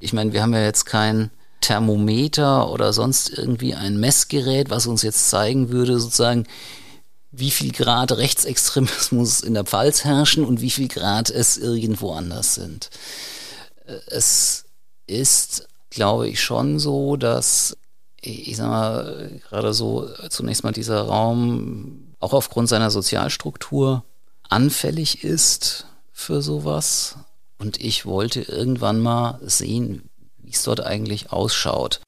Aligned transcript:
Ich 0.00 0.12
meine, 0.12 0.32
wir 0.32 0.42
haben 0.42 0.54
ja 0.54 0.62
jetzt 0.62 0.86
kein 0.86 1.30
Thermometer 1.60 2.70
oder 2.70 2.92
sonst 2.92 3.30
irgendwie 3.30 3.74
ein 3.74 4.00
Messgerät, 4.00 4.70
was 4.70 4.86
uns 4.86 5.02
jetzt 5.02 5.30
zeigen 5.30 5.68
würde, 5.68 6.00
sozusagen, 6.00 6.46
wie 7.30 7.50
viel 7.50 7.70
Grad 7.70 8.12
Rechtsextremismus 8.12 9.40
in 9.42 9.54
der 9.54 9.64
Pfalz 9.64 10.04
herrschen 10.04 10.44
und 10.44 10.60
wie 10.60 10.70
viel 10.70 10.88
Grad 10.88 11.30
es 11.30 11.58
irgendwo 11.58 12.12
anders 12.12 12.54
sind. 12.54 12.90
Es 14.06 14.64
ist, 15.06 15.68
glaube 15.90 16.28
ich, 16.28 16.42
schon 16.42 16.78
so, 16.78 17.16
dass 17.16 17.76
ich 18.22 18.56
sag 18.56 18.68
mal, 18.68 19.40
gerade 19.48 19.72
so 19.72 20.08
zunächst 20.28 20.64
mal 20.64 20.72
dieser 20.72 21.02
Raum 21.02 22.14
auch 22.20 22.32
aufgrund 22.34 22.68
seiner 22.68 22.90
Sozialstruktur 22.90 24.04
anfällig 24.48 25.24
ist 25.24 25.86
für 26.12 26.42
sowas. 26.42 27.16
Und 27.60 27.78
ich 27.78 28.06
wollte 28.06 28.40
irgendwann 28.40 29.00
mal 29.00 29.38
sehen, 29.42 30.08
wie 30.38 30.50
es 30.50 30.62
dort 30.62 30.80
eigentlich 30.80 31.30
ausschaut. 31.30 32.00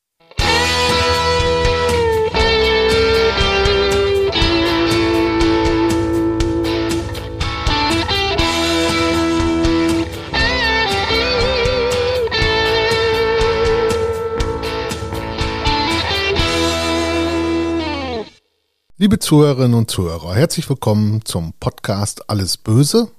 Liebe 18.97 19.19
Zuhörerinnen 19.19 19.75
und 19.75 19.91
Zuhörer, 19.91 20.35
herzlich 20.35 20.67
willkommen 20.71 21.23
zum 21.27 21.53
Podcast 21.61 22.31
Alles 22.31 22.57
Böse. 22.57 23.11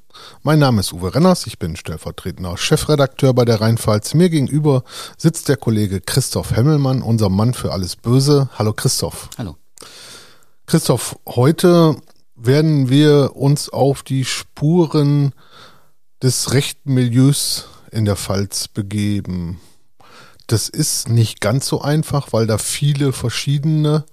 Mein 0.41 0.59
Name 0.59 0.82
ist 0.82 0.94
Uwe 0.94 1.13
Renners, 1.16 1.48
ich 1.48 1.59
bin 1.59 1.76
stellvertretender 1.76 2.58
Chefredakteur 2.58 3.34
bei 3.34 3.45
der 3.45 3.62
Rheinpfalz. 3.62 4.13
Mir 4.13 4.30
gegenüber 4.30 4.84
sitzt 5.18 5.49
der 5.49 5.58
Kollege 5.58 6.02
Christoph 6.02 6.55
Hemmelmann, 6.55 7.02
unser 7.02 7.30
Mann 7.30 7.54
für 7.54 7.72
Alles 7.72 7.96
Böse. 7.96 8.49
Hallo 8.58 8.74
Christoph. 8.74 9.29
Hallo. 9.38 9.57
Christoph, 10.66 11.18
heute 11.27 11.96
werden 12.35 12.90
wir 12.90 13.35
uns 13.35 13.70
auf 13.70 14.04
die 14.04 14.26
Spuren 14.26 15.34
des 16.21 16.54
rechten 16.54 16.94
Milieus 16.94 17.68
in 17.91 18.05
der 18.05 18.16
Pfalz 18.16 18.68
begeben. 18.68 19.60
Das 20.48 20.68
ist 20.68 21.10
nicht 21.10 21.41
ganz 21.41 21.68
so 21.68 21.82
einfach, 21.82 22.34
weil 22.34 22.48
da 22.48 22.58
viele 22.58 23.13
verschiedene 23.13 24.04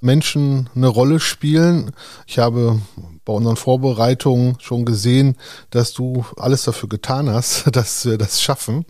Menschen 0.00 0.68
eine 0.74 0.88
Rolle 0.88 1.20
spielen. 1.20 1.92
Ich 2.26 2.38
habe 2.38 2.80
bei 3.24 3.32
unseren 3.32 3.56
Vorbereitungen 3.56 4.58
schon 4.60 4.84
gesehen, 4.84 5.36
dass 5.70 5.92
du 5.92 6.24
alles 6.36 6.64
dafür 6.64 6.88
getan 6.88 7.30
hast, 7.30 7.64
dass 7.76 8.04
wir 8.04 8.18
das 8.18 8.40
schaffen. 8.42 8.84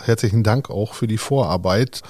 Herzlichen 0.00 0.42
Dank 0.42 0.70
auch 0.70 0.94
für 0.94 1.06
die 1.06 1.18
Vorarbeit. 1.18 2.02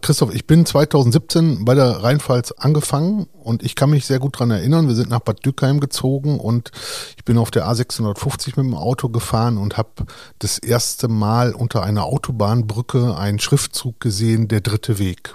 Christoph, 0.00 0.34
ich 0.34 0.46
bin 0.46 0.66
2017 0.66 1.64
bei 1.64 1.74
der 1.74 2.02
Rheinpfalz 2.02 2.52
angefangen 2.52 3.28
und 3.32 3.62
ich 3.62 3.76
kann 3.76 3.90
mich 3.90 4.06
sehr 4.06 4.18
gut 4.18 4.38
dran 4.38 4.50
erinnern. 4.50 4.88
Wir 4.88 4.96
sind 4.96 5.08
nach 5.08 5.20
Bad 5.20 5.44
Dürkheim 5.44 5.78
gezogen 5.78 6.40
und 6.40 6.72
ich 7.16 7.24
bin 7.24 7.38
auf 7.38 7.50
der 7.52 7.66
A650 7.66 8.48
mit 8.48 8.66
dem 8.66 8.74
Auto 8.74 9.08
gefahren 9.08 9.56
und 9.56 9.76
habe 9.76 10.06
das 10.40 10.58
erste 10.58 11.06
Mal 11.06 11.54
unter 11.54 11.84
einer 11.84 12.04
Autobahnbrücke 12.04 13.16
einen 13.16 13.38
Schriftzug 13.38 14.00
gesehen, 14.00 14.48
der 14.48 14.60
dritte 14.60 14.98
Weg. 14.98 15.34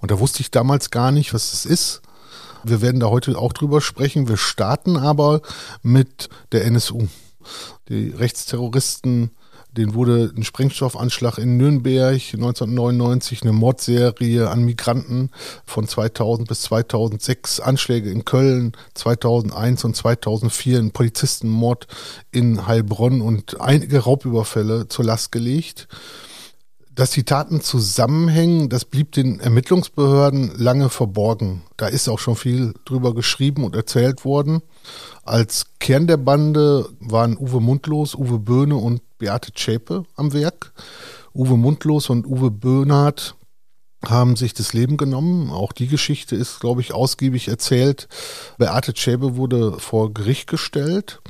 Und 0.00 0.10
da 0.10 0.18
wusste 0.18 0.40
ich 0.40 0.50
damals 0.50 0.90
gar 0.90 1.12
nicht, 1.12 1.32
was 1.32 1.54
es 1.54 1.64
ist. 1.64 2.02
Wir 2.64 2.82
werden 2.82 3.00
da 3.00 3.08
heute 3.08 3.38
auch 3.38 3.52
drüber 3.52 3.80
sprechen. 3.80 4.28
Wir 4.28 4.36
starten 4.36 4.96
aber 4.96 5.40
mit 5.82 6.28
der 6.52 6.64
NSU. 6.66 7.08
Die 7.88 8.10
Rechtsterroristen, 8.10 9.30
denen 9.76 9.94
wurde 9.94 10.32
ein 10.36 10.44
Sprengstoffanschlag 10.44 11.38
in 11.38 11.56
Nürnberg 11.56 12.14
1999, 12.14 13.42
eine 13.42 13.52
Mordserie 13.52 14.50
an 14.50 14.64
Migranten 14.64 15.30
von 15.64 15.88
2000 15.88 16.46
bis 16.46 16.62
2006, 16.62 17.60
Anschläge 17.60 18.10
in 18.10 18.24
Köln 18.24 18.72
2001 18.94 19.84
und 19.84 19.96
2004, 19.96 20.78
ein 20.78 20.90
Polizistenmord 20.92 21.86
in 22.30 22.66
Heilbronn 22.66 23.20
und 23.20 23.60
einige 23.60 24.00
Raubüberfälle 24.00 24.88
zur 24.88 25.04
Last 25.04 25.32
gelegt 25.32 25.88
dass 26.94 27.10
die 27.10 27.24
Taten 27.24 27.60
zusammenhängen, 27.60 28.68
das 28.68 28.84
blieb 28.84 29.12
den 29.12 29.40
Ermittlungsbehörden 29.40 30.52
lange 30.56 30.90
verborgen. 30.90 31.62
Da 31.76 31.86
ist 31.86 32.08
auch 32.08 32.18
schon 32.18 32.36
viel 32.36 32.74
drüber 32.84 33.14
geschrieben 33.14 33.64
und 33.64 33.74
erzählt 33.74 34.24
worden. 34.24 34.60
Als 35.24 35.66
Kern 35.80 36.06
der 36.06 36.18
Bande 36.18 36.86
waren 37.00 37.38
Uwe 37.38 37.60
Mundlos, 37.60 38.14
Uwe 38.14 38.38
Böhne 38.38 38.76
und 38.76 39.00
Beate 39.22 39.52
Zschäpe 39.52 40.02
am 40.16 40.32
Werk. 40.32 40.72
Uwe 41.32 41.56
Mundlos 41.56 42.10
und 42.10 42.26
Uwe 42.26 42.50
Böhnhardt 42.50 43.36
haben 44.04 44.34
sich 44.34 44.52
das 44.52 44.72
Leben 44.72 44.96
genommen. 44.96 45.52
Auch 45.52 45.70
die 45.70 45.86
Geschichte 45.86 46.34
ist, 46.34 46.58
glaube 46.58 46.80
ich, 46.80 46.92
ausgiebig 46.92 47.46
erzählt. 47.46 48.08
Beate 48.58 48.94
Zschäpe 48.94 49.36
wurde 49.36 49.78
vor 49.78 50.12
Gericht 50.12 50.48
gestellt 50.48 51.22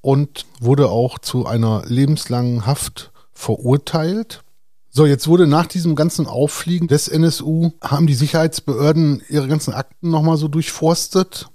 und 0.00 0.46
wurde 0.60 0.90
auch 0.90 1.18
zu 1.18 1.44
einer 1.44 1.82
lebenslangen 1.86 2.66
Haft 2.66 3.10
verurteilt. 3.32 4.44
So, 4.90 5.04
jetzt 5.04 5.26
wurde 5.26 5.48
nach 5.48 5.66
diesem 5.66 5.96
ganzen 5.96 6.28
Auffliegen 6.28 6.86
des 6.86 7.08
NSU, 7.08 7.72
haben 7.82 8.06
die 8.06 8.14
Sicherheitsbehörden 8.14 9.24
ihre 9.28 9.48
ganzen 9.48 9.74
Akten 9.74 10.08
nochmal 10.08 10.36
so 10.36 10.46
durchforstet 10.46 11.48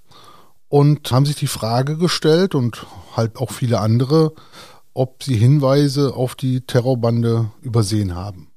und 0.68 1.09
haben 1.09 1.25
sich 1.25 1.38
die 1.38 1.47
Frage 1.47 1.97
gestellt 1.97 2.53
und 2.53 2.85
halt 3.16 3.38
auch 3.38 3.51
viele 3.51 3.79
andere, 3.79 4.34
ob 5.00 5.24
sie 5.24 5.38
Hinweise 5.38 6.14
auf 6.14 6.36
die 6.36 6.60
Terrorbande 6.60 7.52
übersehen 7.62 8.16
haben. 8.16 8.52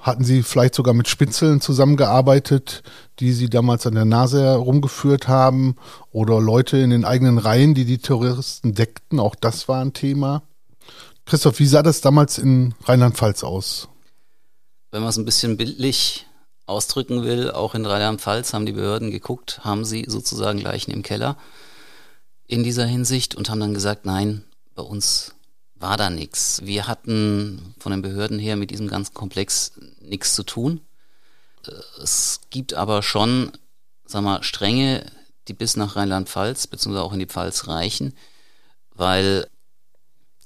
Hatten 0.00 0.22
sie 0.22 0.44
vielleicht 0.44 0.76
sogar 0.76 0.94
mit 0.94 1.08
Spitzeln 1.08 1.60
zusammengearbeitet, 1.60 2.84
die 3.18 3.32
sie 3.32 3.50
damals 3.50 3.84
an 3.84 3.96
der 3.96 4.04
Nase 4.04 4.44
herumgeführt 4.44 5.26
haben 5.26 5.74
oder 6.12 6.40
Leute 6.40 6.78
in 6.78 6.90
den 6.90 7.04
eigenen 7.04 7.36
Reihen, 7.36 7.74
die 7.74 7.84
die 7.84 7.98
Terroristen 7.98 8.76
deckten, 8.76 9.18
auch 9.18 9.34
das 9.34 9.66
war 9.66 9.84
ein 9.84 9.92
Thema. 9.92 10.44
Christoph, 11.26 11.58
wie 11.58 11.66
sah 11.66 11.82
das 11.82 12.00
damals 12.00 12.38
in 12.38 12.72
Rheinland-Pfalz 12.84 13.42
aus? 13.42 13.88
Wenn 14.92 15.00
man 15.00 15.10
es 15.10 15.16
ein 15.16 15.24
bisschen 15.24 15.56
bildlich 15.56 16.26
ausdrücken 16.66 17.24
will, 17.24 17.50
auch 17.50 17.74
in 17.74 17.86
Rheinland-Pfalz 17.86 18.54
haben 18.54 18.66
die 18.66 18.72
Behörden 18.72 19.10
geguckt, 19.10 19.64
haben 19.64 19.84
sie 19.84 20.04
sozusagen 20.06 20.60
Leichen 20.60 20.92
im 20.92 21.02
Keller 21.02 21.36
in 22.46 22.62
dieser 22.62 22.86
Hinsicht 22.86 23.34
und 23.34 23.50
haben 23.50 23.58
dann 23.58 23.74
gesagt, 23.74 24.06
nein, 24.06 24.44
bei 24.76 24.82
uns 24.82 25.34
war 25.80 25.96
da 25.96 26.10
nichts. 26.10 26.60
Wir 26.64 26.86
hatten 26.86 27.74
von 27.78 27.90
den 27.90 28.02
Behörden 28.02 28.38
her 28.38 28.56
mit 28.56 28.70
diesem 28.70 28.86
ganzen 28.86 29.14
Komplex 29.14 29.72
nichts 30.00 30.34
zu 30.34 30.44
tun. 30.44 30.80
Es 32.02 32.40
gibt 32.50 32.74
aber 32.74 33.02
schon, 33.02 33.52
sag 34.04 34.22
mal, 34.22 34.42
Stränge, 34.42 35.10
die 35.48 35.54
bis 35.54 35.76
nach 35.76 35.96
Rheinland-Pfalz 35.96 36.66
beziehungsweise 36.66 37.04
auch 37.04 37.12
in 37.12 37.18
die 37.18 37.26
Pfalz 37.26 37.66
reichen, 37.66 38.14
weil 38.94 39.48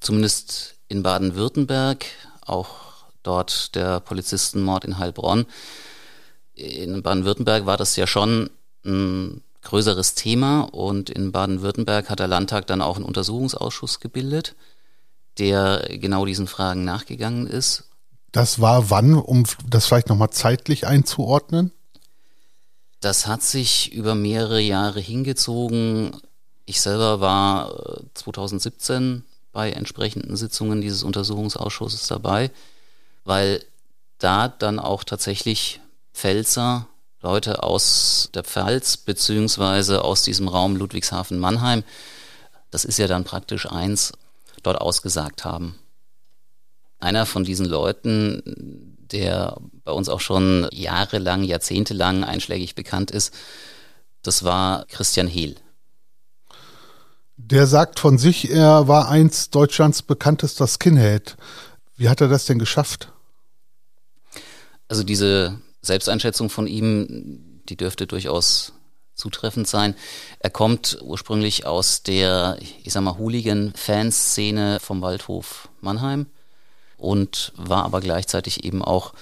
zumindest 0.01 0.77
in 0.89 1.03
Baden-Württemberg, 1.03 2.07
auch 2.43 3.07
dort 3.23 3.75
der 3.75 4.01
Polizistenmord 4.01 4.85
in 4.85 4.99
Heilbronn. 4.99 5.47
In 6.55 7.03
Baden-Württemberg 7.03 7.67
war 7.67 7.77
das 7.77 7.97
ja 7.97 8.07
schon 8.07 8.51
ein 8.85 9.43
größeres 9.63 10.15
Thema 10.15 10.61
und 10.61 11.11
in 11.11 11.33
Baden-Württemberg 11.33 12.11
hat 12.11 12.21
der 12.21 12.29
Landtag 12.29 12.67
dann 12.67 12.83
auch 12.83 12.97
einen 12.97 13.05
Untersuchungsausschuss 13.05 13.99
gebildet, 13.99 14.55
der 15.39 15.89
genau 15.91 16.27
diesen 16.27 16.47
Fragen 16.47 16.85
nachgegangen 16.85 17.47
ist. 17.47 17.85
Das 18.33 18.61
war 18.61 18.91
wann, 18.91 19.15
um 19.15 19.45
das 19.67 19.87
vielleicht 19.87 20.09
nochmal 20.09 20.31
zeitlich 20.31 20.87
einzuordnen? 20.87 21.73
Das 23.01 23.27
hat 23.27 23.43
sich 23.43 23.93
über 23.93 24.15
mehrere 24.15 24.61
Jahre 24.61 24.99
hingezogen. 24.99 26.17
Ich 26.65 26.81
selber 26.81 27.21
war 27.21 27.73
2017 28.15 29.19
äh, 29.19 29.35
bei 29.53 29.71
entsprechenden 29.71 30.37
Sitzungen 30.37 30.81
dieses 30.81 31.03
Untersuchungsausschusses 31.03 32.09
dabei, 32.09 32.51
weil 33.25 33.65
da 34.19 34.49
dann 34.49 34.79
auch 34.79 35.05
tatsächlich 35.05 35.81
Pfälzer, 36.13 36.87
Leute 37.21 37.63
aus 37.63 38.31
der 38.35 38.45
Pfalz 38.45 38.97
beziehungsweise 38.97 40.03
aus 40.03 40.23
diesem 40.23 40.49
Raum 40.49 40.77
Ludwigshafen-Mannheim, 40.77 41.85
das 42.71 42.85
ist 42.85 42.99
ja 42.99 43.07
dann 43.07 43.25
praktisch 43.25 43.71
eins, 43.71 44.13
dort 44.67 44.81
ausgesagt 44.81 45.45
haben. 45.45 45.79
Einer 46.99 47.27
von 47.27 47.45
diesen 47.45 47.67
Leuten, 47.67 48.43
der 49.13 49.57
bei 49.85 49.93
uns 49.93 50.09
auch 50.09 50.21
schon 50.21 50.69
jahrelang, 50.73 51.45
jahrzehntelang 51.45 52.25
einschlägig 52.25 52.75
bekannt 52.75 53.11
ist, 53.11 53.35
das 54.23 54.43
war 54.43 54.87
Christian 54.87 55.29
Hehl. 55.29 55.57
Der 57.37 57.67
sagt 57.67 57.99
von 57.99 58.17
sich, 58.17 58.51
er 58.51 58.89
war 58.89 59.09
einst 59.09 59.55
Deutschlands 59.55 60.03
bekanntester 60.03 60.67
Skinhead. 60.67 61.37
Wie 61.97 62.09
hat 62.09 62.21
er 62.21 62.29
das 62.29 62.47
denn 62.47 62.59
geschafft? 62.59 63.13
Also 64.89 65.03
diese 65.03 65.61
Selbsteinschätzung 65.83 66.49
von 66.49 66.67
ihm, 66.67 67.61
die 67.69 67.77
dürfte 67.77 68.07
durchaus 68.07 68.74
zutreffend 69.15 69.69
sein. 69.69 69.95
Er 70.41 70.51
kommt 70.51 70.99
ursprünglich 71.03 71.67
aus 71.67 72.03
der, 72.03 72.59
ich 72.83 72.93
sag 72.93 73.03
mal, 73.03 73.19
Hooligan-Fanszene 73.19 74.81
vom 74.81 75.03
Waldhof 75.03 75.69
Mannheim. 75.81 76.27
und 76.97 77.53
war 77.57 77.85
aber 77.85 78.01
gleichzeitig 78.01 78.65
eben 78.65 78.83
auch 78.83 79.13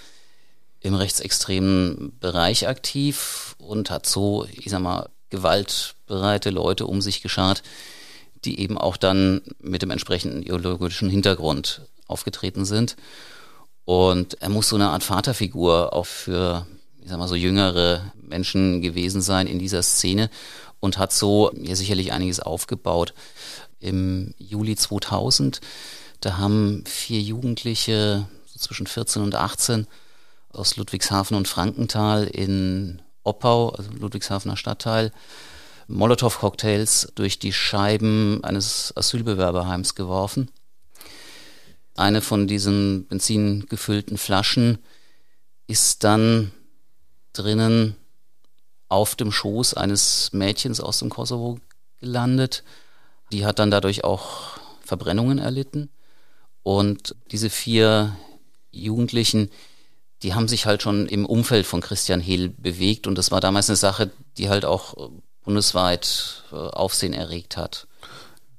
im 0.81 0.95
rechtsextremen 0.95 2.17
Bereich 2.21 2.69
aktiv 2.69 3.55
und 3.59 3.91
hat 3.91 4.07
so, 4.07 4.47
ich 4.51 4.71
sag 4.71 4.81
mal, 4.81 5.09
gewaltbereite 5.31 6.51
Leute 6.51 6.87
um 6.87 7.01
sich 7.01 7.23
geschart, 7.23 7.63
die 8.45 8.61
eben 8.61 8.77
auch 8.79 8.97
dann 8.97 9.43
mit 9.61 9.83
dem 9.83 9.91
entsprechenden 9.91 10.43
ideologischen 10.43 11.09
Hintergrund 11.09 11.83
aufgetreten 12.07 12.65
sind. 12.65 12.97
Und 13.85 14.41
er 14.41 14.49
muss 14.49 14.69
so 14.69 14.77
eine 14.77 14.91
Art 14.91 15.03
Vaterfigur 15.03 15.93
auch 15.93 16.07
für, 16.07 16.67
ich 17.03 17.11
sag 17.11 17.19
mal, 17.19 17.29
so 17.29 17.35
jüngere 17.35 18.13
Menschen 18.21 18.81
gewesen 18.81 19.21
sein 19.21 19.47
in 19.47 19.59
dieser 19.59 19.83
Szene 19.83 20.31
und 20.81 20.99
hat 20.99 21.13
so 21.13 21.53
ja 21.55 21.75
sicherlich 21.75 22.13
einiges 22.13 22.41
aufgebaut. 22.41 23.15
Im 23.81 24.35
Juli 24.39 24.77
2000, 24.77 25.61
da 26.21 26.39
haben 26.39 26.85
vier 26.87 27.21
Jugendliche 27.21 28.27
so 28.47 28.59
zwischen 28.61 28.87
14 28.87 29.23
und 29.23 29.35
18 29.35 29.87
aus 30.51 30.77
Ludwigshafen 30.77 31.37
und 31.37 31.49
Frankenthal 31.49 32.25
in 32.25 33.03
Oppau, 33.25 33.71
also 33.71 33.91
Ludwigshafener 33.93 34.57
Stadtteil, 34.57 35.13
Molotow-Cocktails 35.89 37.13
durch 37.15 37.39
die 37.39 37.53
Scheiben 37.53 38.43
eines 38.45 38.93
Asylbewerberheims 38.97 39.95
geworfen. 39.95 40.51
Eine 41.97 42.23
von 42.23 42.47
diesen 42.47 43.07
benzingefüllten 43.09 44.17
Flaschen 44.17 44.79
ist 45.67 46.05
dann 46.05 46.53
drinnen 47.33 47.97
auf 48.89 49.15
dem 49.15 49.33
Schoß 49.33 49.75
eines 49.75 50.31
Mädchens 50.33 50.81
aus 50.81 50.99
dem 50.99 51.09
Kosovo 51.09 51.59
gelandet. 51.99 52.63
Die 53.33 53.47
hat 53.47 53.59
dann 53.59 53.71
dadurch 53.71 54.05
auch 54.05 54.59
Verbrennungen 54.85 55.39
erlitten. 55.39 55.89
Und 56.63 57.15
diese 57.31 57.51
vier 57.51 58.17
Jugendlichen, 58.71 59.51
die 60.23 60.35
haben 60.35 60.49
sich 60.49 60.67
halt 60.67 60.83
schon 60.83 61.07
im 61.07 61.27
Umfeld 61.27 61.67
von 61.67 61.81
Christian 61.81 62.21
Hehl 62.21 62.51
bewegt. 62.51 63.07
Und 63.07 63.17
das 63.17 63.31
war 63.31 63.41
damals 63.41 63.69
eine 63.71 63.77
Sache, 63.77 64.11
die 64.37 64.49
halt 64.49 64.65
auch 64.65 65.11
bundesweit 65.43 66.45
äh, 66.53 66.57
Aufsehen 66.57 67.13
erregt 67.13 67.57
hat. 67.57 67.87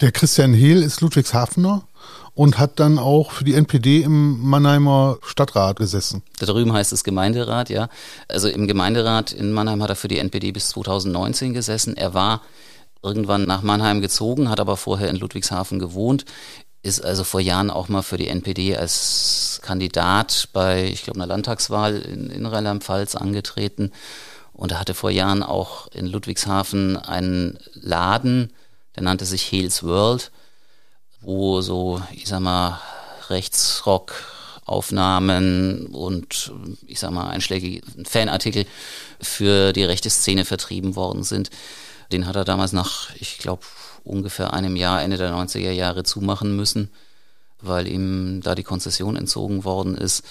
Der 0.02 0.12
Christian 0.12 0.54
Hehl 0.54 0.81
ist 0.84 1.02
Ludwigshafener 1.02 1.88
und 2.35 2.57
hat 2.57 2.80
dann 2.80 2.97
auch 2.97 3.31
für 3.31 3.44
die 3.44 3.53
NPD 3.53 4.01
im 4.01 4.41
Mannheimer 4.41 5.18
Stadtrat 5.21 5.77
gesessen. 5.77 6.24
Da 6.39 6.45
drüben 6.45 6.74
heißt 6.74 6.91
es 6.91 7.03
Gemeinderat, 7.03 7.69
ja. 7.69 7.89
Also 8.27 8.47
im 8.50 8.68
Gemeinderat 8.68 9.31
in 9.31 9.51
Mannheim 9.51 9.83
hat 9.83 9.89
er 9.89 9.95
für 9.95 10.07
die 10.07 10.18
NPD 10.18 10.51
bis 10.51 10.69
2019 10.69 11.53
gesessen. 11.53 11.95
Er 11.95 12.13
war 12.13 12.41
irgendwann 13.03 13.44
nach 13.45 13.62
Mannheim 13.62 14.01
gezogen, 14.01 14.50
hat 14.50 14.59
aber 14.59 14.77
vorher 14.77 15.09
in 15.09 15.18
Ludwigshafen 15.18 15.77
gewohnt, 15.77 16.25
ist 16.81 17.03
also 17.03 17.24
vor 17.24 17.39
Jahren 17.39 17.69
auch 17.69 17.88
mal 17.88 18.01
für 18.01 18.18
die 18.18 18.27
NPD 18.27 18.75
als 18.77 19.59
Kandidat 19.62 20.50
bei, 20.53 20.85
ich 20.85 21.03
glaube, 21.03 21.19
einer 21.19 21.27
Landtagswahl 21.27 21.97
in, 21.97 22.30
in 22.30 22.45
Rheinland-Pfalz 22.45 23.15
angetreten. 23.15 23.91
Und 24.53 24.71
er 24.71 24.80
hatte 24.80 24.94
vor 24.94 25.09
Jahren 25.09 25.44
auch 25.44 25.88
in 25.88 26.07
Ludwigshafen 26.07 26.97
einen 26.97 27.57
Laden, 27.74 28.51
der 28.95 29.03
nannte 29.03 29.25
sich 29.25 29.51
Heels 29.51 29.83
World 29.83 30.31
wo 31.24 31.62
so, 31.62 32.02
ich 32.12 32.28
sag 32.28 32.42
mal, 32.42 32.80
Rechtsrock 33.30 34.14
Aufnahmen 34.66 35.88
und 35.88 36.54
ich 36.88 37.00
sag 37.00 37.12
mal 37.12 37.28
einschlägige 37.28 37.81
Fanartikel 38.06 38.66
für 39.20 39.74
die 39.74 39.84
rechte 39.84 40.10
Szene 40.10 40.46
vertrieben 40.46 40.96
worden 40.96 41.24
sind. 41.24 41.50
Den 42.12 42.25
hat 42.25 42.38
er 42.38 42.46
damals 42.46 42.72
nach, 42.72 43.10
ich 43.16 43.40
glaube, 43.40 43.64
ungefähr 44.06 44.54
einem 44.54 44.75
Jahr, 44.78 45.02
Ende 45.02 45.18
der 45.18 45.34
90er 45.34 45.72
Jahre 45.72 46.04
zumachen 46.04 46.56
müssen, 46.56 46.90
weil 47.62 47.88
ihm 47.88 48.40
da 48.42 48.56
die 48.56 48.64
Konzession 48.64 49.18
entzogen 49.18 49.66
worden 49.66 49.96
ist. 49.96 50.24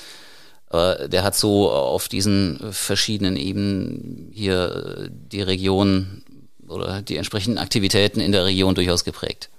Der 0.73 1.23
hat 1.23 1.37
so 1.37 1.71
auf 1.71 2.09
diesen 2.09 2.73
verschiedenen 2.73 3.37
Ebenen 3.37 4.31
hier 4.33 5.11
die 5.11 5.43
Region 5.43 6.23
oder 6.69 7.03
die 7.03 7.17
entsprechenden 7.19 7.59
Aktivitäten 7.59 8.21
in 8.21 8.33
der 8.33 8.47
Region 8.47 8.75
durchaus 8.75 9.05
geprägt. 9.05 9.51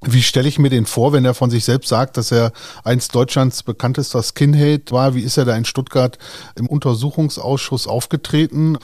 Wie 0.00 0.22
stelle 0.22 0.48
ich 0.48 0.60
mir 0.60 0.70
den 0.70 0.86
vor, 0.86 1.12
wenn 1.12 1.24
er 1.24 1.34
von 1.34 1.50
sich 1.50 1.64
selbst 1.64 1.88
sagt, 1.88 2.16
dass 2.16 2.30
er 2.30 2.52
einst 2.84 3.14
Deutschlands 3.14 3.64
bekanntester 3.64 4.22
Skinhead 4.22 4.92
war? 4.92 5.14
Wie 5.14 5.22
ist 5.22 5.36
er 5.36 5.44
da 5.44 5.56
in 5.56 5.64
Stuttgart 5.64 6.18
im 6.54 6.68
Untersuchungsausschuss 6.68 7.88
aufgetreten? 7.88 8.78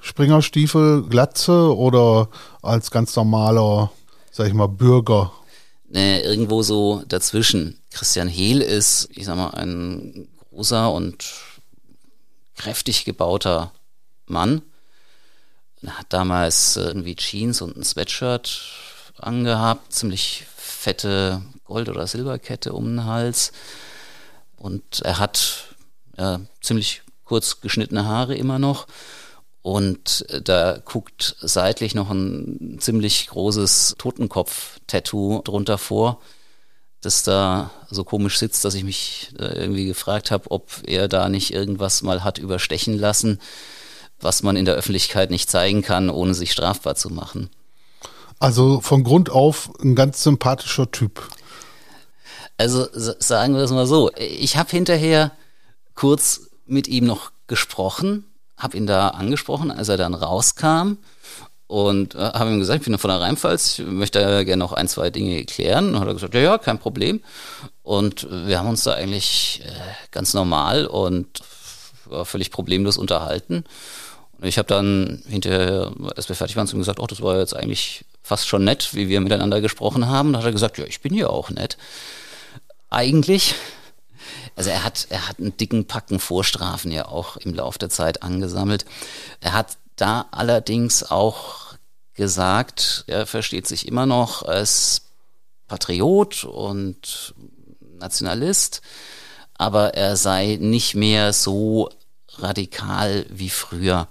Springerstiefel, 0.00 1.02
Glatze 1.08 1.76
oder 1.76 2.28
als 2.62 2.90
ganz 2.90 3.16
normaler, 3.16 3.90
sag 4.30 4.46
ich 4.46 4.54
mal, 4.54 4.68
Bürger? 4.68 5.32
Nee, 5.88 6.20
irgendwo 6.20 6.62
so 6.62 7.02
dazwischen. 7.08 7.80
Christian 7.90 8.28
Hehl 8.28 8.60
ist, 8.60 9.08
ich 9.12 9.24
sag 9.24 9.36
mal, 9.36 9.50
ein 9.50 10.28
großer 10.50 10.92
und 10.92 11.24
kräftig 12.56 13.04
gebauter 13.04 13.72
Mann. 14.26 14.62
Er 15.82 15.98
hat 15.98 16.06
damals 16.10 16.76
irgendwie 16.76 17.16
Jeans 17.16 17.60
und 17.60 17.76
ein 17.76 17.82
Sweatshirt 17.82 18.62
angehabt, 19.18 19.92
ziemlich 19.92 20.46
fette 20.80 21.42
Gold- 21.64 21.90
oder 21.90 22.06
Silberkette 22.06 22.72
um 22.72 22.84
den 22.86 23.04
Hals. 23.04 23.52
Und 24.56 25.02
er 25.02 25.18
hat 25.18 25.74
ja, 26.16 26.40
ziemlich 26.62 27.02
kurz 27.24 27.60
geschnittene 27.60 28.06
Haare 28.06 28.34
immer 28.34 28.58
noch. 28.58 28.86
Und 29.62 30.24
äh, 30.30 30.40
da 30.40 30.78
guckt 30.82 31.36
seitlich 31.40 31.94
noch 31.94 32.10
ein 32.10 32.78
ziemlich 32.80 33.26
großes 33.26 33.96
Totenkopf-Tattoo 33.98 35.42
drunter 35.42 35.76
vor, 35.76 36.20
das 37.02 37.22
da 37.24 37.70
so 37.90 38.02
komisch 38.04 38.38
sitzt, 38.38 38.64
dass 38.64 38.74
ich 38.74 38.84
mich 38.84 39.32
äh, 39.38 39.60
irgendwie 39.60 39.84
gefragt 39.84 40.30
habe, 40.30 40.50
ob 40.50 40.70
er 40.86 41.08
da 41.08 41.28
nicht 41.28 41.52
irgendwas 41.52 42.00
mal 42.00 42.24
hat 42.24 42.38
überstechen 42.38 42.98
lassen, 42.98 43.38
was 44.18 44.42
man 44.42 44.56
in 44.56 44.64
der 44.64 44.76
Öffentlichkeit 44.76 45.30
nicht 45.30 45.50
zeigen 45.50 45.82
kann, 45.82 46.08
ohne 46.08 46.32
sich 46.32 46.52
strafbar 46.52 46.94
zu 46.94 47.10
machen. 47.10 47.50
Also 48.40 48.80
von 48.80 49.04
Grund 49.04 49.30
auf 49.30 49.70
ein 49.80 49.94
ganz 49.94 50.22
sympathischer 50.22 50.90
Typ. 50.90 51.28
Also 52.56 52.86
sagen 52.92 53.54
wir 53.54 53.60
das 53.60 53.70
mal 53.70 53.86
so. 53.86 54.10
Ich 54.16 54.56
habe 54.56 54.70
hinterher 54.70 55.32
kurz 55.94 56.48
mit 56.66 56.88
ihm 56.88 57.04
noch 57.06 57.32
gesprochen, 57.46 58.24
habe 58.56 58.76
ihn 58.76 58.86
da 58.86 59.08
angesprochen, 59.08 59.70
als 59.70 59.88
er 59.88 59.96
dann 59.96 60.14
rauskam 60.14 60.96
und 61.66 62.14
äh, 62.14 62.18
habe 62.18 62.50
ihm 62.50 62.58
gesagt, 62.58 62.80
ich 62.80 62.86
bin 62.86 62.98
von 62.98 63.10
der 63.10 63.20
Rheinpfalz, 63.20 63.78
ich 63.78 63.86
möchte 63.86 64.44
gerne 64.44 64.56
noch 64.56 64.72
ein, 64.72 64.88
zwei 64.88 65.10
Dinge 65.10 65.44
klären. 65.44 65.94
Und 65.94 66.00
hat 66.00 66.08
er 66.08 66.14
gesagt, 66.14 66.34
ja, 66.34 66.40
ja, 66.40 66.58
kein 66.58 66.78
Problem. 66.78 67.22
Und 67.82 68.26
wir 68.30 68.58
haben 68.58 68.68
uns 68.68 68.84
da 68.84 68.94
eigentlich 68.94 69.62
äh, 69.64 69.70
ganz 70.10 70.34
normal 70.34 70.86
und 70.86 71.40
völlig 72.24 72.50
problemlos 72.50 72.96
unterhalten. 72.96 73.64
Und 74.38 74.48
ich 74.48 74.58
habe 74.58 74.66
dann 74.66 75.22
hinterher, 75.28 75.92
als 76.16 76.28
wir 76.28 76.36
fertig 76.36 76.56
waren, 76.56 76.66
zu 76.66 76.74
ihm 76.74 76.80
gesagt, 76.80 76.98
oh, 76.98 77.06
das 77.06 77.22
war 77.22 77.38
jetzt 77.38 77.54
eigentlich 77.54 78.04
fast 78.22 78.48
schon 78.48 78.64
nett, 78.64 78.94
wie 78.94 79.08
wir 79.08 79.20
miteinander 79.20 79.60
gesprochen 79.60 80.08
haben. 80.08 80.32
Da 80.32 80.40
hat 80.40 80.46
er 80.46 80.52
gesagt, 80.52 80.78
ja, 80.78 80.84
ich 80.84 81.00
bin 81.00 81.14
ja 81.14 81.28
auch 81.28 81.50
nett. 81.50 81.76
Eigentlich, 82.90 83.54
also 84.56 84.70
er 84.70 84.84
hat, 84.84 85.06
er 85.10 85.28
hat 85.28 85.38
einen 85.38 85.56
dicken 85.56 85.86
Packen 85.86 86.18
Vorstrafen 86.18 86.90
ja 86.90 87.06
auch 87.06 87.36
im 87.36 87.54
Laufe 87.54 87.78
der 87.78 87.90
Zeit 87.90 88.22
angesammelt. 88.22 88.84
Er 89.40 89.52
hat 89.52 89.78
da 89.96 90.26
allerdings 90.30 91.10
auch 91.10 91.74
gesagt, 92.14 93.04
er 93.06 93.26
versteht 93.26 93.66
sich 93.66 93.86
immer 93.86 94.06
noch 94.06 94.42
als 94.42 95.02
Patriot 95.68 96.44
und 96.44 97.34
Nationalist, 97.98 98.82
aber 99.54 99.94
er 99.94 100.16
sei 100.16 100.58
nicht 100.60 100.94
mehr 100.94 101.32
so 101.32 101.90
radikal 102.36 103.26
wie 103.28 103.50
früher. 103.50 104.08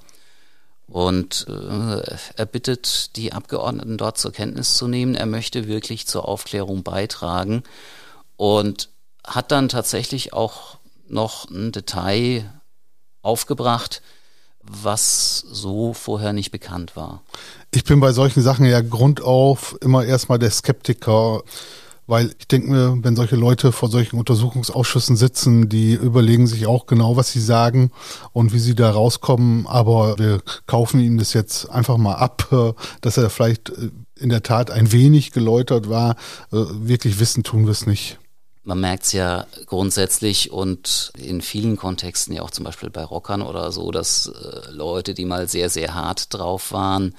Und 0.89 1.45
äh, 1.47 2.17
er 2.35 2.45
bittet 2.45 3.15
die 3.15 3.31
Abgeordneten 3.31 3.97
dort 3.97 4.17
zur 4.17 4.31
Kenntnis 4.31 4.75
zu 4.75 4.87
nehmen, 4.87 5.13
er 5.13 5.27
möchte 5.27 5.67
wirklich 5.67 6.07
zur 6.07 6.27
Aufklärung 6.27 6.83
beitragen 6.83 7.63
und 8.37 8.89
hat 9.25 9.51
dann 9.51 9.69
tatsächlich 9.69 10.33
auch 10.33 10.77
noch 11.07 11.49
ein 11.49 11.71
Detail 11.71 12.51
aufgebracht, 13.21 14.01
was 14.63 15.39
so 15.39 15.93
vorher 15.93 16.33
nicht 16.33 16.51
bekannt 16.51 16.95
war. 16.95 17.21
Ich 17.71 17.83
bin 17.83 17.99
bei 17.99 18.11
solchen 18.11 18.41
Sachen 18.41 18.65
ja 18.65 18.81
grundauf 18.81 19.77
immer 19.81 20.05
erstmal 20.05 20.39
der 20.39 20.51
Skeptiker. 20.51 21.43
Weil 22.09 22.33
ich 22.39 22.47
denke 22.47 22.71
mir, 22.71 22.97
wenn 23.03 23.15
solche 23.15 23.35
Leute 23.35 23.71
vor 23.71 23.87
solchen 23.87 24.17
Untersuchungsausschüssen 24.17 25.15
sitzen, 25.15 25.69
die 25.69 25.93
überlegen 25.93 26.47
sich 26.47 26.65
auch 26.65 26.87
genau, 26.87 27.17
was 27.17 27.31
sie 27.31 27.39
sagen 27.39 27.91
und 28.33 28.51
wie 28.51 28.57
sie 28.57 28.73
da 28.73 28.89
rauskommen. 28.89 29.67
Aber 29.67 30.17
wir 30.17 30.41
kaufen 30.65 30.99
ihm 31.01 31.19
das 31.19 31.33
jetzt 31.33 31.69
einfach 31.69 31.97
mal 31.97 32.15
ab, 32.15 32.47
äh, 32.51 32.73
dass 33.01 33.17
er 33.17 33.29
vielleicht 33.29 33.69
äh, 33.69 33.91
in 34.15 34.29
der 34.29 34.41
Tat 34.41 34.71
ein 34.71 34.91
wenig 34.91 35.33
geläutert 35.33 35.87
war. 35.87 36.15
Äh, 36.51 36.65
wirklich 36.71 37.19
wissen 37.19 37.43
tun 37.43 37.65
wir 37.65 37.71
es 37.73 37.85
nicht. 37.85 38.17
Man 38.63 38.79
merkt 38.79 39.03
es 39.03 39.11
ja 39.13 39.45
grundsätzlich 39.67 40.51
und 40.51 41.11
in 41.15 41.41
vielen 41.41 41.77
Kontexten, 41.77 42.33
ja 42.33 42.41
auch 42.41 42.51
zum 42.51 42.65
Beispiel 42.65 42.89
bei 42.89 43.03
Rockern 43.03 43.43
oder 43.43 43.71
so, 43.71 43.91
dass 43.91 44.31
Leute, 44.71 45.13
die 45.13 45.25
mal 45.25 45.47
sehr, 45.47 45.69
sehr 45.69 45.93
hart 45.93 46.33
drauf 46.33 46.71
waren, 46.71 47.13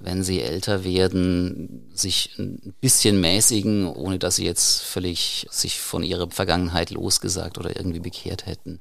wenn 0.00 0.22
sie 0.22 0.40
älter 0.40 0.84
werden, 0.84 1.88
sich 1.92 2.30
ein 2.38 2.74
bisschen 2.80 3.20
mäßigen, 3.20 3.86
ohne 3.86 4.18
dass 4.18 4.36
sie 4.36 4.44
jetzt 4.44 4.82
völlig 4.82 5.46
sich 5.50 5.80
von 5.80 6.02
ihrer 6.02 6.30
Vergangenheit 6.30 6.90
losgesagt 6.90 7.58
oder 7.58 7.76
irgendwie 7.76 8.00
bekehrt 8.00 8.46
hätten. 8.46 8.80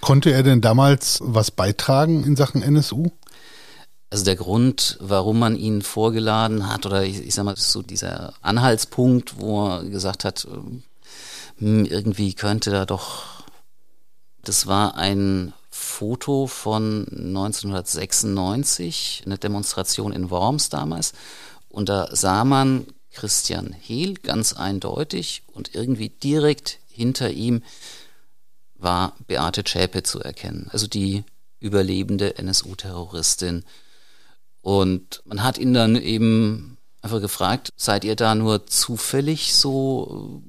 Konnte 0.00 0.32
er 0.32 0.42
denn 0.42 0.60
damals 0.60 1.18
was 1.22 1.50
beitragen 1.50 2.24
in 2.24 2.36
Sachen 2.36 2.62
NSU? 2.62 3.10
Also 4.10 4.24
der 4.24 4.36
Grund, 4.36 4.98
warum 5.00 5.38
man 5.38 5.56
ihn 5.56 5.80
vorgeladen 5.80 6.68
hat, 6.68 6.84
oder 6.84 7.02
ich, 7.02 7.26
ich 7.26 7.34
sag 7.34 7.44
mal, 7.44 7.56
so 7.56 7.80
dieser 7.80 8.34
Anhaltspunkt, 8.42 9.40
wo 9.40 9.66
er 9.66 9.84
gesagt 9.84 10.24
hat, 10.24 10.46
hm, 11.58 11.86
irgendwie 11.86 12.34
könnte 12.34 12.70
da 12.70 12.84
doch, 12.84 13.44
das 14.44 14.66
war 14.66 14.96
ein 14.96 15.54
Foto 15.74 16.46
von 16.46 17.06
1996, 17.10 19.22
eine 19.24 19.38
Demonstration 19.38 20.12
in 20.12 20.30
Worms 20.30 20.68
damals. 20.68 21.14
Und 21.70 21.88
da 21.88 22.14
sah 22.14 22.44
man 22.44 22.86
Christian 23.10 23.72
Hehl 23.72 24.14
ganz 24.14 24.52
eindeutig 24.52 25.44
und 25.46 25.74
irgendwie 25.74 26.10
direkt 26.10 26.78
hinter 26.88 27.30
ihm 27.30 27.62
war 28.74 29.16
Beate 29.26 29.64
Zschäpe 29.64 30.02
zu 30.02 30.20
erkennen, 30.20 30.68
also 30.72 30.86
die 30.86 31.24
überlebende 31.58 32.36
NSU-Terroristin. 32.36 33.64
Und 34.60 35.22
man 35.24 35.42
hat 35.42 35.56
ihn 35.56 35.72
dann 35.72 35.96
eben 35.96 36.76
einfach 37.00 37.20
gefragt, 37.20 37.70
seid 37.76 38.04
ihr 38.04 38.16
da 38.16 38.34
nur 38.34 38.66
zufällig 38.66 39.54
so 39.54 40.42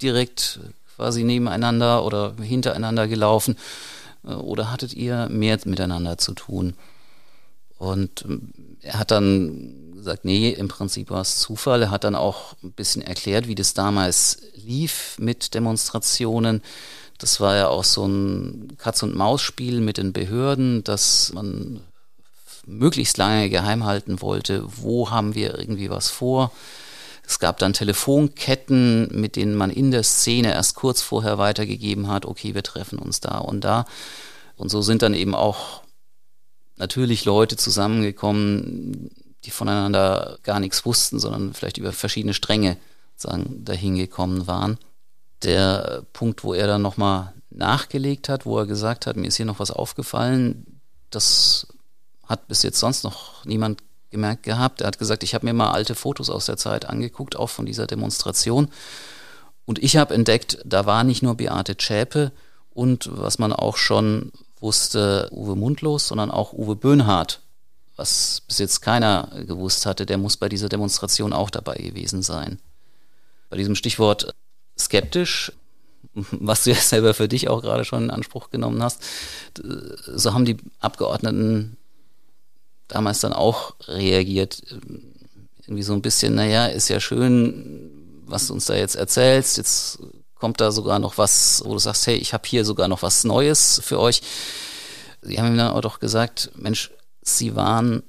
direkt 0.00 0.60
quasi 0.94 1.24
nebeneinander 1.24 2.04
oder 2.04 2.36
hintereinander 2.40 3.08
gelaufen? 3.08 3.56
Äh, 4.24 4.32
oder 4.34 4.70
hattet 4.70 4.94
ihr 4.94 5.28
mehr 5.28 5.58
miteinander 5.64 6.18
zu 6.18 6.34
tun? 6.34 6.74
Und 7.78 8.24
ähm, 8.26 8.52
er 8.82 8.98
hat 8.98 9.10
dann 9.10 9.94
gesagt, 9.94 10.24
nee, 10.24 10.50
im 10.50 10.68
Prinzip 10.68 11.10
war 11.10 11.20
es 11.20 11.38
Zufall. 11.38 11.82
Er 11.82 11.90
hat 11.90 12.04
dann 12.04 12.14
auch 12.14 12.54
ein 12.62 12.72
bisschen 12.72 13.02
erklärt, 13.02 13.48
wie 13.48 13.54
das 13.54 13.74
damals 13.74 14.42
lief 14.54 15.16
mit 15.18 15.54
Demonstrationen. 15.54 16.62
Das 17.18 17.40
war 17.40 17.56
ja 17.56 17.68
auch 17.68 17.84
so 17.84 18.06
ein 18.06 18.76
Katz-und-Maus-Spiel 18.78 19.80
mit 19.80 19.98
den 19.98 20.12
Behörden, 20.12 20.82
dass 20.84 21.32
man 21.34 21.80
möglichst 22.66 23.18
lange 23.18 23.50
geheim 23.50 23.84
halten 23.84 24.22
wollte, 24.22 24.64
wo 24.66 25.10
haben 25.10 25.34
wir 25.34 25.58
irgendwie 25.58 25.90
was 25.90 26.08
vor. 26.08 26.52
Es 27.30 27.38
gab 27.38 27.58
dann 27.58 27.72
Telefonketten, 27.72 29.06
mit 29.12 29.36
denen 29.36 29.54
man 29.54 29.70
in 29.70 29.92
der 29.92 30.02
Szene 30.02 30.52
erst 30.52 30.74
kurz 30.74 31.00
vorher 31.00 31.38
weitergegeben 31.38 32.08
hat, 32.08 32.26
okay, 32.26 32.56
wir 32.56 32.64
treffen 32.64 32.98
uns 32.98 33.20
da 33.20 33.38
und 33.38 33.60
da. 33.60 33.84
Und 34.56 34.68
so 34.68 34.82
sind 34.82 35.02
dann 35.02 35.14
eben 35.14 35.36
auch 35.36 35.82
natürlich 36.76 37.24
Leute 37.24 37.56
zusammengekommen, 37.56 39.10
die 39.44 39.52
voneinander 39.52 40.40
gar 40.42 40.58
nichts 40.58 40.84
wussten, 40.84 41.20
sondern 41.20 41.54
vielleicht 41.54 41.78
über 41.78 41.92
verschiedene 41.92 42.34
Stränge 42.34 42.76
dahin 43.22 43.94
gekommen 43.94 44.48
waren. 44.48 44.76
Der 45.44 46.02
Punkt, 46.12 46.42
wo 46.42 46.52
er 46.52 46.66
dann 46.66 46.82
nochmal 46.82 47.32
nachgelegt 47.50 48.28
hat, 48.28 48.44
wo 48.44 48.58
er 48.58 48.66
gesagt 48.66 49.06
hat, 49.06 49.16
mir 49.16 49.28
ist 49.28 49.36
hier 49.36 49.46
noch 49.46 49.60
was 49.60 49.70
aufgefallen, 49.70 50.80
das 51.10 51.68
hat 52.26 52.48
bis 52.48 52.64
jetzt 52.64 52.80
sonst 52.80 53.04
noch 53.04 53.44
niemand 53.44 53.82
gemerkt 54.10 54.42
gehabt. 54.42 54.80
Er 54.80 54.88
hat 54.88 54.98
gesagt, 54.98 55.22
ich 55.22 55.34
habe 55.34 55.46
mir 55.46 55.52
mal 55.52 55.70
alte 55.70 55.94
Fotos 55.94 56.30
aus 56.30 56.46
der 56.46 56.56
Zeit 56.56 56.84
angeguckt, 56.84 57.36
auch 57.36 57.48
von 57.48 57.66
dieser 57.66 57.86
Demonstration. 57.86 58.68
Und 59.64 59.82
ich 59.82 59.96
habe 59.96 60.14
entdeckt, 60.14 60.58
da 60.64 60.86
war 60.86 61.04
nicht 61.04 61.22
nur 61.22 61.36
Beate 61.36 61.76
Zschäpe 61.76 62.32
und 62.70 63.08
was 63.12 63.38
man 63.38 63.52
auch 63.52 63.76
schon 63.76 64.32
wusste, 64.60 65.28
Uwe 65.32 65.56
Mundlos, 65.56 66.08
sondern 66.08 66.30
auch 66.30 66.52
Uwe 66.52 66.76
Böhnhardt, 66.76 67.40
was 67.96 68.42
bis 68.46 68.58
jetzt 68.58 68.80
keiner 68.80 69.28
gewusst 69.46 69.86
hatte, 69.86 70.06
der 70.06 70.18
muss 70.18 70.36
bei 70.36 70.48
dieser 70.48 70.68
Demonstration 70.68 71.32
auch 71.32 71.50
dabei 71.50 71.76
gewesen 71.76 72.22
sein. 72.22 72.58
Bei 73.48 73.56
diesem 73.56 73.74
Stichwort 73.74 74.34
skeptisch, 74.78 75.52
was 76.14 76.64
du 76.64 76.70
ja 76.70 76.76
selber 76.76 77.14
für 77.14 77.28
dich 77.28 77.48
auch 77.48 77.62
gerade 77.62 77.84
schon 77.84 78.04
in 78.04 78.10
Anspruch 78.10 78.50
genommen 78.50 78.82
hast, 78.82 79.02
so 80.06 80.32
haben 80.32 80.44
die 80.44 80.56
Abgeordneten 80.80 81.76
damals 82.90 83.20
dann 83.20 83.32
auch 83.32 83.74
reagiert. 83.86 84.62
Irgendwie 85.62 85.82
so 85.82 85.92
ein 85.92 86.02
bisschen, 86.02 86.34
naja, 86.34 86.66
ist 86.66 86.88
ja 86.88 87.00
schön, 87.00 88.22
was 88.26 88.46
du 88.46 88.54
uns 88.54 88.66
da 88.66 88.74
jetzt 88.74 88.96
erzählst. 88.96 89.56
Jetzt 89.56 89.98
kommt 90.34 90.60
da 90.60 90.72
sogar 90.72 90.98
noch 90.98 91.18
was, 91.18 91.62
wo 91.64 91.72
du 91.72 91.78
sagst, 91.78 92.06
hey, 92.06 92.16
ich 92.16 92.32
habe 92.32 92.46
hier 92.46 92.64
sogar 92.64 92.88
noch 92.88 93.02
was 93.02 93.24
Neues 93.24 93.80
für 93.84 94.00
euch. 94.00 94.22
Sie 95.22 95.38
haben 95.38 95.48
ihm 95.48 95.58
dann 95.58 95.72
auch 95.72 95.82
doch 95.82 96.00
gesagt, 96.00 96.50
Mensch, 96.54 96.90
sie 97.22 97.54
waren 97.54 98.02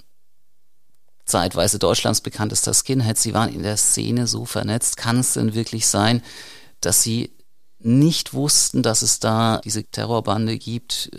zeitweise 1.26 1.80
Deutschlands 1.80 2.22
bekanntester 2.22 2.74
Skinhead, 2.74 3.18
sie 3.18 3.34
waren 3.34 3.54
in 3.54 3.64
der 3.64 3.78
Szene 3.78 4.28
so 4.28 4.46
vernetzt. 4.46 4.98
Kann 4.98 5.20
es 5.20 5.34
denn 5.34 5.54
wirklich 5.54 5.88
sein, 5.88 6.22
dass 6.80 7.04
sie 7.04 7.32
nicht 7.80 8.34
wussten, 8.34 8.84
dass 8.84 9.02
es 9.02 9.20
da 9.20 9.60
diese 9.64 9.84
Terrorbande 9.84 10.58
gibt, 10.58 11.12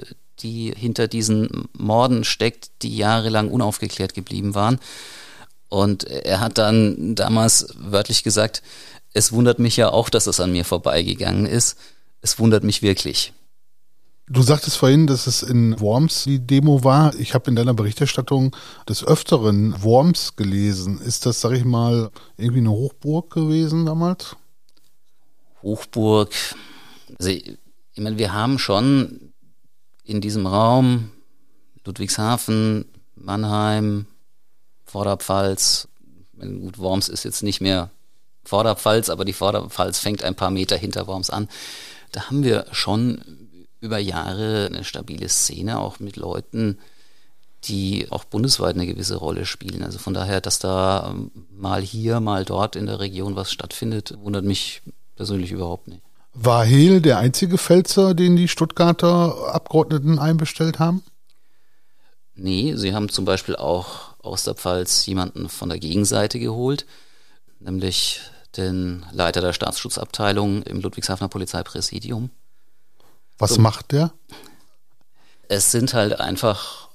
die 0.42 0.72
hinter 0.76 1.08
diesen 1.08 1.68
Morden 1.76 2.24
steckt, 2.24 2.70
die 2.82 2.96
jahrelang 2.96 3.50
unaufgeklärt 3.50 4.14
geblieben 4.14 4.54
waren. 4.54 4.78
Und 5.68 6.04
er 6.04 6.40
hat 6.40 6.58
dann 6.58 7.14
damals 7.14 7.74
wörtlich 7.78 8.22
gesagt, 8.22 8.62
es 9.14 9.32
wundert 9.32 9.58
mich 9.58 9.76
ja 9.76 9.90
auch, 9.90 10.10
dass 10.10 10.26
es 10.26 10.40
an 10.40 10.52
mir 10.52 10.64
vorbeigegangen 10.64 11.46
ist. 11.46 11.78
Es 12.20 12.38
wundert 12.38 12.64
mich 12.64 12.82
wirklich. 12.82 13.32
Du 14.28 14.42
sagtest 14.42 14.76
vorhin, 14.76 15.06
dass 15.06 15.26
es 15.26 15.42
in 15.42 15.78
Worms 15.80 16.24
die 16.24 16.38
Demo 16.38 16.84
war. 16.84 17.14
Ich 17.18 17.34
habe 17.34 17.50
in 17.50 17.56
deiner 17.56 17.74
Berichterstattung 17.74 18.56
des 18.88 19.04
Öfteren 19.04 19.82
Worms 19.82 20.36
gelesen. 20.36 21.00
Ist 21.00 21.26
das, 21.26 21.40
sag 21.40 21.52
ich 21.52 21.64
mal, 21.64 22.10
irgendwie 22.36 22.60
eine 22.60 22.70
Hochburg 22.70 23.30
gewesen 23.30 23.84
damals? 23.84 24.36
Hochburg. 25.62 26.30
Also, 27.18 27.30
ich 27.30 27.58
meine, 27.96 28.16
wir 28.16 28.32
haben 28.32 28.58
schon 28.58 29.31
in 30.04 30.20
diesem 30.20 30.46
Raum 30.46 31.10
Ludwigshafen, 31.84 32.84
Mannheim, 33.16 34.06
Vorderpfalz, 34.84 35.88
gut, 36.38 36.78
Worms 36.78 37.08
ist 37.08 37.24
jetzt 37.24 37.42
nicht 37.42 37.60
mehr 37.60 37.90
Vorderpfalz, 38.44 39.08
aber 39.08 39.24
die 39.24 39.32
Vorderpfalz 39.32 39.98
fängt 39.98 40.22
ein 40.22 40.34
paar 40.34 40.50
Meter 40.50 40.76
hinter 40.76 41.06
Worms 41.06 41.30
an. 41.30 41.48
Da 42.10 42.28
haben 42.28 42.44
wir 42.44 42.66
schon 42.72 43.22
über 43.80 43.98
Jahre 43.98 44.66
eine 44.66 44.84
stabile 44.84 45.28
Szene, 45.28 45.78
auch 45.78 45.98
mit 45.98 46.16
Leuten, 46.16 46.78
die 47.64 48.10
auch 48.10 48.24
bundesweit 48.24 48.74
eine 48.74 48.86
gewisse 48.86 49.16
Rolle 49.16 49.46
spielen. 49.46 49.82
Also 49.82 49.98
von 49.98 50.14
daher, 50.14 50.40
dass 50.40 50.58
da 50.58 51.14
mal 51.50 51.80
hier, 51.80 52.20
mal 52.20 52.44
dort 52.44 52.76
in 52.76 52.86
der 52.86 53.00
Region 53.00 53.36
was 53.36 53.52
stattfindet, 53.52 54.14
wundert 54.20 54.44
mich 54.44 54.82
persönlich 55.16 55.52
überhaupt 55.52 55.88
nicht. 55.88 56.02
War 56.34 56.64
Hehl 56.64 57.00
der 57.00 57.18
einzige 57.18 57.58
Pfälzer, 57.58 58.14
den 58.14 58.36
die 58.36 58.48
Stuttgarter 58.48 59.54
Abgeordneten 59.54 60.18
einbestellt 60.18 60.78
haben? 60.78 61.02
Nee, 62.34 62.74
sie 62.76 62.94
haben 62.94 63.10
zum 63.10 63.24
Beispiel 63.24 63.56
auch 63.56 64.16
aus 64.18 64.44
der 64.44 64.54
Pfalz 64.54 65.04
jemanden 65.06 65.48
von 65.48 65.68
der 65.68 65.78
Gegenseite 65.78 66.38
geholt, 66.38 66.86
nämlich 67.58 68.20
den 68.56 69.04
Leiter 69.12 69.40
der 69.40 69.52
Staatsschutzabteilung 69.52 70.62
im 70.62 70.80
Ludwigshafener 70.80 71.28
Polizeipräsidium. 71.28 72.30
Was 73.38 73.54
so, 73.54 73.60
macht 73.60 73.92
der? 73.92 74.12
Es 75.48 75.70
sind 75.70 75.92
halt 75.92 76.20
einfach 76.20 76.88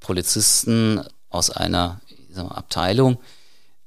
Polizisten 0.00 1.02
aus 1.30 1.50
einer 1.50 2.00
mal, 2.34 2.48
Abteilung, 2.48 3.18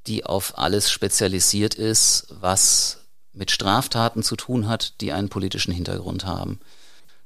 die 0.07 0.25
auf 0.25 0.57
alles 0.57 0.89
spezialisiert 0.89 1.75
ist, 1.75 2.27
was 2.29 3.06
mit 3.37 3.51
Straftaten 3.51 4.23
zu 4.23 4.35
tun 4.35 4.67
hat, 4.67 4.99
die 5.01 5.13
einen 5.13 5.29
politischen 5.29 5.73
Hintergrund 5.73 6.25
haben. 6.25 6.59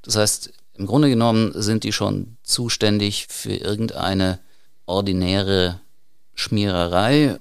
Das 0.01 0.15
heißt, 0.15 0.51
im 0.73 0.85
Grunde 0.85 1.09
genommen 1.09 1.51
sind 1.55 1.83
die 1.83 1.93
schon 1.93 2.37
zuständig 2.43 3.27
für 3.29 3.53
irgendeine 3.53 4.39
ordinäre 4.85 5.79
Schmiererei, 6.33 7.37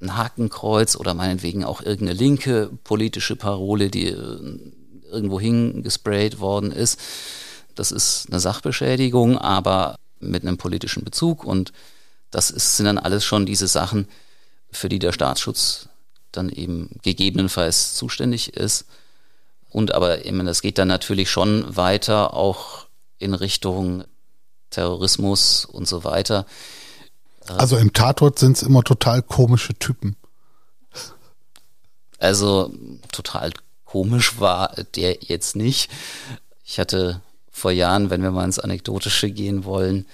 ein 0.00 0.16
Hakenkreuz 0.16 0.96
oder 0.96 1.14
meinetwegen 1.14 1.64
auch 1.64 1.80
irgendeine 1.80 2.18
linke 2.18 2.70
politische 2.84 3.36
Parole, 3.36 3.88
die 3.88 4.08
äh, 4.08 4.58
irgendwo 5.10 5.38
hingesprayt 5.38 6.40
worden 6.40 6.72
ist. 6.72 6.98
Das 7.74 7.92
ist 7.92 8.26
eine 8.28 8.40
Sachbeschädigung, 8.40 9.38
aber 9.38 9.96
mit 10.18 10.42
einem 10.42 10.58
politischen 10.58 11.04
Bezug 11.04 11.44
und 11.44 11.72
das 12.30 12.50
ist, 12.50 12.76
sind 12.76 12.86
dann 12.86 12.98
alles 12.98 13.24
schon 13.24 13.46
diese 13.46 13.68
Sachen, 13.68 14.08
für 14.70 14.88
die 14.88 14.98
der 14.98 15.12
Staatsschutz 15.12 15.88
dann 16.32 16.48
eben 16.48 16.90
gegebenenfalls 17.02 17.94
zuständig 17.94 18.54
ist. 18.54 18.86
Und 19.70 19.94
aber 19.94 20.24
eben, 20.24 20.44
das 20.44 20.62
geht 20.62 20.78
dann 20.78 20.88
natürlich 20.88 21.30
schon 21.30 21.76
weiter 21.76 22.34
auch 22.34 22.86
in 23.18 23.34
Richtung 23.34 24.04
Terrorismus 24.70 25.64
und 25.64 25.86
so 25.86 26.04
weiter. 26.04 26.46
Also 27.46 27.76
im 27.76 27.92
Tatort 27.92 28.38
sind 28.38 28.56
es 28.56 28.62
immer 28.62 28.82
total 28.82 29.22
komische 29.22 29.74
Typen. 29.74 30.16
Also 32.18 32.72
total 33.10 33.52
komisch 33.84 34.38
war 34.40 34.74
der 34.94 35.18
jetzt 35.22 35.56
nicht. 35.56 35.90
Ich 36.64 36.78
hatte 36.78 37.20
vor 37.50 37.70
Jahren, 37.70 38.10
wenn 38.10 38.22
wir 38.22 38.30
mal 38.30 38.44
ins 38.44 38.58
Anekdotische 38.58 39.30
gehen 39.30 39.64
wollen, 39.64 40.06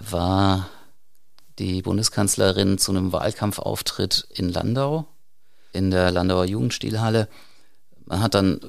war 0.00 0.68
die 1.58 1.82
Bundeskanzlerin 1.82 2.78
zu 2.78 2.90
einem 2.90 3.12
Wahlkampfauftritt 3.12 4.26
in 4.30 4.48
Landau, 4.48 5.06
in 5.72 5.90
der 5.90 6.10
Landauer 6.10 6.44
Jugendstilhalle. 6.44 7.28
Man 8.06 8.20
hat 8.20 8.34
dann 8.34 8.60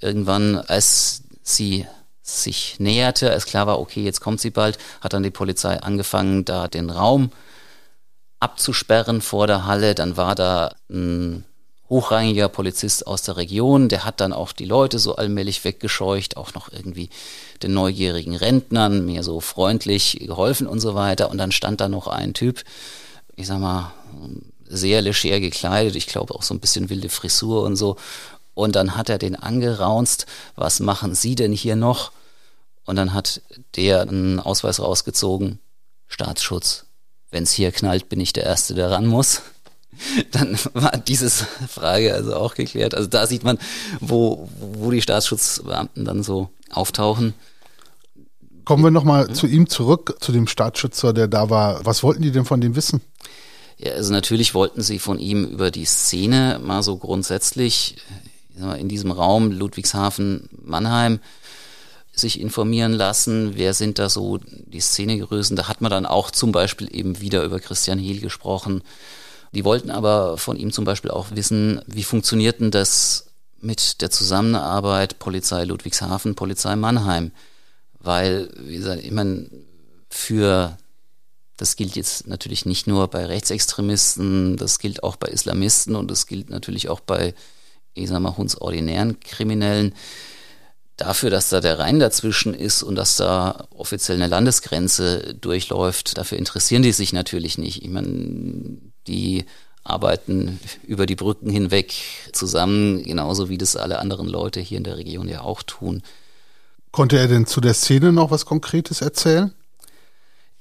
irgendwann, 0.00 0.56
als 0.56 1.22
sie 1.42 1.86
sich 2.22 2.78
näherte, 2.78 3.30
als 3.30 3.46
klar 3.46 3.66
war, 3.66 3.80
okay, 3.80 4.02
jetzt 4.02 4.20
kommt 4.20 4.40
sie 4.40 4.50
bald, 4.50 4.78
hat 5.00 5.12
dann 5.12 5.22
die 5.22 5.30
Polizei 5.30 5.80
angefangen, 5.80 6.44
da 6.44 6.68
den 6.68 6.90
Raum 6.90 7.30
abzusperren 8.38 9.20
vor 9.20 9.46
der 9.46 9.66
Halle. 9.66 9.94
Dann 9.94 10.16
war 10.16 10.34
da 10.34 10.74
ein 10.88 11.44
hochrangiger 11.90 12.48
Polizist 12.48 13.06
aus 13.06 13.22
der 13.22 13.36
Region, 13.36 13.88
der 13.88 14.04
hat 14.04 14.20
dann 14.20 14.32
auch 14.32 14.52
die 14.52 14.64
Leute 14.64 15.00
so 15.00 15.16
allmählich 15.16 15.64
weggescheucht, 15.64 16.36
auch 16.36 16.54
noch 16.54 16.72
irgendwie 16.72 17.10
den 17.64 17.74
neugierigen 17.74 18.36
Rentnern 18.36 19.04
mir 19.04 19.24
so 19.24 19.40
freundlich 19.40 20.18
geholfen 20.20 20.68
und 20.68 20.78
so 20.78 20.94
weiter. 20.94 21.30
Und 21.30 21.38
dann 21.38 21.50
stand 21.50 21.80
da 21.80 21.88
noch 21.88 22.06
ein 22.06 22.32
Typ, 22.32 22.62
ich 23.34 23.48
sag 23.48 23.58
mal, 23.58 23.92
sehr 24.70 25.02
leger 25.02 25.40
gekleidet, 25.40 25.96
ich 25.96 26.06
glaube 26.06 26.34
auch 26.34 26.42
so 26.42 26.54
ein 26.54 26.60
bisschen 26.60 26.90
wilde 26.90 27.08
Frisur 27.08 27.62
und 27.64 27.76
so. 27.76 27.96
Und 28.54 28.76
dann 28.76 28.96
hat 28.96 29.08
er 29.08 29.18
den 29.18 29.36
angeraunzt, 29.36 30.26
was 30.54 30.80
machen 30.80 31.14
Sie 31.14 31.34
denn 31.34 31.52
hier 31.52 31.76
noch? 31.76 32.12
Und 32.84 32.96
dann 32.96 33.12
hat 33.14 33.42
der 33.76 34.02
einen 34.02 34.40
Ausweis 34.40 34.80
rausgezogen, 34.80 35.58
Staatsschutz. 36.08 36.86
Wenn 37.30 37.44
es 37.44 37.52
hier 37.52 37.70
knallt, 37.70 38.08
bin 38.08 38.20
ich 38.20 38.32
der 38.32 38.44
Erste, 38.44 38.74
der 38.74 38.90
ran 38.90 39.06
muss 39.06 39.42
dann 40.32 40.58
war 40.74 40.92
diese 40.96 41.30
Frage 41.30 42.14
also 42.14 42.36
auch 42.36 42.54
geklärt. 42.54 42.94
Also 42.94 43.08
da 43.08 43.26
sieht 43.26 43.44
man, 43.44 43.58
wo, 44.00 44.48
wo 44.58 44.90
die 44.90 45.02
Staatsschutzbeamten 45.02 46.04
dann 46.04 46.22
so 46.22 46.50
auftauchen. 46.70 47.34
Kommen 48.64 48.84
wir 48.84 48.90
nochmal 48.90 49.28
mhm. 49.28 49.34
zu 49.34 49.46
ihm 49.46 49.68
zurück, 49.68 50.16
zu 50.20 50.32
dem 50.32 50.46
Staatsschützer, 50.46 51.12
der 51.12 51.28
da 51.28 51.50
war. 51.50 51.84
Was 51.84 52.02
wollten 52.02 52.22
die 52.22 52.30
denn 52.30 52.44
von 52.44 52.60
dem 52.60 52.76
wissen? 52.76 53.00
Also 53.84 54.12
natürlich 54.12 54.54
wollten 54.54 54.82
sie 54.82 54.98
von 54.98 55.18
ihm 55.18 55.44
über 55.44 55.70
die 55.70 55.84
Szene 55.84 56.60
mal 56.62 56.82
so 56.82 56.96
grundsätzlich 56.96 57.96
in 58.78 58.88
diesem 58.88 59.10
Raum 59.10 59.52
Ludwigshafen, 59.52 60.48
Mannheim 60.62 61.20
sich 62.12 62.40
informieren 62.40 62.92
lassen, 62.92 63.52
wer 63.54 63.72
sind 63.72 63.98
da 63.98 64.08
so 64.10 64.38
die 64.38 64.80
Szenegrößen. 64.80 65.56
Da 65.56 65.68
hat 65.68 65.80
man 65.80 65.90
dann 65.90 66.06
auch 66.06 66.30
zum 66.30 66.52
Beispiel 66.52 66.88
eben 66.94 67.20
wieder 67.20 67.42
über 67.44 67.60
Christian 67.60 67.98
Hiel 67.98 68.20
gesprochen, 68.20 68.82
die 69.52 69.64
wollten 69.64 69.90
aber 69.90 70.36
von 70.38 70.56
ihm 70.56 70.72
zum 70.72 70.84
Beispiel 70.84 71.10
auch 71.10 71.28
wissen, 71.32 71.80
wie 71.86 72.04
funktioniert 72.04 72.60
denn 72.60 72.70
das 72.70 73.26
mit 73.60 74.00
der 74.00 74.10
Zusammenarbeit 74.10 75.18
Polizei 75.18 75.64
Ludwigshafen, 75.64 76.34
Polizei 76.34 76.76
Mannheim? 76.76 77.32
Weil, 77.98 78.48
wie 78.58 78.76
gesagt, 78.76 79.02
ich 79.02 79.10
meine, 79.10 79.50
für 80.08 80.76
das 81.60 81.76
gilt 81.76 81.94
jetzt 81.94 82.26
natürlich 82.26 82.64
nicht 82.64 82.86
nur 82.86 83.08
bei 83.08 83.26
Rechtsextremisten, 83.26 84.56
das 84.56 84.78
gilt 84.78 85.02
auch 85.02 85.16
bei 85.16 85.28
Islamisten 85.28 85.94
und 85.94 86.10
das 86.10 86.26
gilt 86.26 86.48
natürlich 86.48 86.88
auch 86.88 87.00
bei, 87.00 87.34
ich 87.92 88.08
sag 88.08 88.20
mal, 88.20 88.34
hundsordinären 88.34 89.20
Kriminellen. 89.20 89.94
Dafür, 90.96 91.28
dass 91.28 91.50
da 91.50 91.60
der 91.60 91.78
Rhein 91.78 91.98
dazwischen 91.98 92.54
ist 92.54 92.82
und 92.82 92.94
dass 92.94 93.16
da 93.16 93.68
offiziell 93.76 94.16
eine 94.16 94.26
Landesgrenze 94.26 95.34
durchläuft, 95.38 96.16
dafür 96.16 96.38
interessieren 96.38 96.82
die 96.82 96.92
sich 96.92 97.12
natürlich 97.12 97.58
nicht. 97.58 97.82
Ich 97.82 97.90
meine, 97.90 98.78
die 99.06 99.44
arbeiten 99.84 100.60
über 100.86 101.04
die 101.04 101.16
Brücken 101.16 101.50
hinweg 101.50 101.92
zusammen, 102.32 103.02
genauso 103.02 103.50
wie 103.50 103.58
das 103.58 103.76
alle 103.76 103.98
anderen 103.98 104.28
Leute 104.28 104.60
hier 104.60 104.78
in 104.78 104.84
der 104.84 104.96
Region 104.96 105.28
ja 105.28 105.42
auch 105.42 105.62
tun. 105.62 106.02
Konnte 106.90 107.18
er 107.18 107.28
denn 107.28 107.44
zu 107.44 107.60
der 107.60 107.74
Szene 107.74 108.12
noch 108.12 108.30
was 108.30 108.46
Konkretes 108.46 109.02
erzählen? 109.02 109.52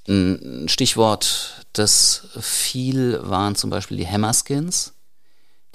Ein 0.09 0.67
Stichwort, 0.67 1.67
das 1.73 2.29
viel 2.39 3.19
waren 3.21 3.55
zum 3.55 3.69
Beispiel 3.69 3.95
die 3.97 4.07
Hammerskins. 4.07 4.93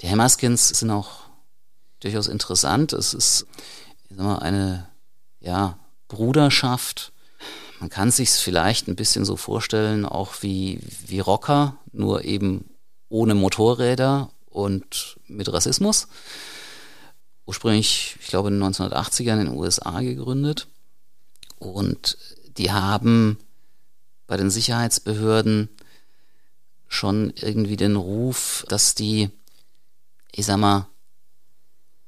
Die 0.01 0.09
Hammerskins 0.09 0.67
sind 0.67 0.91
auch 0.91 1.21
durchaus 2.01 2.27
interessant. 2.27 2.91
Es 2.91 3.13
ist 3.13 3.47
mal, 4.09 4.39
eine 4.39 4.89
ja, 5.39 5.79
Bruderschaft. 6.09 7.13
Man 7.79 7.89
kann 7.89 8.11
sich 8.11 8.27
es 8.27 8.41
vielleicht 8.41 8.89
ein 8.89 8.97
bisschen 8.97 9.23
so 9.23 9.37
vorstellen, 9.37 10.05
auch 10.05 10.33
wie, 10.41 10.81
wie 11.07 11.19
Rocker, 11.19 11.77
nur 11.93 12.25
eben 12.25 12.69
ohne 13.07 13.35
Motorräder 13.35 14.31
und 14.49 15.17
mit 15.27 15.51
Rassismus. 15.53 16.09
Ursprünglich, 17.45 18.17
ich 18.19 18.27
glaube, 18.27 18.49
in 18.49 18.59
den 18.59 18.69
1980ern 18.69 19.39
in 19.39 19.45
den 19.45 19.57
USA 19.57 20.01
gegründet. 20.01 20.67
Und 21.57 22.17
die 22.57 22.73
haben 22.73 23.37
bei 24.27 24.37
den 24.37 24.49
Sicherheitsbehörden 24.49 25.69
schon 26.87 27.33
irgendwie 27.35 27.77
den 27.77 27.95
Ruf, 27.95 28.65
dass 28.69 28.95
die, 28.95 29.29
ich 30.31 30.45
sag 30.45 30.57
mal, 30.57 30.87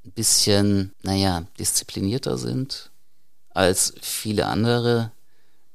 ein 0.05 0.11
bisschen, 0.11 0.93
naja, 1.03 1.43
disziplinierter 1.59 2.37
sind 2.37 2.91
als 3.49 3.95
viele 4.01 4.45
andere 4.45 5.11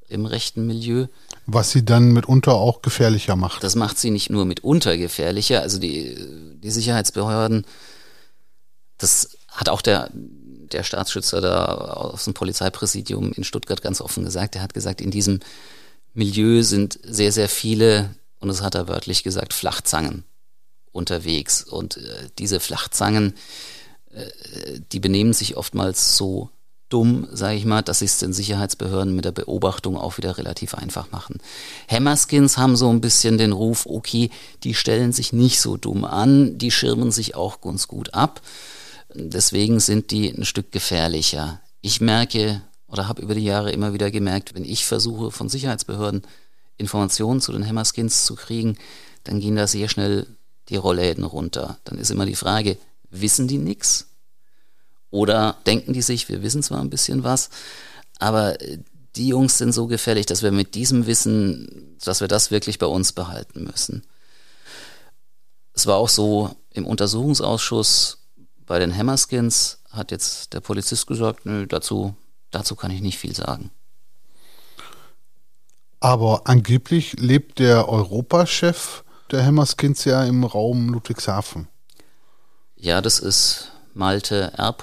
im 0.08 0.26
rechten 0.26 0.66
Milieu. 0.66 1.06
Was 1.46 1.72
sie 1.72 1.84
dann 1.84 2.12
mitunter 2.12 2.54
auch 2.54 2.82
gefährlicher 2.82 3.34
macht. 3.34 3.64
Das 3.64 3.74
macht 3.74 3.98
sie 3.98 4.10
nicht 4.10 4.30
nur 4.30 4.44
mitunter 4.44 4.96
gefährlicher. 4.96 5.62
Also 5.62 5.78
die, 5.78 6.16
die 6.62 6.70
Sicherheitsbehörden, 6.70 7.66
das 8.98 9.36
hat 9.48 9.68
auch 9.68 9.82
der, 9.82 10.10
der 10.12 10.84
Staatsschützer 10.84 11.40
da 11.40 11.64
aus 11.64 12.24
dem 12.24 12.34
Polizeipräsidium 12.34 13.32
in 13.32 13.44
Stuttgart 13.44 13.82
ganz 13.82 14.00
offen 14.00 14.24
gesagt. 14.24 14.54
Er 14.54 14.62
hat 14.62 14.74
gesagt, 14.74 15.00
in 15.00 15.10
diesem 15.10 15.40
Milieu 16.14 16.62
sind 16.62 16.98
sehr, 17.02 17.32
sehr 17.32 17.48
viele, 17.48 18.14
und 18.40 18.48
das 18.48 18.62
hat 18.62 18.74
er 18.74 18.88
wörtlich 18.88 19.22
gesagt, 19.22 19.52
Flachzangen 19.52 20.24
unterwegs. 20.92 21.62
Und 21.62 21.96
äh, 21.96 22.28
diese 22.38 22.60
Flachzangen, 22.60 23.34
äh, 24.10 24.80
die 24.92 25.00
benehmen 25.00 25.32
sich 25.32 25.56
oftmals 25.56 26.16
so 26.16 26.50
dumm, 26.92 27.26
sage 27.32 27.56
ich 27.56 27.64
mal, 27.64 27.80
dass 27.80 28.00
sie 28.00 28.04
es 28.04 28.18
den 28.18 28.34
Sicherheitsbehörden 28.34 29.16
mit 29.16 29.24
der 29.24 29.32
Beobachtung 29.32 29.96
auch 29.96 30.18
wieder 30.18 30.36
relativ 30.36 30.74
einfach 30.74 31.10
machen. 31.10 31.38
Hammerskins 31.88 32.58
haben 32.58 32.76
so 32.76 32.90
ein 32.90 33.00
bisschen 33.00 33.38
den 33.38 33.52
Ruf, 33.52 33.86
okay, 33.86 34.30
die 34.62 34.74
stellen 34.74 35.12
sich 35.12 35.32
nicht 35.32 35.60
so 35.60 35.78
dumm 35.78 36.04
an, 36.04 36.58
die 36.58 36.70
schirmen 36.70 37.10
sich 37.10 37.34
auch 37.34 37.62
ganz 37.62 37.88
gut 37.88 38.12
ab. 38.12 38.42
Deswegen 39.14 39.80
sind 39.80 40.10
die 40.10 40.28
ein 40.28 40.44
Stück 40.44 40.70
gefährlicher. 40.70 41.60
Ich 41.80 42.02
merke 42.02 42.62
oder 42.92 43.08
habe 43.08 43.22
über 43.22 43.34
die 43.34 43.44
Jahre 43.44 43.72
immer 43.72 43.94
wieder 43.94 44.10
gemerkt, 44.10 44.54
wenn 44.54 44.66
ich 44.66 44.84
versuche 44.84 45.30
von 45.30 45.48
Sicherheitsbehörden 45.48 46.22
Informationen 46.76 47.40
zu 47.40 47.50
den 47.50 47.66
Hammerskins 47.66 48.26
zu 48.26 48.34
kriegen, 48.34 48.76
dann 49.24 49.40
gehen 49.40 49.56
da 49.56 49.66
sehr 49.66 49.88
schnell 49.88 50.26
die 50.68 50.76
Rollläden 50.76 51.24
runter. 51.24 51.78
Dann 51.84 51.96
ist 51.96 52.10
immer 52.10 52.26
die 52.26 52.36
Frage, 52.36 52.76
wissen 53.10 53.48
die 53.48 53.56
nichts? 53.56 54.08
Oder 55.10 55.56
denken 55.66 55.94
die 55.94 56.02
sich, 56.02 56.28
wir 56.28 56.42
wissen 56.42 56.62
zwar 56.62 56.80
ein 56.80 56.90
bisschen 56.90 57.24
was, 57.24 57.48
aber 58.18 58.56
die 59.16 59.28
Jungs 59.28 59.56
sind 59.56 59.72
so 59.72 59.86
gefährlich, 59.86 60.26
dass 60.26 60.42
wir 60.42 60.52
mit 60.52 60.74
diesem 60.74 61.06
Wissen, 61.06 61.96
dass 62.04 62.20
wir 62.20 62.28
das 62.28 62.50
wirklich 62.50 62.78
bei 62.78 62.86
uns 62.86 63.12
behalten 63.12 63.64
müssen. 63.64 64.06
Es 65.72 65.86
war 65.86 65.96
auch 65.96 66.10
so 66.10 66.54
im 66.70 66.86
Untersuchungsausschuss 66.86 68.18
bei 68.66 68.78
den 68.78 68.94
Hammerskins 68.94 69.78
hat 69.90 70.10
jetzt 70.10 70.52
der 70.52 70.60
Polizist 70.60 71.06
gesagt, 71.06 71.44
nö, 71.46 71.66
dazu, 71.66 72.14
dazu 72.52 72.76
kann 72.76 72.92
ich 72.92 73.00
nicht 73.00 73.18
viel 73.18 73.34
sagen. 73.34 73.70
Aber 75.98 76.42
angeblich 76.44 77.14
lebt 77.20 77.58
der 77.58 77.88
Europachef 77.88 79.04
der 79.30 79.44
Hammerskins 79.44 80.04
ja 80.04 80.24
im 80.24 80.44
Raum 80.44 80.88
Ludwigshafen. 80.88 81.68
Ja, 82.76 83.00
das 83.00 83.18
ist 83.18 83.72
Malte 83.94 84.52
R. 84.56 84.76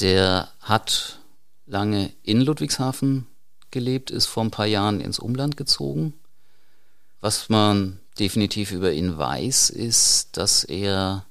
Der 0.00 0.48
hat 0.60 1.20
lange 1.66 2.12
in 2.22 2.40
Ludwigshafen 2.40 3.26
gelebt, 3.70 4.10
ist 4.10 4.26
vor 4.26 4.44
ein 4.44 4.50
paar 4.50 4.66
Jahren 4.66 5.00
ins 5.00 5.18
Umland 5.18 5.56
gezogen. 5.56 6.14
Was 7.20 7.48
man 7.48 8.00
definitiv 8.18 8.72
über 8.72 8.92
ihn 8.92 9.16
weiß, 9.16 9.70
ist, 9.70 10.36
dass 10.36 10.64
er 10.64 11.24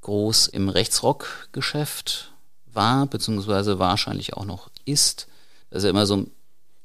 groß 0.00 0.48
im 0.48 0.68
Rechtsrock-Geschäft 0.68 2.31
war, 2.74 3.06
beziehungsweise 3.06 3.78
wahrscheinlich 3.78 4.34
auch 4.34 4.44
noch 4.44 4.70
ist. 4.84 5.28
Dass 5.70 5.84
er 5.84 5.90
immer 5.90 6.06
so 6.06 6.26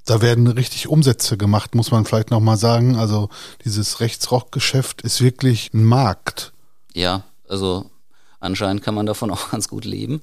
da 0.08 0.22
werden 0.22 0.48
richtig 0.48 0.88
Umsätze 0.88 1.38
gemacht, 1.38 1.76
muss 1.76 1.92
man 1.92 2.06
vielleicht 2.06 2.32
nochmal 2.32 2.58
sagen. 2.58 2.96
Also 2.96 3.30
dieses 3.66 4.00
Rechtsrockgeschäft 4.00 5.02
ist 5.02 5.22
wirklich 5.22 5.74
ein 5.74 5.84
Markt. 5.84 6.54
Ja, 6.94 7.24
also 7.48 7.92
anscheinend 8.40 8.84
kann 8.84 8.96
man 8.96 9.06
davon 9.06 9.32
auch 9.32 9.52
ganz 9.52 9.68
gut 9.68 9.86
leben. 9.86 10.22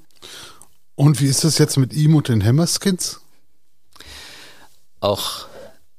Und 0.94 1.20
wie 1.20 1.26
ist 1.26 1.44
das 1.44 1.58
jetzt 1.58 1.76
mit 1.76 1.92
ihm 1.92 2.16
und 2.16 2.28
den 2.28 2.42
Hammerskins? 2.42 3.20
Auch 5.00 5.46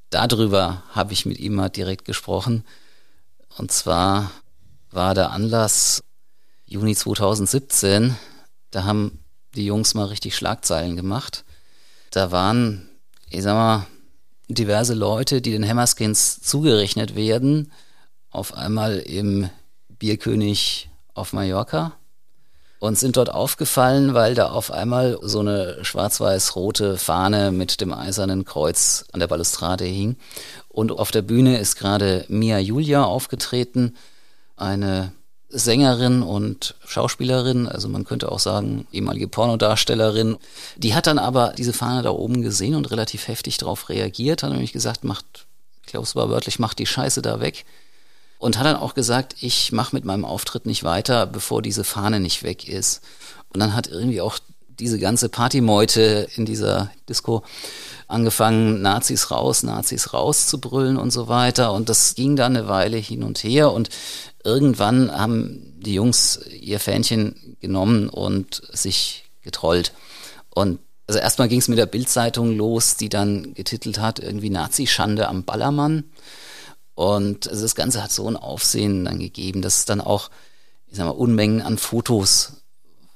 darüber 0.09 0.81
habe 0.91 1.13
ich 1.13 1.27
mit 1.27 1.37
ihm 1.37 1.53
mal 1.53 1.69
direkt 1.69 2.05
gesprochen. 2.05 2.63
Und 3.57 3.71
zwar 3.71 4.31
war 4.89 5.13
der 5.13 5.29
Anlass 5.29 6.03
Juni 6.65 6.95
2017. 6.95 8.15
Da 8.71 8.83
haben 8.83 9.19
die 9.55 9.65
Jungs 9.65 9.93
mal 9.93 10.05
richtig 10.05 10.35
Schlagzeilen 10.35 10.95
gemacht. 10.95 11.43
Da 12.11 12.31
waren, 12.31 12.89
ich 13.29 13.43
sag 13.43 13.53
mal, 13.53 13.87
diverse 14.47 14.93
Leute, 14.93 15.41
die 15.41 15.51
den 15.51 15.67
Hammerskins 15.67 16.41
zugerechnet 16.41 17.15
werden, 17.15 17.71
auf 18.29 18.53
einmal 18.53 18.99
im 18.99 19.49
Bierkönig 19.89 20.89
auf 21.13 21.33
Mallorca 21.33 21.93
und 22.79 22.97
sind 22.97 23.17
dort 23.17 23.31
aufgefallen, 23.31 24.13
weil 24.13 24.35
da 24.35 24.49
auf 24.49 24.71
einmal 24.71 25.17
so 25.21 25.39
eine 25.39 25.83
schwarz-weiß-rote 25.83 26.97
Fahne 26.97 27.51
mit 27.51 27.81
dem 27.81 27.93
eisernen 27.93 28.45
Kreuz 28.45 29.05
an 29.11 29.19
der 29.19 29.27
Balustrade 29.27 29.85
hing. 29.85 30.17
Und 30.67 30.91
auf 30.91 31.11
der 31.11 31.21
Bühne 31.21 31.57
ist 31.57 31.77
gerade 31.77 32.25
Mia 32.27 32.59
Julia 32.59 33.03
aufgetreten, 33.03 33.95
eine 34.57 35.13
Sängerin 35.57 36.21
und 36.21 36.75
Schauspielerin, 36.85 37.67
also 37.67 37.87
man 37.87 38.03
könnte 38.03 38.31
auch 38.31 38.39
sagen 38.39 38.87
ehemalige 38.91 39.27
Pornodarstellerin. 39.27 40.37
Die 40.77 40.93
hat 40.93 41.07
dann 41.07 41.19
aber 41.19 41.53
diese 41.57 41.73
Fahne 41.73 42.01
da 42.01 42.09
oben 42.09 42.41
gesehen 42.41 42.75
und 42.75 42.91
relativ 42.91 43.27
heftig 43.27 43.57
darauf 43.57 43.89
reagiert, 43.89 44.43
hat 44.43 44.51
nämlich 44.51 44.73
gesagt, 44.73 45.03
macht, 45.03 45.25
ich 45.85 45.91
glaube 45.91 46.05
es 46.05 46.15
war 46.15 46.29
wörtlich, 46.29 46.59
macht 46.59 46.79
die 46.79 46.85
Scheiße 46.85 47.21
da 47.21 47.39
weg 47.39 47.65
und 48.37 48.57
hat 48.57 48.65
dann 48.65 48.75
auch 48.75 48.93
gesagt, 48.93 49.35
ich 49.39 49.71
mache 49.71 49.95
mit 49.95 50.05
meinem 50.05 50.25
Auftritt 50.25 50.65
nicht 50.65 50.83
weiter, 50.83 51.25
bevor 51.25 51.61
diese 51.61 51.83
Fahne 51.83 52.19
nicht 52.19 52.43
weg 52.43 52.67
ist. 52.67 53.01
Und 53.53 53.59
dann 53.59 53.73
hat 53.73 53.87
irgendwie 53.87 54.21
auch 54.21 54.37
diese 54.79 54.99
ganze 54.99 55.29
Partymeute 55.29 56.27
in 56.35 56.45
dieser 56.45 56.91
Disco 57.07 57.43
angefangen, 58.07 58.81
Nazis 58.81 59.31
raus, 59.31 59.63
Nazis 59.63 60.13
raus 60.13 60.47
zu 60.47 60.59
brüllen 60.59 60.97
und 60.97 61.11
so 61.11 61.27
weiter. 61.27 61.71
Und 61.71 61.89
das 61.89 62.15
ging 62.15 62.35
dann 62.35 62.57
eine 62.57 62.67
Weile 62.67 62.97
hin 62.97 63.23
und 63.23 63.43
her. 63.43 63.71
Und 63.71 63.89
irgendwann 64.45 65.11
haben 65.11 65.73
die 65.79 65.95
Jungs 65.95 66.39
ihr 66.61 66.79
Fähnchen 66.79 67.57
genommen 67.59 68.09
und 68.09 68.61
sich 68.71 69.25
getrollt. 69.41 69.91
Und 70.49 70.79
also 71.07 71.19
erstmal 71.19 71.47
ging 71.47 71.59
es 71.59 71.67
mit 71.67 71.77
der 71.77 71.85
Bildzeitung 71.85 72.55
los, 72.55 72.95
die 72.95 73.09
dann 73.09 73.53
getitelt 73.53 73.99
hat, 73.99 74.19
irgendwie 74.19 74.49
Nazi-Schande 74.49 75.27
am 75.27 75.43
Ballermann. 75.43 76.05
Und 76.95 77.47
also 77.47 77.61
das 77.61 77.75
Ganze 77.75 78.01
hat 78.01 78.11
so 78.11 78.27
ein 78.27 78.37
Aufsehen 78.37 79.05
dann 79.05 79.19
gegeben, 79.19 79.61
dass 79.61 79.79
es 79.79 79.85
dann 79.85 80.01
auch, 80.01 80.29
ich 80.87 80.97
sag 80.97 81.05
mal, 81.05 81.11
Unmengen 81.11 81.61
an 81.61 81.77
Fotos 81.77 82.63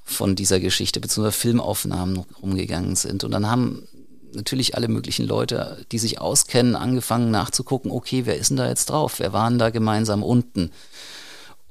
von 0.03 0.35
dieser 0.35 0.59
Geschichte 0.59 0.99
beziehungsweise 0.99 1.37
Filmaufnahmen 1.37 2.25
rumgegangen 2.41 2.95
sind. 2.95 3.23
Und 3.23 3.31
dann 3.31 3.49
haben 3.49 3.87
natürlich 4.33 4.75
alle 4.75 4.87
möglichen 4.87 5.25
Leute, 5.25 5.85
die 5.91 5.99
sich 5.99 6.19
auskennen, 6.19 6.75
angefangen 6.75 7.31
nachzugucken, 7.31 7.91
okay, 7.91 8.25
wer 8.25 8.37
ist 8.37 8.49
denn 8.49 8.57
da 8.57 8.67
jetzt 8.67 8.89
drauf? 8.89 9.19
Wer 9.19 9.33
waren 9.33 9.57
da 9.57 9.69
gemeinsam 9.69 10.23
unten? 10.23 10.71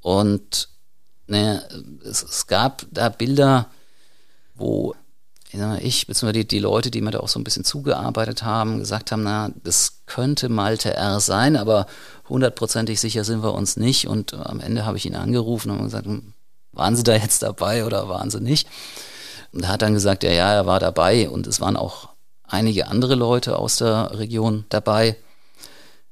Und 0.08 0.70
ne, 1.26 1.62
es, 2.02 2.22
es 2.22 2.46
gab 2.46 2.86
da 2.90 3.10
Bilder, 3.10 3.66
wo 4.54 4.94
ich, 5.80 6.06
beziehungsweise 6.06 6.32
die, 6.32 6.48
die 6.48 6.58
Leute, 6.60 6.90
die 6.90 7.02
mir 7.02 7.10
da 7.10 7.20
auch 7.20 7.28
so 7.28 7.38
ein 7.38 7.44
bisschen 7.44 7.64
zugearbeitet 7.64 8.42
haben, 8.42 8.78
gesagt 8.78 9.12
haben, 9.12 9.22
na, 9.22 9.50
das 9.64 10.04
könnte 10.06 10.48
Malte 10.48 10.94
R 10.94 11.20
sein, 11.20 11.56
aber 11.58 11.86
hundertprozentig 12.26 12.98
sicher 12.98 13.22
sind 13.22 13.42
wir 13.42 13.52
uns 13.52 13.76
nicht. 13.76 14.08
Und 14.08 14.32
am 14.32 14.60
Ende 14.60 14.86
habe 14.86 14.96
ich 14.96 15.04
ihn 15.04 15.14
angerufen 15.14 15.70
und 15.70 15.84
gesagt, 15.84 16.06
hm, 16.06 16.32
waren 16.72 16.96
Sie 16.96 17.02
da 17.02 17.14
jetzt 17.14 17.42
dabei 17.42 17.84
oder 17.84 18.08
waren 18.08 18.30
Sie 18.30 18.40
nicht? 18.40 18.66
Und 19.52 19.64
er 19.64 19.68
hat 19.68 19.82
dann 19.82 19.92
gesagt, 19.92 20.22
ja, 20.22 20.30
ja, 20.30 20.54
er 20.54 20.64
war 20.64 20.80
dabei 20.80 21.28
und 21.28 21.46
es 21.46 21.60
waren 21.60 21.76
auch 21.76 22.08
einige 22.44 22.86
andere 22.86 23.14
Leute 23.14 23.58
aus 23.58 23.76
der 23.76 24.18
Region 24.18 24.64
dabei. 24.70 25.16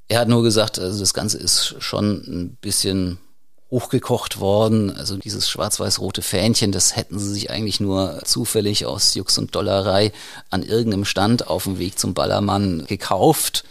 Er 0.08 0.20
hat 0.20 0.28
nur 0.28 0.42
gesagt, 0.42 0.78
also 0.78 1.00
das 1.00 1.14
Ganze 1.14 1.38
ist 1.38 1.76
schon 1.78 2.22
ein 2.26 2.56
bisschen 2.60 3.20
hochgekocht 3.70 4.38
worden. 4.38 4.94
Also 4.96 5.16
dieses 5.16 5.48
schwarz-weiß-rote 5.48 6.22
Fähnchen, 6.22 6.72
das 6.72 6.96
hätten 6.96 7.18
sie 7.18 7.32
sich 7.32 7.50
eigentlich 7.50 7.80
nur 7.80 8.20
zufällig 8.24 8.86
aus 8.86 9.14
Jux 9.14 9.38
und 9.38 9.54
Dollerei 9.54 10.12
an 10.50 10.62
irgendeinem 10.62 11.04
Stand 11.04 11.48
auf 11.48 11.64
dem 11.64 11.78
Weg 11.78 11.98
zum 11.98 12.14
Ballermann 12.14 12.86
gekauft. 12.86 13.64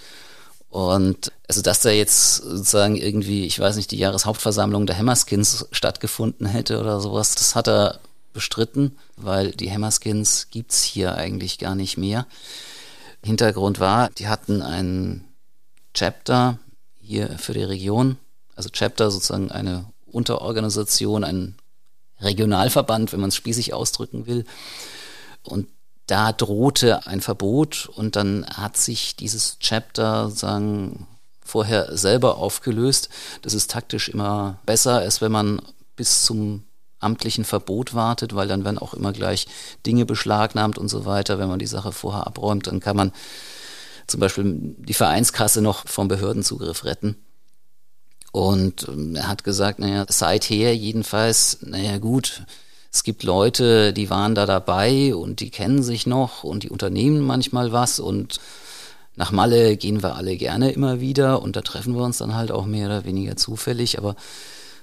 Und 0.70 1.32
also 1.48 1.62
dass 1.62 1.80
da 1.80 1.90
jetzt 1.90 2.36
sozusagen 2.38 2.98
irgendwie, 2.98 3.46
ich 3.46 3.60
weiß 3.60 3.78
nicht, 3.78 3.92
die 3.92 3.98
Jahreshauptversammlung 3.98 4.86
der 4.86 4.98
Hammerskins 4.98 5.68
stattgefunden 5.72 6.46
hätte 6.46 6.82
oder 6.82 7.00
sowas, 7.00 7.36
das 7.36 7.56
hat 7.56 7.70
er 7.70 8.00
bestritten, 8.34 8.98
weil 9.16 9.52
die 9.52 9.72
Hammerskins 9.72 10.48
gibt's 10.52 10.84
hier 10.84 11.16
eigentlich 11.16 11.58
gar 11.58 11.76
nicht 11.76 11.98
mehr. 11.98 12.28
Hintergrund 13.24 13.80
war, 13.80 14.10
die 14.10 14.28
hatten 14.28 14.62
ein 14.62 15.24
Chapter 15.94 16.60
hier 17.02 17.38
für 17.40 17.54
die 17.54 17.64
Region, 17.64 18.18
also 18.56 18.70
Chapter 18.70 19.12
sozusagen 19.12 19.52
eine 19.52 19.86
Unterorganisation, 20.06 21.24
ein 21.24 21.56
Regionalverband, 22.22 23.12
wenn 23.12 23.20
man 23.20 23.30
es 23.30 23.36
spießig 23.36 23.74
ausdrücken 23.74 24.26
will. 24.26 24.46
Und 25.44 25.68
da 26.08 26.32
drohte 26.32 27.08
ein 27.08 27.22
Verbot 27.22 27.90
und 27.96 28.16
dann 28.16 28.46
hat 28.46 28.78
sich 28.78 29.16
dieses 29.16 29.58
Chapter 29.60 30.30
sozusagen 30.30 31.08
vorher 31.44 31.98
selber 31.98 32.38
aufgelöst. 32.38 33.10
Das 33.42 33.54
ist 33.54 33.72
taktisch 33.72 34.10
immer 34.10 34.60
besser, 34.66 35.00
als 35.00 35.22
wenn 35.22 35.32
man 35.32 35.62
bis 35.96 36.24
zum 36.24 36.64
amtlichen 37.00 37.46
Verbot 37.46 37.94
wartet, 37.94 38.36
weil 38.36 38.48
dann 38.48 38.64
werden 38.64 38.80
auch 38.80 38.94
immer 38.94 39.14
gleich 39.14 39.48
Dinge 39.86 40.06
beschlagnahmt 40.06 40.78
und 40.78 40.90
so 40.90 41.06
weiter. 41.06 41.40
Wenn 41.40 41.50
man 41.50 41.60
die 41.60 41.68
Sache 41.68 41.92
vorher 41.92 42.26
abräumt, 42.26 42.68
dann 42.68 42.80
kann 42.80 42.96
man 42.96 43.12
zum 44.08 44.20
Beispiel 44.20 44.76
die 44.78 44.94
Vereinskasse 44.94 45.62
noch 45.62 45.88
vom 45.88 46.08
Behördenzugriff 46.08 46.84
retten. 46.84 47.16
Und 48.36 48.90
ähm, 48.90 49.16
er 49.16 49.30
hat 49.30 49.46
gesagt, 49.46 49.80
naja, 49.80 50.06
seither 50.10 50.76
jedenfalls, 50.76 51.60
naja 51.62 52.00
gut, 52.00 52.44
es 52.92 53.06
gibt 53.06 53.24
Leute, 53.24 53.94
die 53.94 54.10
waren 54.10 54.36
da 54.36 54.46
dabei 54.46 55.16
und 55.16 55.40
die 55.40 55.50
kennen 55.50 55.82
sich 55.82 56.06
noch 56.06 56.44
und 56.44 56.64
die 56.64 56.70
unternehmen 56.70 57.22
manchmal 57.22 57.72
was 57.72 57.98
und 57.98 58.42
nach 59.16 59.32
Malle 59.32 59.78
gehen 59.78 60.04
wir 60.04 60.18
alle 60.18 60.36
gerne 60.36 60.72
immer 60.72 61.00
wieder 61.00 61.42
und 61.42 61.56
da 61.56 61.62
treffen 61.62 61.96
wir 61.96 62.04
uns 62.04 62.18
dann 62.18 62.36
halt 62.36 62.52
auch 62.52 62.66
mehr 62.66 62.88
oder 62.88 63.06
weniger 63.06 63.38
zufällig, 63.38 63.98
aber 63.98 64.18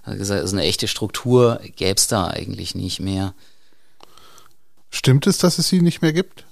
er 0.07 0.13
hat 0.13 0.19
gesagt, 0.19 0.41
also 0.41 0.57
eine 0.57 0.65
echte 0.65 0.89
Struktur 0.89 1.61
gäbe 1.77 1.99
es 1.99 2.07
da 2.07 2.29
eigentlich 2.29 2.75
nicht 2.75 3.01
mehr. 3.01 3.35
Stimmt 4.89 5.27
es, 5.27 5.37
dass 5.37 5.59
es 5.59 5.69
sie 5.69 5.83
nicht 5.83 6.01
mehr 6.01 6.15
gibt? 6.15 6.47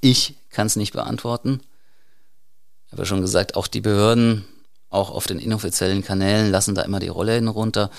Ich 0.00 0.36
kann 0.48 0.68
es 0.68 0.76
nicht 0.76 0.94
beantworten 0.94 1.60
habe 2.92 3.02
ja 3.02 3.06
schon 3.06 3.22
gesagt, 3.22 3.56
auch 3.56 3.66
die 3.66 3.80
Behörden, 3.80 4.44
auch 4.90 5.10
auf 5.10 5.26
den 5.26 5.38
inoffiziellen 5.38 6.04
Kanälen, 6.04 6.50
lassen 6.50 6.74
da 6.74 6.82
immer 6.82 7.00
die 7.00 7.08
Rolle 7.08 7.44
runter. 7.48 7.90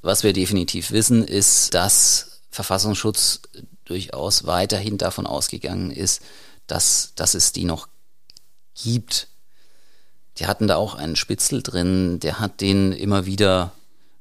Was 0.00 0.22
wir 0.22 0.32
definitiv 0.32 0.90
wissen, 0.90 1.22
ist, 1.22 1.74
dass 1.74 2.40
Verfassungsschutz 2.50 3.42
durchaus 3.84 4.46
weiterhin 4.46 4.98
davon 4.98 5.26
ausgegangen 5.26 5.90
ist, 5.90 6.22
dass, 6.66 7.12
dass 7.14 7.34
es 7.34 7.52
die 7.52 7.64
noch 7.64 7.88
gibt. 8.74 9.28
Die 10.38 10.46
hatten 10.46 10.66
da 10.66 10.76
auch 10.76 10.94
einen 10.94 11.16
Spitzel 11.16 11.62
drin, 11.62 12.20
der 12.20 12.40
hat 12.40 12.60
denen 12.60 12.92
immer 12.92 13.26
wieder 13.26 13.72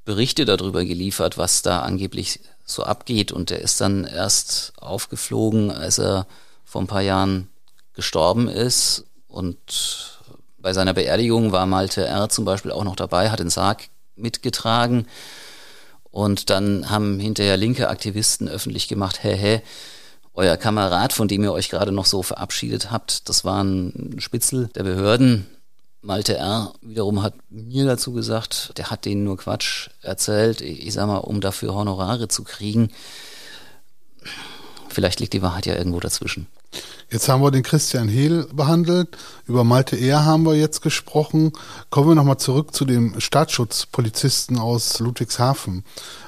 Berichte 0.03 0.45
darüber 0.45 0.83
geliefert, 0.83 1.37
was 1.37 1.61
da 1.61 1.81
angeblich 1.81 2.39
so 2.65 2.83
abgeht. 2.83 3.31
Und 3.31 3.49
der 3.49 3.61
ist 3.61 3.81
dann 3.81 4.03
erst 4.03 4.73
aufgeflogen, 4.77 5.71
als 5.71 5.99
er 5.99 6.27
vor 6.65 6.81
ein 6.81 6.87
paar 6.87 7.01
Jahren 7.01 7.49
gestorben 7.93 8.47
ist. 8.47 9.05
Und 9.27 10.16
bei 10.67 10.73
seiner 10.73 10.93
Beerdigung 10.93 11.53
war 11.53 11.65
Malte 11.65 12.05
R. 12.05 12.27
zum 12.27 12.43
Beispiel 12.43 12.73
auch 12.73 12.83
noch 12.83 12.97
dabei, 12.97 13.29
hat 13.29 13.39
den 13.39 13.49
Sarg 13.49 13.87
mitgetragen. 14.17 15.07
Und 16.11 16.49
dann 16.49 16.89
haben 16.89 17.21
hinterher 17.21 17.55
linke 17.55 17.87
Aktivisten 17.87 18.49
öffentlich 18.49 18.89
gemacht, 18.89 19.23
hä, 19.23 19.33
hä, 19.33 19.61
euer 20.33 20.57
Kamerad, 20.57 21.13
von 21.13 21.29
dem 21.29 21.41
ihr 21.41 21.53
euch 21.53 21.69
gerade 21.69 21.93
noch 21.93 22.05
so 22.05 22.21
verabschiedet 22.21 22.91
habt, 22.91 23.29
das 23.29 23.45
war 23.45 23.63
ein 23.63 24.17
Spitzel 24.19 24.67
der 24.75 24.83
Behörden. 24.83 25.47
Malte 26.01 26.35
R. 26.35 26.73
wiederum 26.81 27.23
hat 27.23 27.35
mir 27.49 27.85
dazu 27.85 28.11
gesagt, 28.11 28.73
der 28.77 28.91
hat 28.91 29.05
denen 29.05 29.23
nur 29.23 29.37
Quatsch 29.37 29.87
erzählt, 30.01 30.59
ich 30.59 30.91
sag 30.91 31.07
mal, 31.07 31.19
um 31.19 31.39
dafür 31.39 31.75
Honorare 31.75 32.27
zu 32.27 32.43
kriegen. 32.43 32.91
Vielleicht 34.89 35.21
liegt 35.21 35.31
die 35.31 35.41
Wahrheit 35.41 35.65
ja 35.65 35.77
irgendwo 35.77 36.01
dazwischen. 36.01 36.47
Jetzt 37.09 37.29
haben 37.29 37.41
wir 37.41 37.51
den 37.51 37.63
Christian 37.63 38.09
Hehl 38.09 38.47
behandelt. 38.51 39.17
Über 39.45 39.63
Malte 39.63 39.95
Ehr 39.95 40.25
haben 40.25 40.43
wir 40.43 40.55
jetzt 40.55 40.81
gesprochen. 40.81 41.53
Kommen 41.89 42.09
wir 42.09 42.15
nochmal 42.15 42.37
zurück 42.37 42.75
zu 42.75 42.83
dem 42.83 43.19
Staatsschutzpolizisten 43.19 44.59
aus 44.59 44.99
Ludwigshafen. 44.99 45.85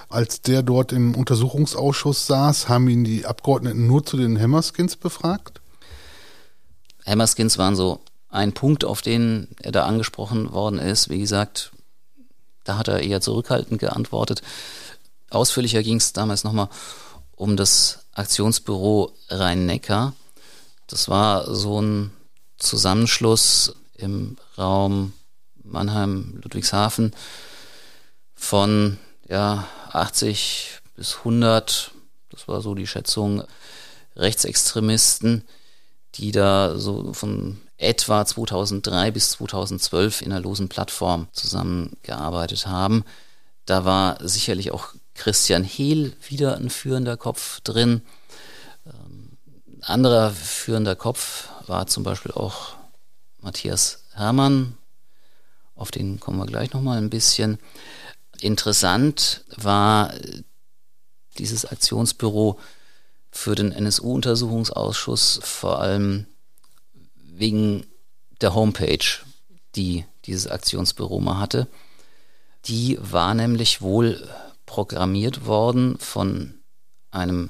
Als 0.08 0.42
der 0.42 0.64
dort 0.64 0.92
im 0.94 1.16
Untersuchungsausschuss 1.16 2.28
saß, 2.28 2.70
haben 2.70 2.88
ihn 2.88 3.04
die 3.04 3.26
Abgeordneten 3.26 3.88
nur 3.88 4.06
zu 4.06 4.16
den 4.16 4.40
Hammerskins 4.40 4.96
befragt? 4.96 5.60
Hammerskins 7.06 7.58
waren 7.58 7.76
so 7.76 8.00
ein 8.30 8.54
Punkt, 8.54 8.86
auf 8.86 9.02
den 9.02 9.50
er 9.62 9.72
da 9.72 9.86
angesprochen 9.86 10.54
worden 10.54 10.80
ist. 10.80 11.10
Wie 11.10 11.20
gesagt, 11.20 11.72
da 12.64 12.78
hat 12.78 12.88
er 12.88 13.02
eher 13.02 13.22
zurückhaltend 13.22 13.80
geantwortet. 13.80 14.42
Ausführlicher 15.30 15.84
ging 15.84 15.98
es 15.98 16.14
damals 16.14 16.44
nochmal 16.44 16.70
um 17.36 17.58
das 17.58 18.00
Aktionsbüro 18.14 19.14
Rhein-Neckar. 19.30 20.14
Das 20.90 21.08
war 21.08 21.54
so 21.54 21.82
ein 21.82 22.12
Zusammenschluss 22.58 23.76
im 23.96 24.38
Raum 24.58 25.14
Mannheim-Ludwigshafen 25.64 27.14
von 28.34 28.98
ja, 29.28 29.68
80 29.92 30.80
bis 30.96 31.18
100, 31.20 31.92
das 32.32 32.48
war 32.48 32.62
so 32.62 32.74
die 32.74 32.88
Schätzung, 32.88 33.44
Rechtsextremisten, 34.16 35.44
die 36.16 36.32
da 36.32 36.78
so 36.78 37.14
von 37.14 37.62
etwa 37.78 38.26
2003 38.26 39.12
bis 39.12 39.32
2012 39.32 40.24
in 40.24 40.32
einer 40.32 40.42
losen 40.42 40.70
Plattform 40.70 41.28
zusammengearbeitet 41.32 42.66
haben. 42.66 43.06
Da 43.66 43.86
war 43.86 44.18
sicherlich 44.28 44.72
auch 44.72 44.88
Christian 45.14 45.64
Hehl 45.64 46.14
wieder 46.28 46.58
ein 46.58 46.70
führender 46.70 47.16
Kopf 47.16 47.62
drin. 47.62 48.02
Anderer 49.82 50.32
führender 50.32 50.96
Kopf 50.96 51.50
war 51.68 51.88
zum 51.88 52.04
Beispiel 52.04 52.32
auch 52.32 52.76
Matthias 53.42 54.04
Hermann. 54.14 54.78
Auf 55.76 55.92
den 55.92 56.20
kommen 56.20 56.40
wir 56.40 56.46
gleich 56.46 56.74
nochmal 56.74 56.98
ein 56.98 57.10
bisschen. 57.10 57.60
Interessant 58.42 59.46
war 59.56 60.14
dieses 61.38 61.66
Aktionsbüro 61.66 62.60
für 63.32 63.56
den 63.56 63.72
NSU-Untersuchungsausschuss 63.72 65.40
vor 65.44 65.80
allem 65.80 66.26
wegen 67.16 67.86
der 68.42 68.54
Homepage, 68.54 69.06
die 69.76 70.06
dieses 70.26 70.48
Aktionsbüro 70.48 71.20
mal 71.20 71.40
hatte. 71.40 71.68
Die 72.66 72.98
war 73.00 73.34
nämlich 73.34 73.82
wohl 73.82 74.28
programmiert 74.66 75.46
worden 75.46 75.98
von 76.00 76.56
einem 77.12 77.50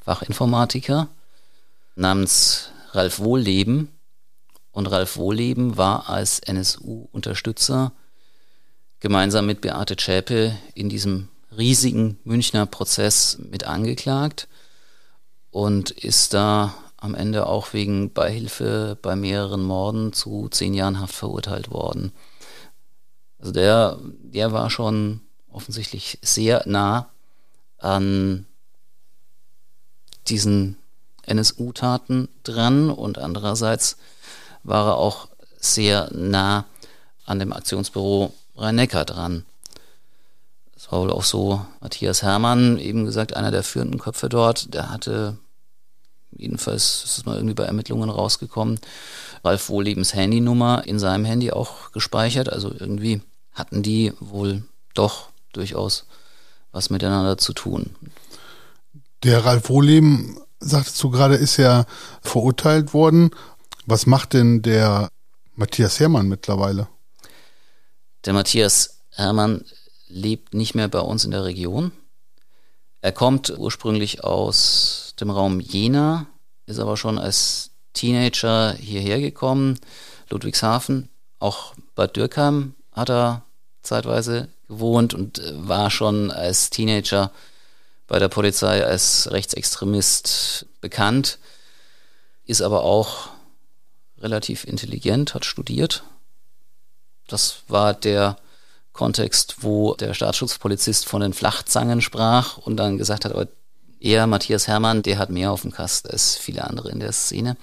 Fachinformatiker 0.00 1.08
namens 1.94 2.70
Ralf 2.92 3.18
Wohlleben. 3.18 3.88
Und 4.70 4.86
Ralf 4.86 5.16
Wohlleben 5.16 5.76
war 5.76 6.08
als 6.08 6.40
NSU-Unterstützer 6.40 7.92
gemeinsam 8.98 9.46
mit 9.46 9.60
Beate 9.60 9.96
Zschäpe 9.96 10.56
in 10.74 10.88
diesem 10.88 11.28
riesigen 11.56 12.18
Münchner 12.24 12.66
Prozess 12.66 13.38
mit 13.38 13.64
angeklagt 13.64 14.48
und 15.50 15.90
ist 15.90 16.34
da 16.34 16.74
am 16.96 17.14
Ende 17.14 17.46
auch 17.46 17.72
wegen 17.72 18.12
Beihilfe 18.12 18.98
bei 19.00 19.14
mehreren 19.14 19.62
Morden 19.62 20.12
zu 20.12 20.48
zehn 20.48 20.74
Jahren 20.74 21.00
Haft 21.00 21.14
verurteilt 21.14 21.70
worden. 21.70 22.12
Also 23.38 23.52
der, 23.52 23.98
der 24.22 24.52
war 24.52 24.70
schon 24.70 25.20
offensichtlich 25.52 26.18
sehr 26.22 26.62
nah 26.66 27.10
an 27.78 28.46
diesen 30.28 30.78
NSU-Taten 31.26 32.28
dran 32.42 32.90
und 32.90 33.18
andererseits 33.18 33.96
war 34.62 34.88
er 34.88 34.96
auch 34.96 35.28
sehr 35.58 36.10
nah 36.12 36.64
an 37.26 37.38
dem 37.38 37.52
Aktionsbüro 37.52 38.32
Rhein-Neckar 38.56 39.04
dran. 39.04 39.44
Es 40.76 40.92
war 40.92 41.00
wohl 41.00 41.10
auch 41.10 41.24
so, 41.24 41.64
Matthias 41.80 42.22
Hermann, 42.22 42.78
eben 42.78 43.04
gesagt, 43.04 43.36
einer 43.36 43.50
der 43.50 43.62
führenden 43.62 43.98
Köpfe 43.98 44.28
dort, 44.28 44.74
der 44.74 44.90
hatte, 44.90 45.38
jedenfalls 46.30 47.04
ist 47.04 47.18
es 47.18 47.24
mal 47.24 47.36
irgendwie 47.36 47.54
bei 47.54 47.64
Ermittlungen 47.64 48.10
rausgekommen, 48.10 48.78
Ralf 49.42 49.68
Wohllebens 49.68 50.14
Handynummer 50.14 50.82
in 50.86 50.98
seinem 50.98 51.24
Handy 51.24 51.52
auch 51.52 51.92
gespeichert. 51.92 52.50
Also 52.52 52.70
irgendwie 52.70 53.22
hatten 53.52 53.82
die 53.82 54.12
wohl 54.20 54.64
doch 54.94 55.28
durchaus 55.52 56.04
was 56.72 56.90
miteinander 56.90 57.38
zu 57.38 57.52
tun. 57.52 57.94
Der 59.22 59.44
Ralf 59.44 59.68
Wohleben, 59.68 60.38
sagtest 60.64 61.02
du 61.02 61.10
gerade, 61.10 61.34
ist 61.36 61.56
ja 61.56 61.86
verurteilt 62.22 62.94
worden. 62.94 63.30
Was 63.86 64.06
macht 64.06 64.32
denn 64.32 64.62
der 64.62 65.08
Matthias 65.54 66.00
Hermann 66.00 66.28
mittlerweile? 66.28 66.88
Der 68.24 68.32
Matthias 68.32 69.00
Hermann 69.10 69.64
lebt 70.08 70.54
nicht 70.54 70.74
mehr 70.74 70.88
bei 70.88 71.00
uns 71.00 71.24
in 71.24 71.30
der 71.30 71.44
Region. 71.44 71.92
Er 73.00 73.12
kommt 73.12 73.50
ursprünglich 73.56 74.24
aus 74.24 75.14
dem 75.20 75.30
Raum 75.30 75.60
Jena, 75.60 76.26
ist 76.66 76.78
aber 76.78 76.96
schon 76.96 77.18
als 77.18 77.70
Teenager 77.92 78.72
hierher 78.72 79.20
gekommen, 79.20 79.78
Ludwigshafen. 80.30 81.10
Auch 81.38 81.74
Bad 81.94 82.16
Dürkheim 82.16 82.74
hat 82.92 83.10
er 83.10 83.44
zeitweise 83.82 84.48
gewohnt 84.68 85.14
und 85.14 85.38
äh, 85.38 85.52
war 85.68 85.90
schon 85.90 86.30
als 86.30 86.70
Teenager 86.70 87.30
bei 88.06 88.18
der 88.18 88.28
Polizei 88.28 88.84
als 88.84 89.30
Rechtsextremist 89.30 90.66
bekannt, 90.80 91.38
ist 92.44 92.62
aber 92.62 92.82
auch 92.82 93.28
relativ 94.18 94.64
intelligent, 94.64 95.34
hat 95.34 95.44
studiert. 95.44 96.04
Das 97.26 97.62
war 97.68 97.94
der 97.94 98.36
Kontext, 98.92 99.56
wo 99.60 99.94
der 99.94 100.14
Staatsschutzpolizist 100.14 101.06
von 101.06 101.20
den 101.20 101.32
Flachzangen 101.32 102.00
sprach 102.00 102.58
und 102.58 102.76
dann 102.76 102.98
gesagt 102.98 103.24
hat, 103.24 103.32
aber 103.32 103.48
er, 104.00 104.26
Matthias 104.26 104.68
Hermann, 104.68 105.02
der 105.02 105.18
hat 105.18 105.30
mehr 105.30 105.50
auf 105.50 105.62
dem 105.62 105.72
Kast 105.72 106.10
als 106.10 106.36
viele 106.36 106.64
andere 106.64 106.90
in 106.90 107.00
der 107.00 107.12
Szene. 107.12 107.56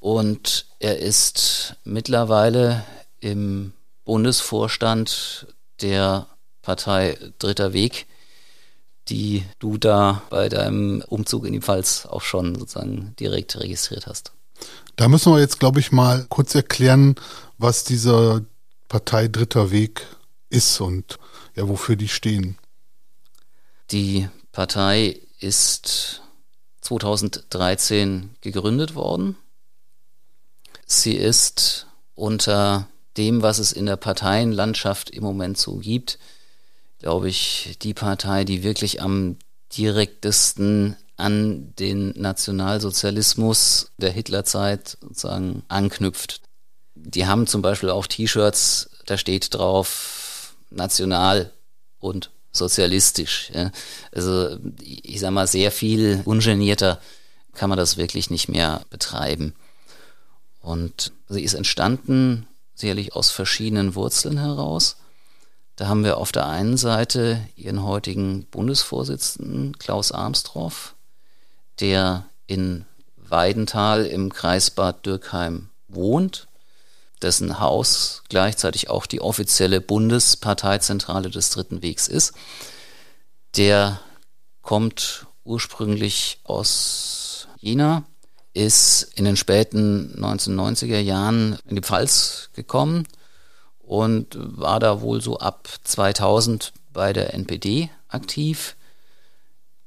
Und 0.00 0.66
er 0.80 0.98
ist 0.98 1.76
mittlerweile 1.84 2.84
im 3.20 3.72
Bundesvorstand 4.04 5.46
der 5.82 6.26
Partei 6.62 7.16
Dritter 7.38 7.72
Weg, 7.72 8.06
die 9.10 9.44
du 9.58 9.76
da 9.76 10.22
bei 10.30 10.48
deinem 10.48 11.02
Umzug 11.08 11.44
in 11.44 11.52
die 11.52 11.60
Pfalz 11.60 12.06
auch 12.06 12.22
schon 12.22 12.54
sozusagen 12.54 13.14
direkt 13.18 13.58
registriert 13.58 14.06
hast. 14.06 14.32
Da 14.96 15.08
müssen 15.08 15.32
wir 15.32 15.40
jetzt, 15.40 15.58
glaube 15.58 15.80
ich, 15.80 15.92
mal 15.92 16.26
kurz 16.28 16.54
erklären, 16.54 17.16
was 17.58 17.84
dieser 17.84 18.42
Partei 18.88 19.28
Dritter 19.28 19.70
Weg 19.70 20.06
ist 20.48 20.80
und 20.80 21.18
ja, 21.54 21.68
wofür 21.68 21.96
die 21.96 22.08
stehen. 22.08 22.56
Die 23.90 24.28
Partei 24.52 25.20
ist 25.40 26.22
2013 26.82 28.30
gegründet 28.40 28.94
worden. 28.94 29.36
Sie 30.86 31.14
ist 31.14 31.86
unter 32.14 32.88
dem, 33.16 33.42
was 33.42 33.58
es 33.58 33.72
in 33.72 33.86
der 33.86 33.96
Parteienlandschaft 33.96 35.10
im 35.10 35.22
Moment 35.22 35.58
so 35.58 35.76
gibt, 35.76 36.18
glaube 37.00 37.28
ich, 37.28 37.76
die 37.82 37.94
Partei, 37.94 38.44
die 38.44 38.62
wirklich 38.62 39.02
am 39.02 39.36
direktesten 39.76 40.96
an 41.16 41.74
den 41.78 42.12
Nationalsozialismus 42.16 43.90
der 43.98 44.10
Hitlerzeit 44.10 44.96
sozusagen 45.00 45.62
anknüpft. 45.68 46.40
Die 46.94 47.26
haben 47.26 47.46
zum 47.46 47.62
Beispiel 47.62 47.90
auch 47.90 48.06
T-Shirts, 48.06 48.90
da 49.06 49.18
steht 49.18 49.54
drauf 49.54 50.54
national 50.70 51.52
und 51.98 52.30
sozialistisch. 52.52 53.52
Also 54.12 54.58
ich 54.80 55.20
sag 55.20 55.30
mal, 55.32 55.46
sehr 55.46 55.70
viel 55.70 56.22
ungenierter 56.24 57.00
kann 57.54 57.68
man 57.68 57.78
das 57.78 57.96
wirklich 57.96 58.30
nicht 58.30 58.48
mehr 58.48 58.82
betreiben. 58.90 59.54
Und 60.60 61.12
sie 61.28 61.42
ist 61.42 61.54
entstanden 61.54 62.46
sicherlich 62.74 63.14
aus 63.14 63.30
verschiedenen 63.30 63.94
Wurzeln 63.94 64.38
heraus. 64.38 64.96
Da 65.80 65.88
haben 65.88 66.04
wir 66.04 66.18
auf 66.18 66.30
der 66.30 66.46
einen 66.46 66.76
Seite 66.76 67.40
ihren 67.56 67.82
heutigen 67.82 68.44
Bundesvorsitzenden 68.50 69.78
Klaus 69.78 70.12
Armstroff, 70.12 70.94
der 71.80 72.26
in 72.46 72.84
Weidenthal 73.16 74.04
im 74.04 74.30
Kreis 74.30 74.70
Bad 74.70 75.06
Dürkheim 75.06 75.70
wohnt, 75.88 76.48
dessen 77.22 77.60
Haus 77.60 78.24
gleichzeitig 78.28 78.90
auch 78.90 79.06
die 79.06 79.22
offizielle 79.22 79.80
Bundesparteizentrale 79.80 81.30
des 81.30 81.48
Dritten 81.48 81.80
Wegs 81.80 82.08
ist. 82.08 82.34
Der 83.56 84.02
kommt 84.60 85.24
ursprünglich 85.44 86.40
aus 86.44 87.48
Jena, 87.58 88.04
ist 88.52 89.04
in 89.14 89.24
den 89.24 89.38
späten 89.38 90.14
1990er 90.22 90.98
Jahren 90.98 91.58
in 91.66 91.76
die 91.76 91.82
Pfalz 91.82 92.50
gekommen 92.52 93.06
und 93.90 94.36
war 94.38 94.78
da 94.78 95.00
wohl 95.00 95.20
so 95.20 95.40
ab 95.40 95.68
2000 95.82 96.72
bei 96.92 97.12
der 97.12 97.34
NPD 97.34 97.90
aktiv, 98.06 98.76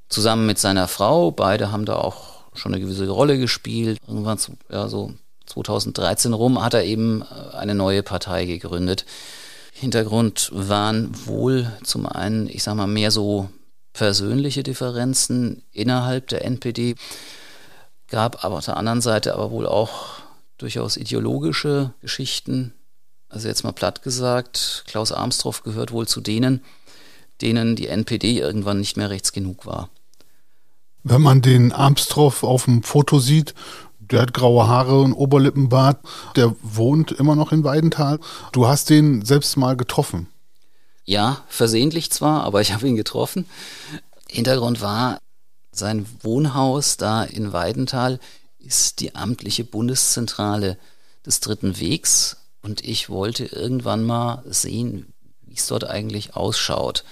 zusammen 0.10 0.46
mit 0.46 0.60
seiner 0.60 0.90
Frau. 0.90 1.32
Beide 1.32 1.72
haben 1.72 1.86
da 1.86 1.96
auch 1.96 2.44
schon 2.54 2.74
eine 2.74 2.84
gewisse 2.84 3.08
Rolle 3.08 3.38
gespielt. 3.38 3.98
Irgendwann 4.06 4.38
ja, 4.70 4.90
so 4.90 5.14
2013 5.46 6.34
rum 6.34 6.62
hat 6.62 6.74
er 6.74 6.84
eben 6.84 7.22
äh, 7.22 7.56
eine 7.56 7.76
neue 7.76 8.04
Partei 8.04 8.44
gegründet. 8.44 9.06
Hintergrund 9.72 10.50
waren 10.54 11.10
wohl 11.26 11.72
zum 11.84 12.06
einen, 12.06 12.50
ich 12.50 12.62
sag 12.62 12.76
mal, 12.76 12.88
mehr 12.88 13.10
so 13.10 13.48
persönliche 13.94 14.64
Differenzen 14.64 15.64
innerhalb 15.72 16.28
der 16.28 16.44
NPD 16.44 16.96
gab 18.10 18.44
aber 18.44 18.58
auf 18.58 18.66
der 18.66 18.76
anderen 18.76 19.00
Seite 19.00 19.34
aber 19.34 19.50
wohl 19.50 19.66
auch 19.66 20.18
durchaus 20.58 20.98
ideologische 20.98 21.94
Geschichten. 22.02 22.74
Also 23.34 23.48
jetzt 23.48 23.64
mal 23.64 23.72
platt 23.72 24.04
gesagt, 24.04 24.84
Klaus 24.86 25.12
Armstroff 25.12 25.64
gehört 25.64 25.92
wohl 25.92 26.08
zu 26.08 26.22
denen, 26.22 26.64
denen 27.42 27.76
die 27.76 27.88
NPD 27.88 28.38
irgendwann 28.40 28.80
nicht 28.80 28.96
mehr 28.96 29.10
rechts 29.10 29.32
genug 29.32 29.66
war. 29.66 29.90
Wenn 31.02 31.24
man 31.24 31.42
den 31.42 31.72
Armstroff 31.72 32.44
auf 32.44 32.66
dem 32.66 32.84
Foto 32.84 33.18
sieht, 33.18 33.56
der 34.00 34.22
hat 34.22 34.36
graue 34.36 34.68
Haare 34.68 35.02
und 35.02 35.14
Oberlippenbart, 35.14 36.00
der 36.36 36.56
wohnt 36.62 37.12
immer 37.12 37.36
noch 37.36 37.52
in 37.52 37.64
Weidenthal. 37.64 38.20
Du 38.52 38.68
hast 38.68 38.92
den 38.92 39.26
selbst 39.26 39.58
mal 39.58 39.76
getroffen. 39.76 40.28
Ja, 41.04 41.42
versehentlich 41.48 42.12
zwar, 42.12 42.44
aber 42.44 42.62
ich 42.62 42.72
habe 42.72 42.88
ihn 42.88 42.96
getroffen. 42.96 43.48
Hintergrund 44.30 44.80
war, 44.80 45.18
sein 45.72 46.06
Wohnhaus 46.22 46.98
da 46.98 47.24
in 47.24 47.52
Weidenthal 47.52 48.20
ist 48.60 49.00
die 49.00 49.16
amtliche 49.16 49.64
Bundeszentrale 49.64 50.78
des 51.26 51.40
Dritten 51.40 51.80
Wegs 51.80 52.38
und 52.64 52.84
ich 52.84 53.10
wollte 53.10 53.46
irgendwann 53.46 54.04
mal 54.04 54.42
sehen, 54.46 55.14
wie 55.46 55.56
es 55.56 55.68
dort 55.68 55.84
eigentlich 55.84 56.36
ausschaut. 56.36 57.04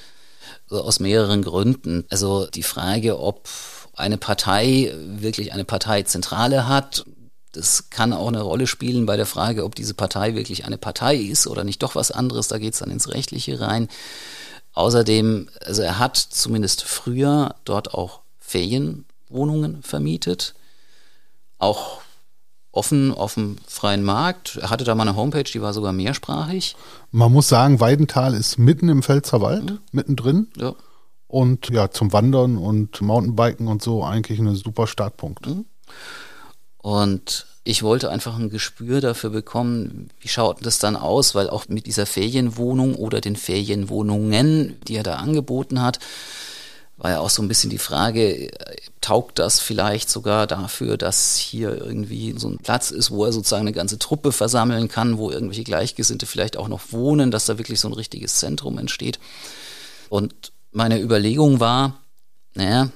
Also 0.69 0.83
aus 0.83 0.99
mehreren 0.99 1.43
Gründen. 1.43 2.05
Also 2.09 2.47
die 2.47 2.63
Frage, 2.63 3.19
ob 3.19 3.47
eine 3.93 4.17
Partei 4.17 4.93
wirklich 4.95 5.53
eine 5.53 5.65
Parteizentrale 5.65 6.67
hat, 6.67 7.05
das 7.51 7.89
kann 7.89 8.13
auch 8.13 8.29
eine 8.29 8.41
Rolle 8.41 8.65
spielen 8.65 9.05
bei 9.05 9.17
der 9.17 9.25
Frage, 9.25 9.65
ob 9.65 9.75
diese 9.75 9.93
Partei 9.93 10.35
wirklich 10.35 10.65
eine 10.65 10.77
Partei 10.77 11.17
ist 11.17 11.47
oder 11.47 11.65
nicht 11.65 11.83
doch 11.83 11.95
was 11.95 12.09
anderes. 12.09 12.47
Da 12.47 12.57
geht 12.57 12.73
es 12.73 12.79
dann 12.79 12.89
ins 12.89 13.09
Rechtliche 13.09 13.59
rein. 13.59 13.89
Außerdem, 14.73 15.49
also 15.59 15.81
er 15.81 15.99
hat 15.99 16.15
zumindest 16.15 16.83
früher 16.83 17.55
dort 17.65 17.93
auch 17.93 18.21
Ferienwohnungen 18.39 19.83
vermietet, 19.83 20.55
auch 21.57 22.01
offen 22.71 23.13
auf 23.13 23.33
dem 23.35 23.57
freien 23.67 24.03
Markt. 24.03 24.57
Er 24.61 24.69
hatte 24.69 24.83
da 24.83 24.95
mal 24.95 25.07
eine 25.07 25.15
Homepage, 25.15 25.43
die 25.43 25.61
war 25.61 25.73
sogar 25.73 25.93
mehrsprachig. 25.93 26.75
Man 27.11 27.31
muss 27.31 27.47
sagen, 27.47 27.79
Weidenthal 27.79 28.33
ist 28.33 28.57
mitten 28.57 28.89
im 28.89 29.03
Pfälzerwald, 29.03 29.71
mhm. 29.71 29.79
mittendrin. 29.91 30.47
Ja. 30.57 30.73
Und 31.27 31.69
ja, 31.69 31.91
zum 31.91 32.11
Wandern 32.13 32.57
und 32.57 33.01
Mountainbiken 33.01 33.67
und 33.67 33.81
so 33.81 34.03
eigentlich 34.03 34.39
ein 34.39 34.53
super 34.55 34.87
Startpunkt. 34.87 35.47
Mhm. 35.47 35.65
Und 36.77 37.45
ich 37.63 37.83
wollte 37.83 38.09
einfach 38.09 38.37
ein 38.37 38.49
Gespür 38.49 39.01
dafür 39.01 39.29
bekommen, 39.29 40.09
wie 40.19 40.27
schaut 40.27 40.65
das 40.65 40.79
dann 40.79 40.95
aus, 40.95 41.35
weil 41.35 41.49
auch 41.49 41.67
mit 41.67 41.85
dieser 41.85 42.05
Ferienwohnung 42.05 42.95
oder 42.95 43.21
den 43.21 43.35
Ferienwohnungen, 43.35 44.79
die 44.87 44.95
er 44.95 45.03
da 45.03 45.17
angeboten 45.17 45.81
hat, 45.81 45.99
war 47.01 47.09
ja 47.09 47.19
auch 47.19 47.31
so 47.31 47.41
ein 47.41 47.47
bisschen 47.47 47.71
die 47.71 47.79
Frage, 47.79 48.51
taugt 49.01 49.39
das 49.39 49.59
vielleicht 49.59 50.07
sogar 50.07 50.45
dafür, 50.45 50.97
dass 50.97 51.35
hier 51.35 51.75
irgendwie 51.75 52.35
so 52.37 52.47
ein 52.47 52.59
Platz 52.59 52.91
ist, 52.91 53.09
wo 53.09 53.25
er 53.25 53.33
sozusagen 53.33 53.61
eine 53.61 53.73
ganze 53.73 53.97
Truppe 53.97 54.31
versammeln 54.31 54.87
kann, 54.87 55.17
wo 55.17 55.31
irgendwelche 55.31 55.63
Gleichgesinnte 55.63 56.27
vielleicht 56.27 56.57
auch 56.57 56.67
noch 56.67 56.91
wohnen, 56.91 57.31
dass 57.31 57.47
da 57.47 57.57
wirklich 57.57 57.79
so 57.79 57.87
ein 57.87 57.95
richtiges 57.95 58.35
Zentrum 58.35 58.77
entsteht. 58.77 59.19
Und 60.09 60.51
meine 60.71 61.01
Überlegung 61.01 61.59
war, 61.59 62.01
naja, 62.53 62.91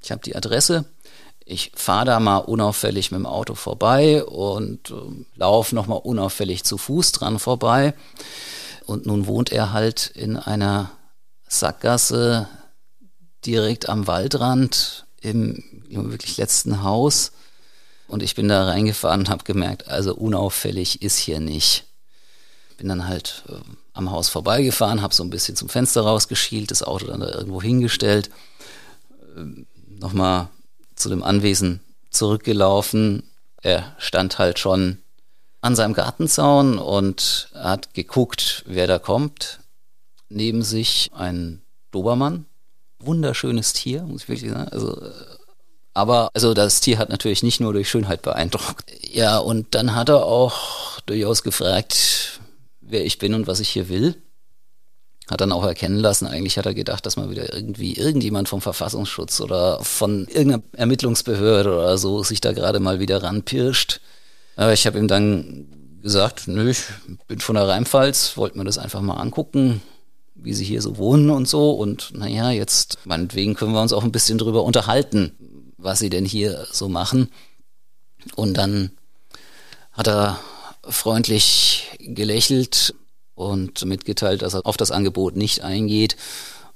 ich 0.00 0.12
habe 0.12 0.22
die 0.22 0.36
Adresse, 0.36 0.84
ich 1.44 1.72
fahre 1.74 2.04
da 2.04 2.20
mal 2.20 2.38
unauffällig 2.38 3.10
mit 3.10 3.18
dem 3.18 3.26
Auto 3.26 3.56
vorbei 3.56 4.24
und 4.24 4.90
äh, 4.90 4.94
laufe 5.34 5.74
nochmal 5.74 5.98
unauffällig 6.04 6.62
zu 6.62 6.78
Fuß 6.78 7.10
dran 7.10 7.40
vorbei. 7.40 7.94
Und 8.86 9.06
nun 9.06 9.26
wohnt 9.26 9.50
er 9.50 9.72
halt 9.72 10.06
in 10.14 10.36
einer 10.36 10.92
Sackgasse 11.48 12.46
direkt 13.46 13.88
am 13.88 14.06
Waldrand 14.06 15.06
im, 15.20 15.62
im 15.88 16.10
wirklich 16.10 16.36
letzten 16.36 16.82
Haus. 16.82 17.32
Und 18.08 18.22
ich 18.22 18.34
bin 18.34 18.48
da 18.48 18.66
reingefahren 18.66 19.20
und 19.20 19.28
habe 19.28 19.44
gemerkt, 19.44 19.88
also 19.88 20.14
unauffällig 20.14 21.02
ist 21.02 21.18
hier 21.18 21.40
nicht. 21.40 21.84
Bin 22.76 22.88
dann 22.88 23.06
halt 23.06 23.44
äh, 23.48 23.54
am 23.92 24.10
Haus 24.10 24.28
vorbeigefahren, 24.28 25.02
habe 25.02 25.14
so 25.14 25.22
ein 25.22 25.30
bisschen 25.30 25.56
zum 25.56 25.68
Fenster 25.68 26.02
rausgeschielt, 26.02 26.70
das 26.70 26.82
Auto 26.82 27.06
dann 27.06 27.20
da 27.20 27.28
irgendwo 27.28 27.62
hingestellt, 27.62 28.30
äh, 29.36 29.64
nochmal 30.00 30.48
zu 30.96 31.08
dem 31.08 31.22
Anwesen 31.22 31.80
zurückgelaufen. 32.10 33.22
Er 33.62 33.94
stand 33.98 34.38
halt 34.38 34.58
schon 34.58 34.98
an 35.60 35.76
seinem 35.76 35.94
Gartenzaun 35.94 36.78
und 36.78 37.50
hat 37.54 37.94
geguckt, 37.94 38.64
wer 38.66 38.86
da 38.86 38.98
kommt. 38.98 39.60
Neben 40.28 40.62
sich 40.62 41.10
ein 41.12 41.62
Dobermann. 41.90 42.46
Wunderschönes 43.00 43.72
Tier, 43.72 44.02
muss 44.02 44.22
ich 44.22 44.28
wirklich 44.28 44.50
sagen. 44.50 44.68
Also, 44.70 45.00
äh, 45.00 45.10
aber 45.94 46.30
also 46.34 46.54
das 46.54 46.80
Tier 46.80 46.98
hat 46.98 47.08
natürlich 47.08 47.42
nicht 47.42 47.60
nur 47.60 47.72
durch 47.72 47.90
Schönheit 47.90 48.22
beeindruckt. 48.22 48.84
Ja, 49.12 49.38
und 49.38 49.74
dann 49.74 49.94
hat 49.94 50.08
er 50.08 50.24
auch 50.24 51.00
durchaus 51.06 51.42
gefragt, 51.42 52.40
wer 52.80 53.04
ich 53.04 53.18
bin 53.18 53.34
und 53.34 53.46
was 53.46 53.60
ich 53.60 53.68
hier 53.68 53.88
will 53.88 54.16
hat 55.30 55.40
dann 55.40 55.52
auch 55.52 55.64
erkennen 55.64 55.98
lassen, 55.98 56.26
eigentlich 56.26 56.58
hat 56.58 56.66
er 56.66 56.74
gedacht, 56.74 57.06
dass 57.06 57.16
man 57.16 57.30
wieder 57.30 57.54
irgendwie 57.54 57.94
irgendjemand 57.94 58.48
vom 58.48 58.60
Verfassungsschutz 58.60 59.40
oder 59.40 59.82
von 59.82 60.26
irgendeiner 60.26 60.62
Ermittlungsbehörde 60.72 61.72
oder 61.72 61.98
so 61.98 62.22
sich 62.24 62.40
da 62.40 62.52
gerade 62.52 62.80
mal 62.80 62.98
wieder 62.98 63.22
ranpirscht. 63.22 64.00
Aber 64.56 64.72
ich 64.72 64.86
habe 64.86 64.98
ihm 64.98 65.08
dann 65.08 65.68
gesagt, 66.02 66.48
nö, 66.48 66.70
ich 66.70 66.82
bin 67.28 67.38
von 67.38 67.54
der 67.54 67.68
Rheinpfalz, 67.68 68.36
wollte 68.36 68.58
mir 68.58 68.64
das 68.64 68.78
einfach 68.78 69.00
mal 69.02 69.14
angucken, 69.14 69.80
wie 70.42 70.54
sie 70.54 70.64
hier 70.64 70.82
so 70.82 70.98
wohnen 70.98 71.30
und 71.30 71.48
so. 71.48 71.72
Und 71.72 72.12
naja, 72.14 72.50
jetzt 72.50 72.98
meinetwegen 73.04 73.54
können 73.54 73.72
wir 73.72 73.82
uns 73.82 73.92
auch 73.92 74.04
ein 74.04 74.12
bisschen 74.12 74.38
drüber 74.38 74.64
unterhalten, 74.64 75.32
was 75.76 75.98
sie 75.98 76.10
denn 76.10 76.24
hier 76.24 76.66
so 76.72 76.88
machen. 76.88 77.30
Und 78.36 78.54
dann 78.54 78.90
hat 79.92 80.08
er 80.08 80.38
freundlich 80.82 81.88
gelächelt 81.98 82.94
und 83.34 83.84
mitgeteilt, 83.84 84.42
dass 84.42 84.54
er 84.54 84.66
auf 84.66 84.76
das 84.76 84.90
Angebot 84.90 85.36
nicht 85.36 85.62
eingeht 85.62 86.16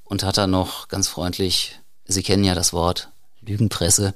und 0.05 0.23
hat 0.23 0.39
dann 0.39 0.51
noch 0.51 0.89
ganz 0.89 1.09
freundlich, 1.09 1.81
Sie 2.07 2.23
kennen 2.23 2.45
ja 2.45 2.55
das 2.55 2.73
Wort 2.73 3.09
Lügenpresse 3.41 4.15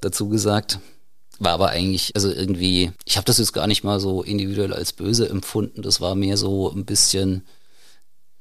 dazu 0.00 0.28
gesagt. 0.28 0.78
War 1.38 1.52
aber 1.52 1.70
eigentlich, 1.70 2.14
also 2.14 2.30
irgendwie, 2.30 2.92
ich 3.04 3.16
habe 3.16 3.24
das 3.24 3.38
jetzt 3.38 3.52
gar 3.52 3.66
nicht 3.66 3.82
mal 3.82 3.98
so 3.98 4.22
individuell 4.22 4.72
als 4.72 4.92
böse 4.92 5.28
empfunden. 5.28 5.82
Das 5.82 6.00
war 6.00 6.14
mehr 6.14 6.36
so 6.36 6.70
ein 6.70 6.84
bisschen, 6.84 7.44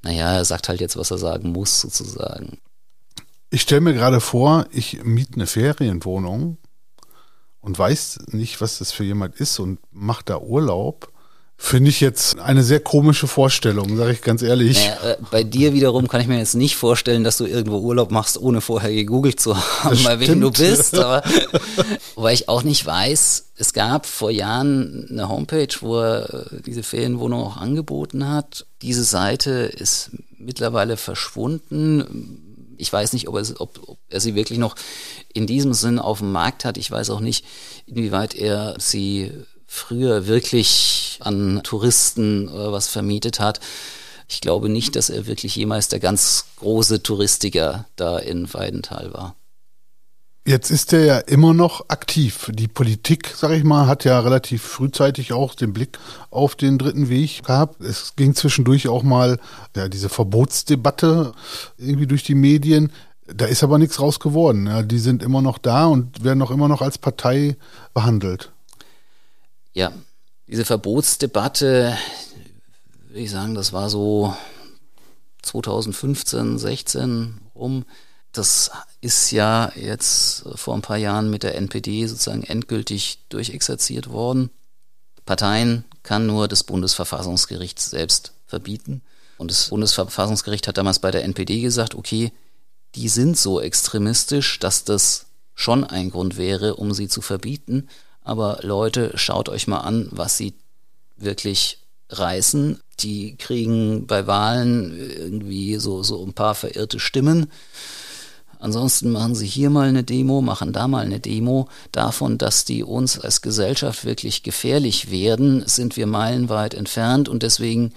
naja, 0.01 0.33
er 0.33 0.45
sagt 0.45 0.69
halt 0.69 0.79
jetzt, 0.79 0.97
was 0.97 1.11
er 1.11 1.17
sagen 1.17 1.51
muss, 1.51 1.81
sozusagen. 1.81 2.59
Ich 3.49 3.61
stelle 3.61 3.81
mir 3.81 3.93
gerade 3.93 4.21
vor, 4.21 4.65
ich 4.71 5.03
miete 5.03 5.33
eine 5.35 5.47
Ferienwohnung 5.47 6.57
und 7.61 7.77
weiß 7.77 8.19
nicht, 8.27 8.61
was 8.61 8.77
das 8.77 8.91
für 8.91 9.03
jemand 9.03 9.35
ist 9.35 9.59
und 9.59 9.79
mache 9.91 10.23
da 10.23 10.37
Urlaub 10.39 11.11
Finde 11.61 11.89
ich 11.89 11.99
jetzt 11.99 12.39
eine 12.39 12.63
sehr 12.63 12.79
komische 12.79 13.27
Vorstellung, 13.27 13.97
sage 13.97 14.13
ich 14.13 14.21
ganz 14.21 14.41
ehrlich. 14.41 14.77
Naja, 14.77 15.11
äh, 15.11 15.17
bei 15.29 15.43
dir 15.43 15.73
wiederum 15.73 16.07
kann 16.07 16.21
ich 16.21 16.27
mir 16.27 16.37
jetzt 16.37 16.55
nicht 16.55 16.77
vorstellen, 16.77 17.25
dass 17.25 17.35
du 17.35 17.45
irgendwo 17.45 17.79
Urlaub 17.79 18.11
machst, 18.11 18.37
ohne 18.39 18.61
vorher 18.61 18.91
gegoogelt 18.91 19.41
zu 19.41 19.57
haben, 19.57 20.01
bei 20.05 20.21
wem 20.21 20.39
du 20.39 20.51
bist. 20.51 20.97
Aber 20.97 21.21
wobei 22.15 22.31
ich 22.31 22.47
auch 22.47 22.63
nicht 22.63 22.85
weiß, 22.85 23.49
es 23.57 23.73
gab 23.73 24.05
vor 24.05 24.31
Jahren 24.31 25.09
eine 25.11 25.27
Homepage, 25.27 25.67
wo 25.81 25.99
er 25.99 26.33
äh, 26.53 26.61
diese 26.65 26.81
Ferienwohnung 26.81 27.43
auch 27.43 27.57
angeboten 27.57 28.27
hat. 28.27 28.65
Diese 28.81 29.03
Seite 29.03 29.51
ist 29.51 30.11
mittlerweile 30.37 30.95
verschwunden. 30.95 32.73
Ich 32.77 32.91
weiß 32.91 33.11
nicht, 33.11 33.27
ob 33.27 33.35
er, 33.35 33.43
ob, 33.59 33.79
ob 33.85 33.97
er 34.07 34.21
sie 34.21 34.33
wirklich 34.33 34.59
noch 34.59 34.75
in 35.33 35.45
diesem 35.45 35.73
Sinn 35.73 35.99
auf 35.99 36.19
dem 36.19 36.31
Markt 36.31 36.63
hat. 36.63 36.77
Ich 36.77 36.89
weiß 36.89 37.09
auch 37.09 37.19
nicht, 37.19 37.43
inwieweit 37.85 38.33
er 38.33 38.75
sie 38.79 39.33
früher 39.71 40.25
wirklich 40.25 41.19
an 41.21 41.61
Touristen 41.63 42.49
oder 42.49 42.73
was 42.73 42.87
vermietet 42.87 43.39
hat. 43.39 43.59
Ich 44.27 44.41
glaube 44.41 44.67
nicht, 44.67 44.95
dass 44.95 45.11
er 45.11 45.27
wirklich 45.27 45.55
jemals 45.55 45.89
der 45.89 45.99
ganz 45.99 46.45
große 46.57 47.03
Touristiker 47.03 47.85
da 47.95 48.17
in 48.17 48.51
Weidenthal 48.51 49.13
war. 49.13 49.35
Jetzt 50.45 50.71
ist 50.71 50.91
er 50.93 51.05
ja 51.05 51.17
immer 51.19 51.53
noch 51.53 51.89
aktiv. 51.89 52.49
Die 52.51 52.67
Politik, 52.67 53.31
sag 53.35 53.51
ich 53.51 53.63
mal, 53.63 53.85
hat 53.85 54.05
ja 54.05 54.19
relativ 54.19 54.63
frühzeitig 54.63 55.33
auch 55.33 55.53
den 55.53 55.71
Blick 55.71 55.99
auf 56.31 56.55
den 56.55 56.79
dritten 56.79 57.09
Weg 57.09 57.43
gehabt. 57.43 57.81
Es 57.81 58.15
ging 58.15 58.33
zwischendurch 58.33 58.87
auch 58.87 59.03
mal 59.03 59.39
ja, 59.75 59.87
diese 59.87 60.09
Verbotsdebatte 60.09 61.33
irgendwie 61.77 62.07
durch 62.07 62.23
die 62.23 62.35
Medien. 62.35 62.91
Da 63.27 63.45
ist 63.45 63.63
aber 63.63 63.77
nichts 63.77 63.99
raus 63.99 64.19
geworden. 64.19 64.65
Ja, 64.65 64.81
die 64.81 64.97
sind 64.97 65.21
immer 65.21 65.43
noch 65.43 65.59
da 65.59 65.85
und 65.85 66.23
werden 66.23 66.41
auch 66.41 66.51
immer 66.51 66.67
noch 66.67 66.81
als 66.81 66.97
Partei 66.97 67.55
behandelt. 67.93 68.51
Ja, 69.79 69.93
diese 70.45 70.65
Verbotsdebatte, 70.65 71.97
würde 73.07 73.19
ich 73.21 73.31
sagen, 73.31 73.55
das 73.55 73.71
war 73.71 73.89
so 73.89 74.35
2015, 75.41 76.59
16 76.59 77.39
rum. 77.55 77.85
Das 78.33 78.71
ist 78.99 79.31
ja 79.31 79.71
jetzt 79.75 80.43
vor 80.55 80.75
ein 80.75 80.81
paar 80.81 80.97
Jahren 80.97 81.29
mit 81.29 81.43
der 81.43 81.55
NPD 81.55 82.05
sozusagen 82.07 82.43
endgültig 82.43 83.19
durchexerziert 83.29 84.09
worden. 84.09 84.49
Parteien 85.25 85.85
kann 86.03 86.27
nur 86.27 86.49
das 86.49 86.65
Bundesverfassungsgericht 86.65 87.79
selbst 87.79 88.33
verbieten. 88.47 89.01
Und 89.37 89.49
das 89.49 89.69
Bundesverfassungsgericht 89.69 90.67
hat 90.67 90.77
damals 90.77 90.99
bei 90.99 91.11
der 91.11 91.23
NPD 91.23 91.61
gesagt, 91.61 91.95
okay, 91.95 92.33
die 92.95 93.07
sind 93.07 93.37
so 93.37 93.61
extremistisch, 93.61 94.59
dass 94.59 94.83
das 94.83 95.27
schon 95.55 95.85
ein 95.85 96.11
Grund 96.11 96.35
wäre, 96.35 96.75
um 96.75 96.93
sie 96.93 97.07
zu 97.07 97.21
verbieten. 97.21 97.87
Aber 98.29 98.59
Leute, 98.61 99.13
schaut 99.15 99.49
euch 99.49 99.65
mal 99.65 99.79
an, 99.79 100.07
was 100.11 100.37
sie 100.37 100.53
wirklich 101.17 101.79
reißen. 102.09 102.79
Die 102.99 103.35
kriegen 103.37 104.05
bei 104.05 104.27
Wahlen 104.27 104.95
irgendwie 104.95 105.77
so, 105.77 106.03
so 106.03 106.23
ein 106.23 106.33
paar 106.33 106.53
verirrte 106.53 106.99
Stimmen. 106.99 107.47
Ansonsten 108.59 109.09
machen 109.09 109.33
sie 109.33 109.47
hier 109.47 109.71
mal 109.71 109.89
eine 109.89 110.03
Demo, 110.03 110.41
machen 110.41 110.73
da 110.73 110.87
mal 110.87 111.03
eine 111.03 111.19
Demo. 111.19 111.69
Davon, 111.91 112.37
dass 112.37 112.65
die 112.65 112.83
uns 112.83 113.19
als 113.19 113.41
Gesellschaft 113.41 114.05
wirklich 114.05 114.43
gefährlich 114.43 115.09
werden, 115.09 115.63
sind 115.65 115.97
wir 115.97 116.05
meilenweit 116.05 116.75
entfernt 116.75 117.29
und 117.29 117.41
deswegen, 117.41 117.93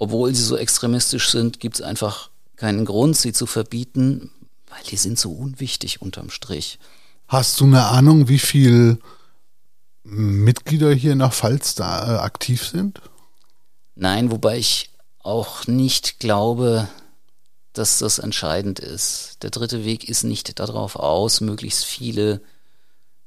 obwohl 0.00 0.34
sie 0.34 0.42
so 0.42 0.56
extremistisch 0.56 1.30
sind, 1.30 1.60
gibt 1.60 1.76
es 1.76 1.82
einfach 1.82 2.30
keinen 2.56 2.86
Grund, 2.86 3.16
sie 3.16 3.32
zu 3.32 3.46
verbieten, 3.46 4.32
weil 4.68 4.82
die 4.90 4.96
sind 4.96 5.16
so 5.16 5.30
unwichtig 5.30 6.02
unterm 6.02 6.30
Strich. 6.30 6.80
Hast 7.28 7.60
du 7.60 7.66
eine 7.66 7.84
Ahnung, 7.84 8.26
wie 8.26 8.40
viel 8.40 8.98
Mitglieder 10.08 10.92
hier 10.92 11.14
der 11.16 11.30
Pfalz 11.30 11.74
da 11.74 12.16
äh, 12.16 12.18
aktiv 12.20 12.64
sind? 12.64 13.00
Nein, 13.96 14.30
wobei 14.30 14.58
ich 14.58 14.90
auch 15.18 15.66
nicht 15.66 16.20
glaube, 16.20 16.88
dass 17.72 17.98
das 17.98 18.18
entscheidend 18.18 18.78
ist. 18.78 19.42
Der 19.42 19.50
dritte 19.50 19.84
Weg 19.84 20.08
ist 20.08 20.22
nicht 20.22 20.60
darauf 20.60 20.96
aus, 20.96 21.40
möglichst 21.40 21.84
viele 21.84 22.40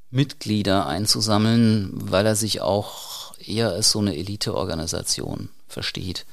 Mitglieder 0.10 0.88
einzusammeln, 0.88 1.92
weil 1.94 2.26
er 2.26 2.36
sich 2.36 2.62
auch 2.62 3.38
eher 3.38 3.70
als 3.72 3.92
so 3.92 4.00
eine 4.00 4.16
Eliteorganisation 4.16 5.50
versteht, 5.68 6.26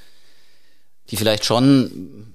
die 1.10 1.16
vielleicht 1.16 1.44
schon 1.44 2.34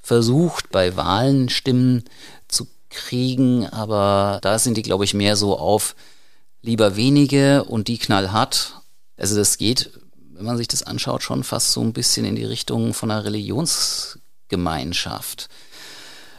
versucht, 0.00 0.70
bei 0.70 0.96
Wahlen 0.96 1.48
Stimmen 1.48 2.04
zu 2.48 2.66
kriegen, 2.90 3.66
aber 3.68 4.38
da 4.42 4.58
sind 4.58 4.76
die, 4.76 4.82
glaube 4.82 5.04
ich, 5.04 5.14
mehr 5.14 5.36
so 5.36 5.58
auf 5.58 5.96
lieber 6.64 6.96
wenige 6.96 7.62
und 7.64 7.88
die 7.88 7.98
knallhart. 7.98 8.80
Also 9.16 9.36
das 9.36 9.58
geht, 9.58 9.90
wenn 10.32 10.46
man 10.46 10.56
sich 10.56 10.68
das 10.68 10.82
anschaut, 10.82 11.22
schon 11.22 11.44
fast 11.44 11.72
so 11.72 11.82
ein 11.82 11.92
bisschen 11.92 12.24
in 12.24 12.36
die 12.36 12.46
Richtung 12.46 12.94
von 12.94 13.10
einer 13.10 13.24
Religionsgemeinschaft. 13.24 15.50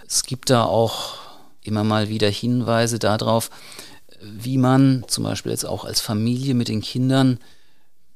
Es 0.07 0.23
gibt 0.23 0.49
da 0.49 0.63
auch 0.63 1.13
immer 1.61 1.83
mal 1.83 2.09
wieder 2.09 2.29
Hinweise 2.29 2.97
darauf, 2.99 3.49
wie 4.21 4.57
man 4.57 5.03
zum 5.07 5.23
Beispiel 5.23 5.51
jetzt 5.51 5.65
auch 5.65 5.85
als 5.85 6.01
Familie 6.01 6.55
mit 6.55 6.69
den 6.69 6.81
Kindern 6.81 7.39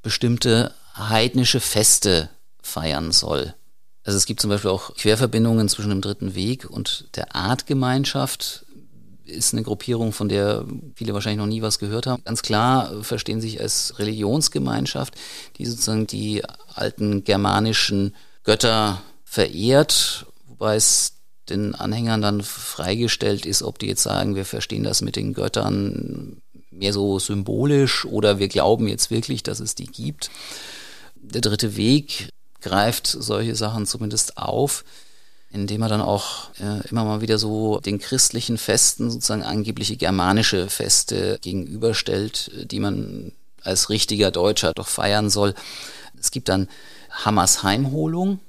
bestimmte 0.01 0.73
heidnische 0.95 1.59
Feste 1.59 2.29
feiern 2.61 3.11
soll. 3.11 3.53
Also 4.03 4.17
es 4.17 4.25
gibt 4.25 4.41
zum 4.41 4.49
Beispiel 4.49 4.71
auch 4.71 4.95
Querverbindungen 4.95 5.69
zwischen 5.69 5.89
dem 5.89 6.01
Dritten 6.01 6.33
Weg 6.33 6.67
und 6.69 7.09
der 7.15 7.35
Artgemeinschaft. 7.35 8.65
Ist 9.29 9.53
eine 9.53 9.63
Gruppierung, 9.63 10.11
von 10.11 10.27
der 10.27 10.65
viele 10.95 11.13
wahrscheinlich 11.13 11.39
noch 11.39 11.45
nie 11.45 11.61
was 11.61 11.79
gehört 11.79 12.07
haben. 12.07 12.23
Ganz 12.25 12.41
klar 12.41 13.03
verstehen 13.03 13.41
sich 13.41 13.61
als 13.61 13.99
Religionsgemeinschaft, 13.99 15.15
die 15.57 15.65
sozusagen 15.65 16.07
die 16.07 16.43
alten 16.73 17.23
germanischen 17.23 18.15
Götter 18.43 19.01
verehrt, 19.23 20.25
wobei 20.47 20.75
es 20.75 21.13
den 21.49 21.75
Anhängern 21.75 22.21
dann 22.21 22.41
freigestellt 22.41 23.45
ist, 23.45 23.63
ob 23.63 23.79
die 23.79 23.87
jetzt 23.87 24.03
sagen, 24.03 24.35
wir 24.35 24.45
verstehen 24.45 24.83
das 24.83 25.01
mit 25.01 25.15
den 25.15 25.33
Göttern 25.33 26.41
mehr 26.71 26.93
so 26.93 27.19
symbolisch 27.19 28.05
oder 28.05 28.39
wir 28.39 28.47
glauben 28.47 28.87
jetzt 28.87 29.11
wirklich, 29.11 29.43
dass 29.43 29.59
es 29.59 29.75
die 29.75 29.87
gibt. 29.87 30.29
Der 31.15 31.41
dritte 31.41 31.75
Weg 31.75 32.29
greift 32.61 33.07
solche 33.07 33.55
Sachen 33.55 33.85
zumindest 33.85 34.37
auf, 34.37 34.83
indem 35.51 35.81
er 35.81 35.89
dann 35.89 36.01
auch 36.01 36.49
äh, 36.59 36.87
immer 36.89 37.03
mal 37.03 37.21
wieder 37.21 37.37
so 37.37 37.79
den 37.79 37.99
christlichen 37.99 38.57
Festen 38.57 39.09
sozusagen 39.09 39.43
angebliche 39.43 39.97
germanische 39.97 40.69
Feste 40.69 41.39
gegenüberstellt, 41.41 42.51
die 42.71 42.79
man 42.79 43.31
als 43.63 43.89
richtiger 43.89 44.31
Deutscher 44.31 44.73
doch 44.73 44.87
feiern 44.87 45.29
soll. 45.29 45.53
Es 46.19 46.31
gibt 46.31 46.49
dann 46.49 46.67
Hammers 47.11 47.63
Heimholung. 47.63 48.39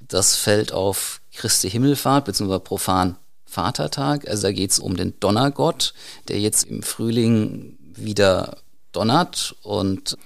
Das 0.00 0.36
fällt 0.36 0.72
auf 0.72 1.20
Christi 1.34 1.70
Himmelfahrt 1.70 2.24
beziehungsweise 2.24 2.60
profan 2.60 3.16
Vatertag. 3.44 4.28
Also 4.28 4.42
da 4.42 4.52
geht 4.52 4.70
es 4.70 4.78
um 4.78 4.96
den 4.96 5.18
Donnergott, 5.20 5.94
der 6.28 6.40
jetzt 6.40 6.64
im 6.64 6.82
Frühling 6.82 7.76
wieder 7.94 8.58
donnert 8.92 9.54
und 9.62 10.16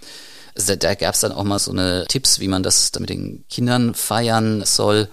also 0.57 0.77
da 0.77 0.95
gab 0.95 1.15
es 1.15 1.21
dann 1.21 1.33
auch 1.33 1.45
mal 1.45 1.59
so 1.59 1.71
eine 1.71 2.05
Tipps, 2.09 2.41
wie 2.41 2.49
man 2.49 2.63
das 2.63 2.93
mit 2.99 3.09
den 3.09 3.45
Kindern 3.49 3.95
feiern 3.95 4.65
soll, 4.65 5.09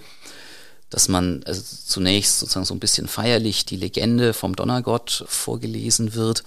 dass 0.90 1.08
man 1.08 1.42
also 1.44 1.62
zunächst 1.62 2.38
sozusagen 2.38 2.66
so 2.66 2.74
ein 2.74 2.80
bisschen 2.80 3.08
feierlich 3.08 3.66
die 3.66 3.76
Legende 3.76 4.32
vom 4.32 4.56
Donnergott 4.56 5.24
vorgelesen 5.26 6.14
wird 6.14 6.44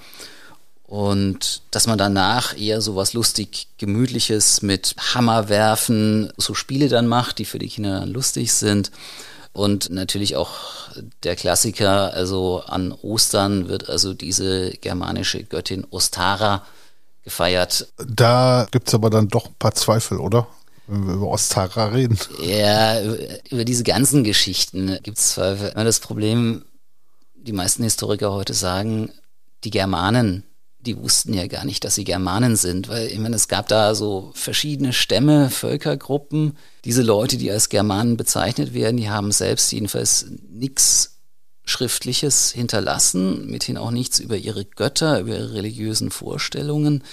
und 0.91 1.61
dass 1.71 1.87
man 1.87 1.97
danach 1.97 2.57
eher 2.57 2.81
so 2.81 2.97
was 2.97 3.13
lustig 3.13 3.69
gemütliches 3.77 4.61
mit 4.61 4.93
Hammerwerfen, 5.13 6.33
so 6.35 6.53
Spiele 6.53 6.89
dann 6.89 7.07
macht, 7.07 7.39
die 7.39 7.45
für 7.45 7.59
die 7.59 7.69
Kinder 7.69 8.01
dann 8.01 8.09
lustig 8.09 8.51
sind. 8.51 8.91
Und 9.53 9.89
natürlich 9.89 10.35
auch 10.35 10.51
der 11.23 11.37
Klassiker, 11.37 12.13
also 12.13 12.63
an 12.65 12.91
Ostern 12.91 13.69
wird 13.69 13.89
also 13.89 14.13
diese 14.13 14.71
germanische 14.71 15.43
Göttin 15.45 15.87
Ostara 15.91 16.65
gefeiert. 17.23 17.87
Da 17.97 18.67
gibt 18.71 18.89
es 18.89 18.93
aber 18.93 19.09
dann 19.09 19.29
doch 19.29 19.47
ein 19.47 19.55
paar 19.59 19.75
Zweifel, 19.75 20.19
oder? 20.19 20.45
Wenn 20.91 21.07
wir 21.07 21.13
über 21.13 21.29
Ostara 21.29 21.85
reden. 21.85 22.19
Ja, 22.41 23.01
über 23.49 23.63
diese 23.63 23.85
ganzen 23.85 24.25
Geschichten 24.25 24.99
gibt 25.03 25.19
es 25.19 25.35
Zweifel. 25.35 25.71
Das 25.73 26.01
Problem, 26.01 26.65
die 27.33 27.53
meisten 27.53 27.83
Historiker 27.83 28.33
heute 28.33 28.53
sagen, 28.53 29.09
die 29.63 29.69
Germanen, 29.69 30.43
die 30.81 30.97
wussten 30.97 31.33
ja 31.33 31.47
gar 31.47 31.63
nicht, 31.63 31.85
dass 31.85 31.95
sie 31.95 32.03
Germanen 32.03 32.57
sind, 32.57 32.89
weil 32.89 33.07
ich 33.07 33.19
meine, 33.19 33.37
es 33.37 33.47
gab 33.47 33.69
da 33.69 33.95
so 33.95 34.33
verschiedene 34.35 34.91
Stämme, 34.91 35.49
Völkergruppen. 35.49 36.57
Diese 36.83 37.03
Leute, 37.03 37.37
die 37.37 37.49
als 37.51 37.69
Germanen 37.69 38.17
bezeichnet 38.17 38.73
werden, 38.73 38.97
die 38.97 39.09
haben 39.09 39.31
selbst 39.31 39.71
jedenfalls 39.71 40.25
nichts 40.49 41.19
Schriftliches 41.63 42.51
hinterlassen, 42.51 43.45
mithin 43.47 43.77
auch 43.77 43.91
nichts 43.91 44.19
über 44.19 44.35
ihre 44.35 44.65
Götter, 44.65 45.21
über 45.21 45.37
ihre 45.37 45.53
religiösen 45.53 46.11
Vorstellungen. 46.11 47.05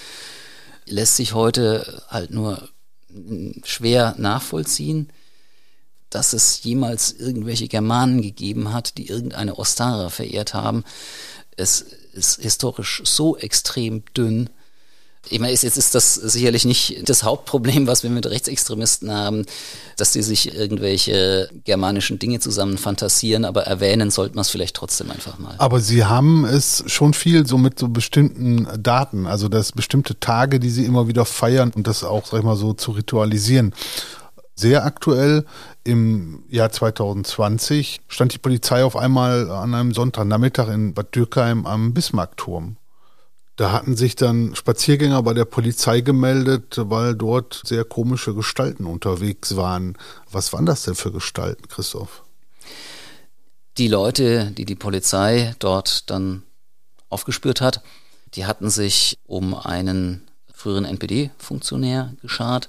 Lässt 0.85 1.15
sich 1.15 1.33
heute 1.33 2.03
halt 2.09 2.33
nur 2.33 2.69
schwer 3.65 4.15
nachvollziehen, 4.19 5.09
dass 6.11 6.33
es 6.33 6.63
jemals 6.63 7.13
irgendwelche 7.13 7.69
Germanen 7.69 8.23
gegeben 8.23 8.73
hat, 8.73 8.97
die 8.99 9.09
irgendeine 9.09 9.59
Ostara 9.59 10.09
verehrt 10.11 10.55
haben. 10.55 10.85
Es 11.57 11.81
ist 12.13 12.41
historisch 12.41 13.03
so 13.05 13.37
extrem 13.37 14.05
dünn, 14.17 14.51
ich 15.31 15.41
meine, 15.41 15.53
jetzt 15.53 15.65
ist 15.65 15.95
das 15.95 16.15
sicherlich 16.15 16.65
nicht 16.65 17.09
das 17.09 17.23
Hauptproblem, 17.23 17.87
was 17.87 18.03
wir 18.03 18.11
mit 18.11 18.27
Rechtsextremisten 18.27 19.11
haben, 19.11 19.45
dass 19.97 20.13
die 20.13 20.23
sich 20.23 20.55
irgendwelche 20.55 21.49
germanischen 21.65 22.19
Dinge 22.19 22.41
zusammen 22.41 22.79
fantasieren, 22.79 23.45
aber 23.45 23.63
erwähnen 23.63 24.11
sollte 24.11 24.35
man 24.35 24.43
es 24.43 24.51
vielleicht 24.51 24.77
trotzdem 24.77 25.11
einfach 25.11 25.39
mal. 25.39 25.55
Aber 25.59 25.81
Sie 25.81 26.05
haben 26.05 26.45
es 26.45 26.85
schon 26.87 27.15
viel 27.15 27.47
so 27.47 27.59
mit 27.59 27.79
so 27.79 27.89
bestimmten 27.89 28.69
Daten, 28.83 29.27
also 29.27 29.49
dass 29.49 29.73
bestimmte 29.73 30.19
Tage, 30.19 30.61
die 30.61 30.71
Sie 30.71 30.85
immer 30.85 31.09
wieder 31.09 31.25
feiern 31.25 31.73
und 31.75 31.87
das 31.87 32.05
auch, 32.05 32.27
sag 32.27 32.39
ich 32.39 32.45
mal, 32.45 32.57
so 32.57 32.73
zu 32.73 32.93
ritualisieren. 32.93 33.75
Sehr 34.55 34.85
aktuell 34.85 35.45
im 35.85 36.43
Jahr 36.49 36.73
2020 36.73 38.01
stand 38.09 38.35
die 38.35 38.39
Polizei 38.39 38.83
auf 38.83 38.97
einmal 38.97 39.51
an 39.51 39.73
einem 39.73 39.95
Sonntagnachmittag 39.95 40.69
in 40.69 40.95
Bad 40.95 41.15
Dürkheim 41.15 41.65
am 41.65 41.95
Bismarckturm. 41.95 42.77
Da 43.59 43.73
hatten 43.73 43.97
sich 43.97 44.15
dann 44.15 44.55
Spaziergänger 44.55 45.21
bei 45.25 45.35
der 45.35 45.45
Polizei 45.45 46.01
gemeldet, 46.01 46.77
weil 46.79 47.17
dort 47.17 47.61
sehr 47.65 47.85
komische 47.85 48.33
Gestalten 48.33 48.87
unterwegs 48.87 49.57
waren. 49.57 49.99
Was 50.31 50.53
waren 50.53 50.65
das 50.65 50.85
denn 50.85 50.95
für 50.95 51.11
Gestalten, 51.11 51.67
Christoph? 51.67 52.23
Die 53.77 53.89
Leute, 53.89 54.53
die 54.53 54.65
die 54.65 54.77
Polizei 54.77 55.57
dort 55.59 56.09
dann 56.09 56.45
aufgespürt 57.09 57.61
hat, 57.61 57.83
die 58.35 58.47
hatten 58.47 58.71
sich 58.71 59.19
um 59.27 59.55
einen 59.55 60.29
früheren 60.55 60.85
NPD-Funktionär 60.85 62.15
geschart, 62.23 62.69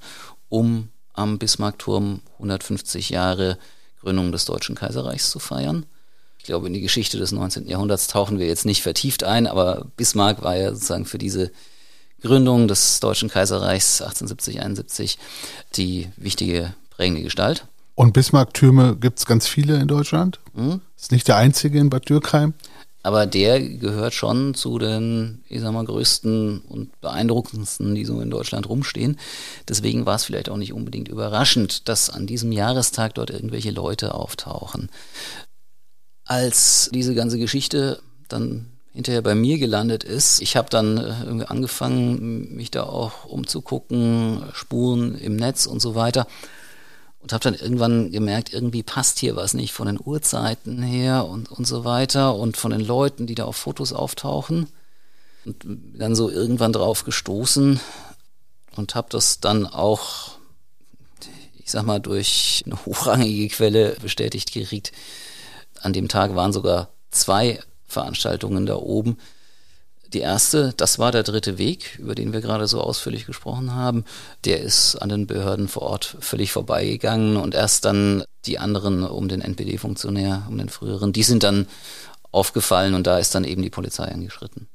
um 0.49 0.89
am 1.13 1.37
Bismarckturm 1.37 2.21
150 2.37 3.11
Jahre 3.11 3.59
Gründung 4.01 4.31
des 4.31 4.45
Deutschen 4.45 4.73
Kaiserreichs 4.73 5.29
zu 5.29 5.37
feiern. 5.37 5.85
Ich 6.39 6.45
glaube, 6.45 6.67
in 6.67 6.73
die 6.73 6.81
Geschichte 6.81 7.17
des 7.17 7.31
19. 7.31 7.67
Jahrhunderts 7.67 8.07
tauchen 8.07 8.39
wir 8.39 8.47
jetzt 8.47 8.65
nicht 8.65 8.81
vertieft 8.81 9.23
ein, 9.23 9.45
aber 9.45 9.85
Bismarck 9.97 10.41
war 10.41 10.57
ja 10.57 10.73
sozusagen 10.73 11.05
für 11.05 11.17
diese 11.17 11.51
Gründung 12.21 12.67
des 12.67 12.99
Deutschen 12.99 13.29
Kaiserreichs 13.29 14.01
1870, 14.01 14.61
71 14.61 15.17
die 15.75 16.09
wichtige 16.17 16.73
prägende 16.89 17.23
Gestalt. 17.23 17.65
Und 17.95 18.13
Bismarck-Türme 18.13 18.95
gibt 18.95 19.19
es 19.19 19.25
ganz 19.25 19.47
viele 19.47 19.77
in 19.77 19.87
Deutschland. 19.87 20.39
Mhm. 20.53 20.81
Ist 20.97 21.11
nicht 21.11 21.27
der 21.27 21.35
einzige 21.35 21.79
in 21.79 21.89
Bad 21.89 22.09
Dürkheim. 22.09 22.53
Aber 23.01 23.25
der 23.25 23.61
gehört 23.61 24.13
schon 24.13 24.53
zu 24.53 24.77
den, 24.77 25.43
ich 25.47 25.61
sag 25.61 25.71
mal, 25.71 25.85
größten 25.85 26.59
und 26.61 26.99
beeindruckendsten, 26.99 27.95
die 27.95 28.03
so 28.03 28.19
in 28.19 28.29
Deutschland 28.29 28.67
rumstehen. 28.67 29.17
Deswegen 29.67 30.05
war 30.05 30.15
es 30.15 30.25
vielleicht 30.25 30.49
auch 30.49 30.57
nicht 30.57 30.73
unbedingt 30.73 31.07
überraschend, 31.07 31.87
dass 31.87 32.09
an 32.09 32.27
diesem 32.27 32.51
Jahrestag 32.51 33.15
dort 33.15 33.29
irgendwelche 33.29 33.71
Leute 33.71 34.13
auftauchen 34.13 34.89
als 36.29 36.91
diese 36.93 37.15
ganze 37.15 37.39
Geschichte 37.39 37.99
dann 38.27 38.67
hinterher 38.93 39.23
bei 39.23 39.33
mir 39.33 39.57
gelandet 39.57 40.03
ist. 40.03 40.41
Ich 40.41 40.55
habe 40.55 40.69
dann 40.69 40.97
äh, 40.97 41.23
irgendwie 41.23 41.47
angefangen, 41.47 42.55
mich 42.55 42.69
da 42.69 42.83
auch 42.83 43.25
umzugucken, 43.25 44.43
Spuren 44.53 45.15
im 45.15 45.35
Netz 45.35 45.65
und 45.65 45.79
so 45.79 45.95
weiter. 45.95 46.27
Und 47.19 47.33
habe 47.33 47.43
dann 47.43 47.55
irgendwann 47.55 48.11
gemerkt, 48.11 48.53
irgendwie 48.53 48.83
passt 48.83 49.17
hier 49.17 49.35
was 49.35 49.55
nicht 49.55 49.73
von 49.73 49.87
den 49.87 49.99
Uhrzeiten 50.03 50.83
her 50.83 51.25
und, 51.25 51.51
und 51.51 51.65
so 51.65 51.83
weiter 51.83 52.35
und 52.35 52.57
von 52.57 52.71
den 52.71 52.79
Leuten, 52.79 53.25
die 53.25 53.35
da 53.35 53.45
auf 53.45 53.57
Fotos 53.57 53.91
auftauchen. 53.91 54.67
Und 55.45 55.65
dann 55.97 56.15
so 56.15 56.29
irgendwann 56.29 56.73
drauf 56.73 57.05
gestoßen 57.05 57.79
und 58.75 58.95
habe 58.95 59.07
das 59.09 59.39
dann 59.39 59.65
auch, 59.65 60.37
ich 61.57 61.71
sag 61.71 61.83
mal, 61.83 61.99
durch 61.99 62.63
eine 62.67 62.85
hochrangige 62.85 63.47
Quelle 63.47 63.97
bestätigt 64.01 64.53
gekriegt, 64.53 64.91
an 65.81 65.93
dem 65.93 66.07
Tag 66.07 66.35
waren 66.35 66.53
sogar 66.53 66.89
zwei 67.11 67.59
Veranstaltungen 67.85 68.65
da 68.65 68.75
oben, 68.75 69.17
Die 70.13 70.19
erste, 70.21 70.73
das 70.75 70.97
war 70.97 71.11
der 71.11 71.21
dritte 71.21 71.59
Weg, 71.59 71.99
über 71.99 72.15
den 72.15 72.33
wir 72.33 72.41
gerade 72.41 72.67
so 72.67 72.81
ausführlich 72.81 73.27
gesprochen 73.27 73.75
haben. 73.75 74.05
Der 74.43 74.59
ist 74.59 74.95
an 74.95 75.09
den 75.09 75.27
Behörden 75.27 75.67
vor 75.67 75.83
Ort 75.83 76.17
völlig 76.19 76.51
vorbeigegangen 76.51 77.37
und 77.37 77.53
erst 77.53 77.85
dann 77.85 78.23
die 78.45 78.57
anderen 78.57 79.03
um 79.03 79.27
den 79.27 79.41
NPD-Funktionär, 79.41 80.47
um 80.49 80.57
den 80.57 80.69
früheren, 80.69 81.13
die 81.13 81.21
sind 81.21 81.43
dann 81.43 81.67
aufgefallen 82.31 82.95
und 82.95 83.05
da 83.05 83.19
ist 83.19 83.35
dann 83.35 83.43
eben 83.43 83.61
die 83.61 83.69
Polizei 83.69 84.05
eingeschritten. 84.05 84.67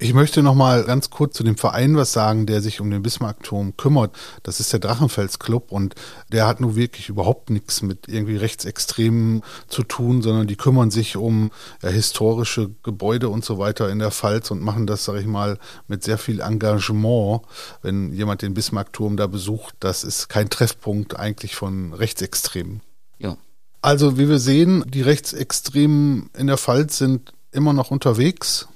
Ich 0.00 0.14
möchte 0.14 0.44
noch 0.44 0.54
mal 0.54 0.84
ganz 0.84 1.10
kurz 1.10 1.36
zu 1.36 1.42
dem 1.42 1.56
Verein 1.56 1.96
was 1.96 2.12
sagen, 2.12 2.46
der 2.46 2.62
sich 2.62 2.80
um 2.80 2.88
den 2.88 3.02
Bismarckturm 3.02 3.76
kümmert. 3.76 4.14
Das 4.44 4.60
ist 4.60 4.72
der 4.72 4.78
Drachenfels 4.78 5.40
Club 5.40 5.72
und 5.72 5.96
der 6.30 6.46
hat 6.46 6.60
nun 6.60 6.76
wirklich 6.76 7.08
überhaupt 7.08 7.50
nichts 7.50 7.82
mit 7.82 8.06
irgendwie 8.06 8.36
Rechtsextremen 8.36 9.42
zu 9.66 9.82
tun, 9.82 10.22
sondern 10.22 10.46
die 10.46 10.54
kümmern 10.54 10.92
sich 10.92 11.16
um 11.16 11.50
ja, 11.82 11.88
historische 11.88 12.70
Gebäude 12.84 13.28
und 13.28 13.44
so 13.44 13.58
weiter 13.58 13.90
in 13.90 13.98
der 13.98 14.12
Pfalz 14.12 14.52
und 14.52 14.62
machen 14.62 14.86
das, 14.86 15.04
sage 15.04 15.18
ich 15.18 15.26
mal, 15.26 15.58
mit 15.88 16.04
sehr 16.04 16.16
viel 16.16 16.38
Engagement. 16.42 17.40
Wenn 17.82 18.12
jemand 18.12 18.42
den 18.42 18.54
Bismarckturm 18.54 19.16
da 19.16 19.26
besucht, 19.26 19.74
das 19.80 20.04
ist 20.04 20.28
kein 20.28 20.48
Treffpunkt 20.48 21.18
eigentlich 21.18 21.56
von 21.56 21.92
Rechtsextremen. 21.92 22.82
Ja. 23.18 23.36
Also 23.82 24.16
wie 24.16 24.28
wir 24.28 24.38
sehen, 24.38 24.84
die 24.86 25.02
Rechtsextremen 25.02 26.30
in 26.38 26.46
der 26.46 26.56
Pfalz 26.56 26.98
sind 26.98 27.32
immer 27.50 27.72
noch 27.72 27.90
unterwegs 27.90 28.68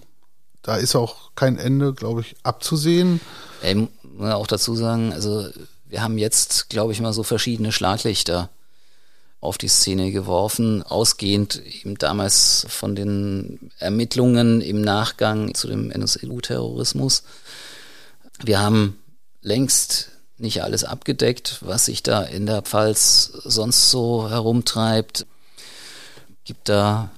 da 0.62 0.76
ist 0.76 0.94
auch 0.94 1.32
kein 1.34 1.58
Ende, 1.58 1.92
glaube 1.92 2.22
ich, 2.22 2.36
abzusehen. 2.42 3.20
Ich 3.62 3.74
muss 3.74 4.30
auch 4.30 4.46
dazu 4.46 4.74
sagen, 4.74 5.12
also 5.12 5.48
wir 5.88 6.02
haben 6.02 6.18
jetzt, 6.18 6.70
glaube 6.70 6.92
ich, 6.92 7.00
mal 7.00 7.12
so 7.12 7.22
verschiedene 7.22 7.72
Schlaglichter 7.72 8.48
auf 9.40 9.58
die 9.58 9.68
Szene 9.68 10.12
geworfen, 10.12 10.84
ausgehend 10.84 11.60
eben 11.66 11.98
damals 11.98 12.64
von 12.68 12.94
den 12.94 13.72
Ermittlungen 13.78 14.60
im 14.60 14.80
Nachgang 14.80 15.52
zu 15.54 15.66
dem 15.66 15.90
NSU-Terrorismus. 15.90 17.24
Wir 18.44 18.60
haben 18.60 18.98
längst 19.40 20.10
nicht 20.38 20.62
alles 20.62 20.84
abgedeckt, 20.84 21.58
was 21.60 21.86
sich 21.86 22.04
da 22.04 22.22
in 22.22 22.46
der 22.46 22.62
Pfalz 22.62 23.32
sonst 23.44 23.90
so 23.90 24.30
herumtreibt. 24.30 25.26
Gibt 26.44 26.68
da 26.68 27.10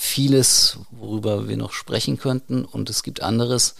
vieles, 0.00 0.78
worüber 0.90 1.48
wir 1.48 1.56
noch 1.56 1.72
sprechen 1.72 2.18
könnten 2.18 2.64
und 2.64 2.88
es 2.90 3.02
gibt 3.02 3.22
anderes, 3.22 3.74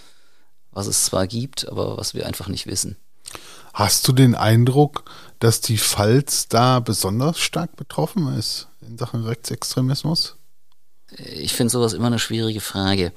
was 0.71 0.87
es 0.87 1.05
zwar 1.05 1.27
gibt, 1.27 1.69
aber 1.69 1.97
was 1.97 2.15
wir 2.15 2.27
einfach 2.27 2.49
nicht 2.49 2.67
wissen. 2.67 2.97
Hast 3.73 4.07
du 4.07 4.13
den 4.13 4.35
Eindruck, 4.35 5.05
dass 5.39 5.61
die 5.61 5.79
Pfalz 5.79 6.49
da 6.49 6.81
besonders 6.81 7.39
stark 7.39 7.77
betroffen 7.77 8.37
ist 8.37 8.69
in 8.87 8.99
Sachen 8.99 9.25
Rechtsextremismus? 9.25 10.37
Ich 11.17 11.55
finde 11.55 11.71
sowas 11.71 11.93
immer 11.93 12.09
eine 12.09 12.19
schwierige 12.19 12.61
Frage. 12.61 13.13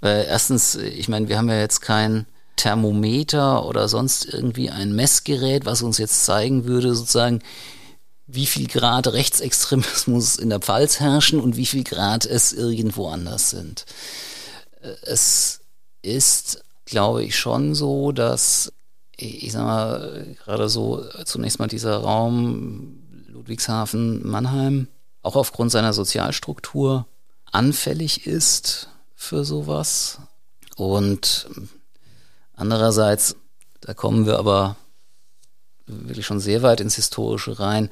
Weil 0.00 0.26
erstens, 0.28 0.74
ich 0.74 1.08
meine, 1.08 1.28
wir 1.28 1.38
haben 1.38 1.48
ja 1.48 1.58
jetzt 1.58 1.80
kein 1.80 2.26
Thermometer 2.56 3.64
oder 3.64 3.88
sonst 3.88 4.24
irgendwie 4.24 4.70
ein 4.70 4.94
Messgerät, 4.94 5.64
was 5.64 5.82
uns 5.82 5.98
jetzt 5.98 6.24
zeigen 6.24 6.64
würde, 6.64 6.94
sozusagen, 6.94 7.40
wie 8.34 8.46
viel 8.46 8.66
Grad 8.66 9.08
Rechtsextremismus 9.08 10.36
in 10.36 10.50
der 10.50 10.60
Pfalz 10.60 11.00
herrschen 11.00 11.40
und 11.40 11.56
wie 11.56 11.66
viel 11.66 11.84
Grad 11.84 12.24
es 12.24 12.52
irgendwo 12.52 13.08
anders 13.08 13.50
sind. 13.50 13.84
Es 15.02 15.60
ist, 16.00 16.64
glaube 16.86 17.22
ich, 17.24 17.38
schon 17.38 17.74
so, 17.74 18.10
dass, 18.10 18.72
ich 19.16 19.52
sag 19.52 19.64
mal, 19.64 20.36
gerade 20.44 20.68
so 20.68 21.04
zunächst 21.24 21.58
mal 21.58 21.68
dieser 21.68 21.98
Raum 21.98 23.02
Ludwigshafen, 23.28 24.26
Mannheim, 24.26 24.88
auch 25.22 25.36
aufgrund 25.36 25.70
seiner 25.70 25.92
Sozialstruktur 25.92 27.06
anfällig 27.50 28.26
ist 28.26 28.88
für 29.14 29.44
sowas. 29.44 30.18
Und 30.76 31.48
andererseits, 32.54 33.36
da 33.80 33.94
kommen 33.94 34.26
wir 34.26 34.38
aber 34.38 34.76
wirklich 36.08 36.26
schon 36.26 36.40
sehr 36.40 36.62
weit 36.62 36.80
ins 36.80 36.96
Historische 36.96 37.58
rein. 37.58 37.90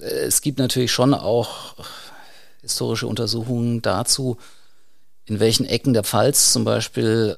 Es 0.00 0.40
gibt 0.40 0.58
natürlich 0.58 0.92
schon 0.92 1.14
auch 1.14 1.74
historische 2.62 3.06
Untersuchungen 3.06 3.82
dazu, 3.82 4.38
in 5.24 5.40
welchen 5.40 5.66
Ecken 5.66 5.92
der 5.92 6.04
Pfalz 6.04 6.52
zum 6.52 6.64
Beispiel, 6.64 7.36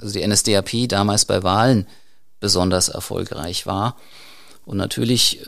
also 0.00 0.18
die 0.18 0.26
NSDAP 0.26 0.88
damals 0.88 1.24
bei 1.24 1.42
Wahlen 1.42 1.86
besonders 2.40 2.88
erfolgreich 2.88 3.66
war. 3.66 3.96
Und 4.64 4.76
natürlich, 4.76 5.46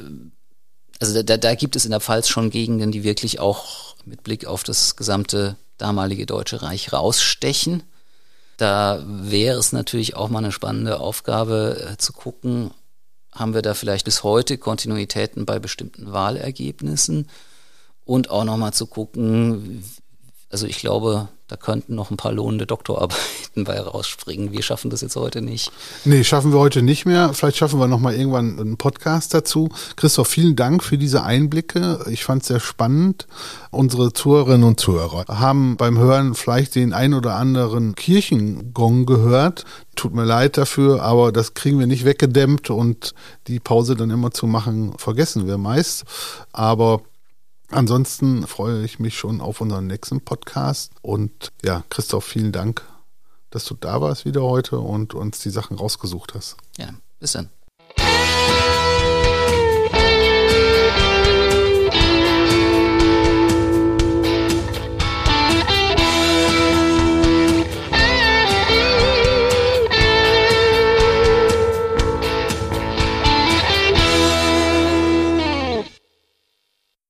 also 0.98 1.22
da, 1.22 1.36
da 1.36 1.54
gibt 1.54 1.76
es 1.76 1.84
in 1.84 1.90
der 1.90 2.00
Pfalz 2.00 2.28
schon 2.28 2.50
Gegenden, 2.50 2.92
die 2.92 3.04
wirklich 3.04 3.40
auch 3.40 3.96
mit 4.04 4.22
Blick 4.22 4.46
auf 4.46 4.62
das 4.62 4.96
gesamte 4.96 5.56
damalige 5.78 6.26
Deutsche 6.26 6.62
Reich 6.62 6.92
rausstechen. 6.92 7.82
Da 8.56 9.02
wäre 9.06 9.58
es 9.58 9.72
natürlich 9.72 10.16
auch 10.16 10.28
mal 10.28 10.38
eine 10.38 10.52
spannende 10.52 11.00
Aufgabe 11.00 11.92
äh, 11.92 11.96
zu 11.96 12.12
gucken, 12.12 12.72
haben 13.32 13.54
wir 13.54 13.62
da 13.62 13.74
vielleicht 13.74 14.04
bis 14.04 14.22
heute 14.22 14.58
Kontinuitäten 14.58 15.46
bei 15.46 15.58
bestimmten 15.58 16.12
Wahlergebnissen. 16.12 17.28
Und 18.04 18.30
auch 18.30 18.44
nochmal 18.44 18.72
zu 18.72 18.86
gucken, 18.86 19.84
also 20.50 20.66
ich 20.66 20.78
glaube, 20.78 21.28
da 21.50 21.56
könnten 21.56 21.96
noch 21.96 22.12
ein 22.12 22.16
paar 22.16 22.32
lohnende 22.32 22.64
Doktorarbeiten 22.64 23.18
bei 23.64 23.80
rausspringen. 23.80 24.52
Wir 24.52 24.62
schaffen 24.62 24.88
das 24.88 25.00
jetzt 25.00 25.16
heute 25.16 25.42
nicht. 25.42 25.72
Nee, 26.04 26.22
schaffen 26.22 26.52
wir 26.52 26.60
heute 26.60 26.80
nicht 26.80 27.06
mehr. 27.06 27.34
Vielleicht 27.34 27.56
schaffen 27.56 27.80
wir 27.80 27.88
nochmal 27.88 28.14
irgendwann 28.14 28.60
einen 28.60 28.76
Podcast 28.76 29.34
dazu. 29.34 29.68
Christoph, 29.96 30.28
vielen 30.28 30.54
Dank 30.54 30.84
für 30.84 30.96
diese 30.96 31.24
Einblicke. 31.24 32.04
Ich 32.08 32.22
fand 32.22 32.42
es 32.42 32.48
sehr 32.48 32.60
spannend. 32.60 33.26
Unsere 33.72 34.12
Zuhörerinnen 34.12 34.62
und 34.62 34.78
Zuhörer 34.78 35.24
haben 35.26 35.76
beim 35.76 35.98
Hören 35.98 36.36
vielleicht 36.36 36.76
den 36.76 36.92
ein 36.92 37.14
oder 37.14 37.34
anderen 37.34 37.96
Kirchengong 37.96 39.04
gehört. 39.04 39.64
Tut 39.96 40.14
mir 40.14 40.24
leid 40.24 40.56
dafür, 40.56 41.02
aber 41.02 41.32
das 41.32 41.54
kriegen 41.54 41.80
wir 41.80 41.88
nicht 41.88 42.04
weggedämmt 42.04 42.70
und 42.70 43.12
die 43.48 43.58
Pause 43.58 43.96
dann 43.96 44.10
immer 44.10 44.30
zu 44.30 44.46
machen, 44.46 44.94
vergessen 44.98 45.48
wir 45.48 45.58
meist. 45.58 46.04
Aber 46.52 47.02
Ansonsten 47.70 48.46
freue 48.46 48.84
ich 48.84 48.98
mich 48.98 49.16
schon 49.16 49.40
auf 49.40 49.60
unseren 49.60 49.86
nächsten 49.86 50.20
Podcast. 50.20 50.92
Und 51.02 51.52
ja, 51.62 51.84
Christoph, 51.88 52.24
vielen 52.24 52.52
Dank, 52.52 52.82
dass 53.50 53.64
du 53.64 53.74
da 53.74 54.00
warst 54.00 54.24
wieder 54.24 54.42
heute 54.42 54.78
und 54.78 55.14
uns 55.14 55.38
die 55.40 55.50
Sachen 55.50 55.76
rausgesucht 55.76 56.34
hast. 56.34 56.56
Ja, 56.76 56.90
bis 57.20 57.32
dann. 57.32 57.50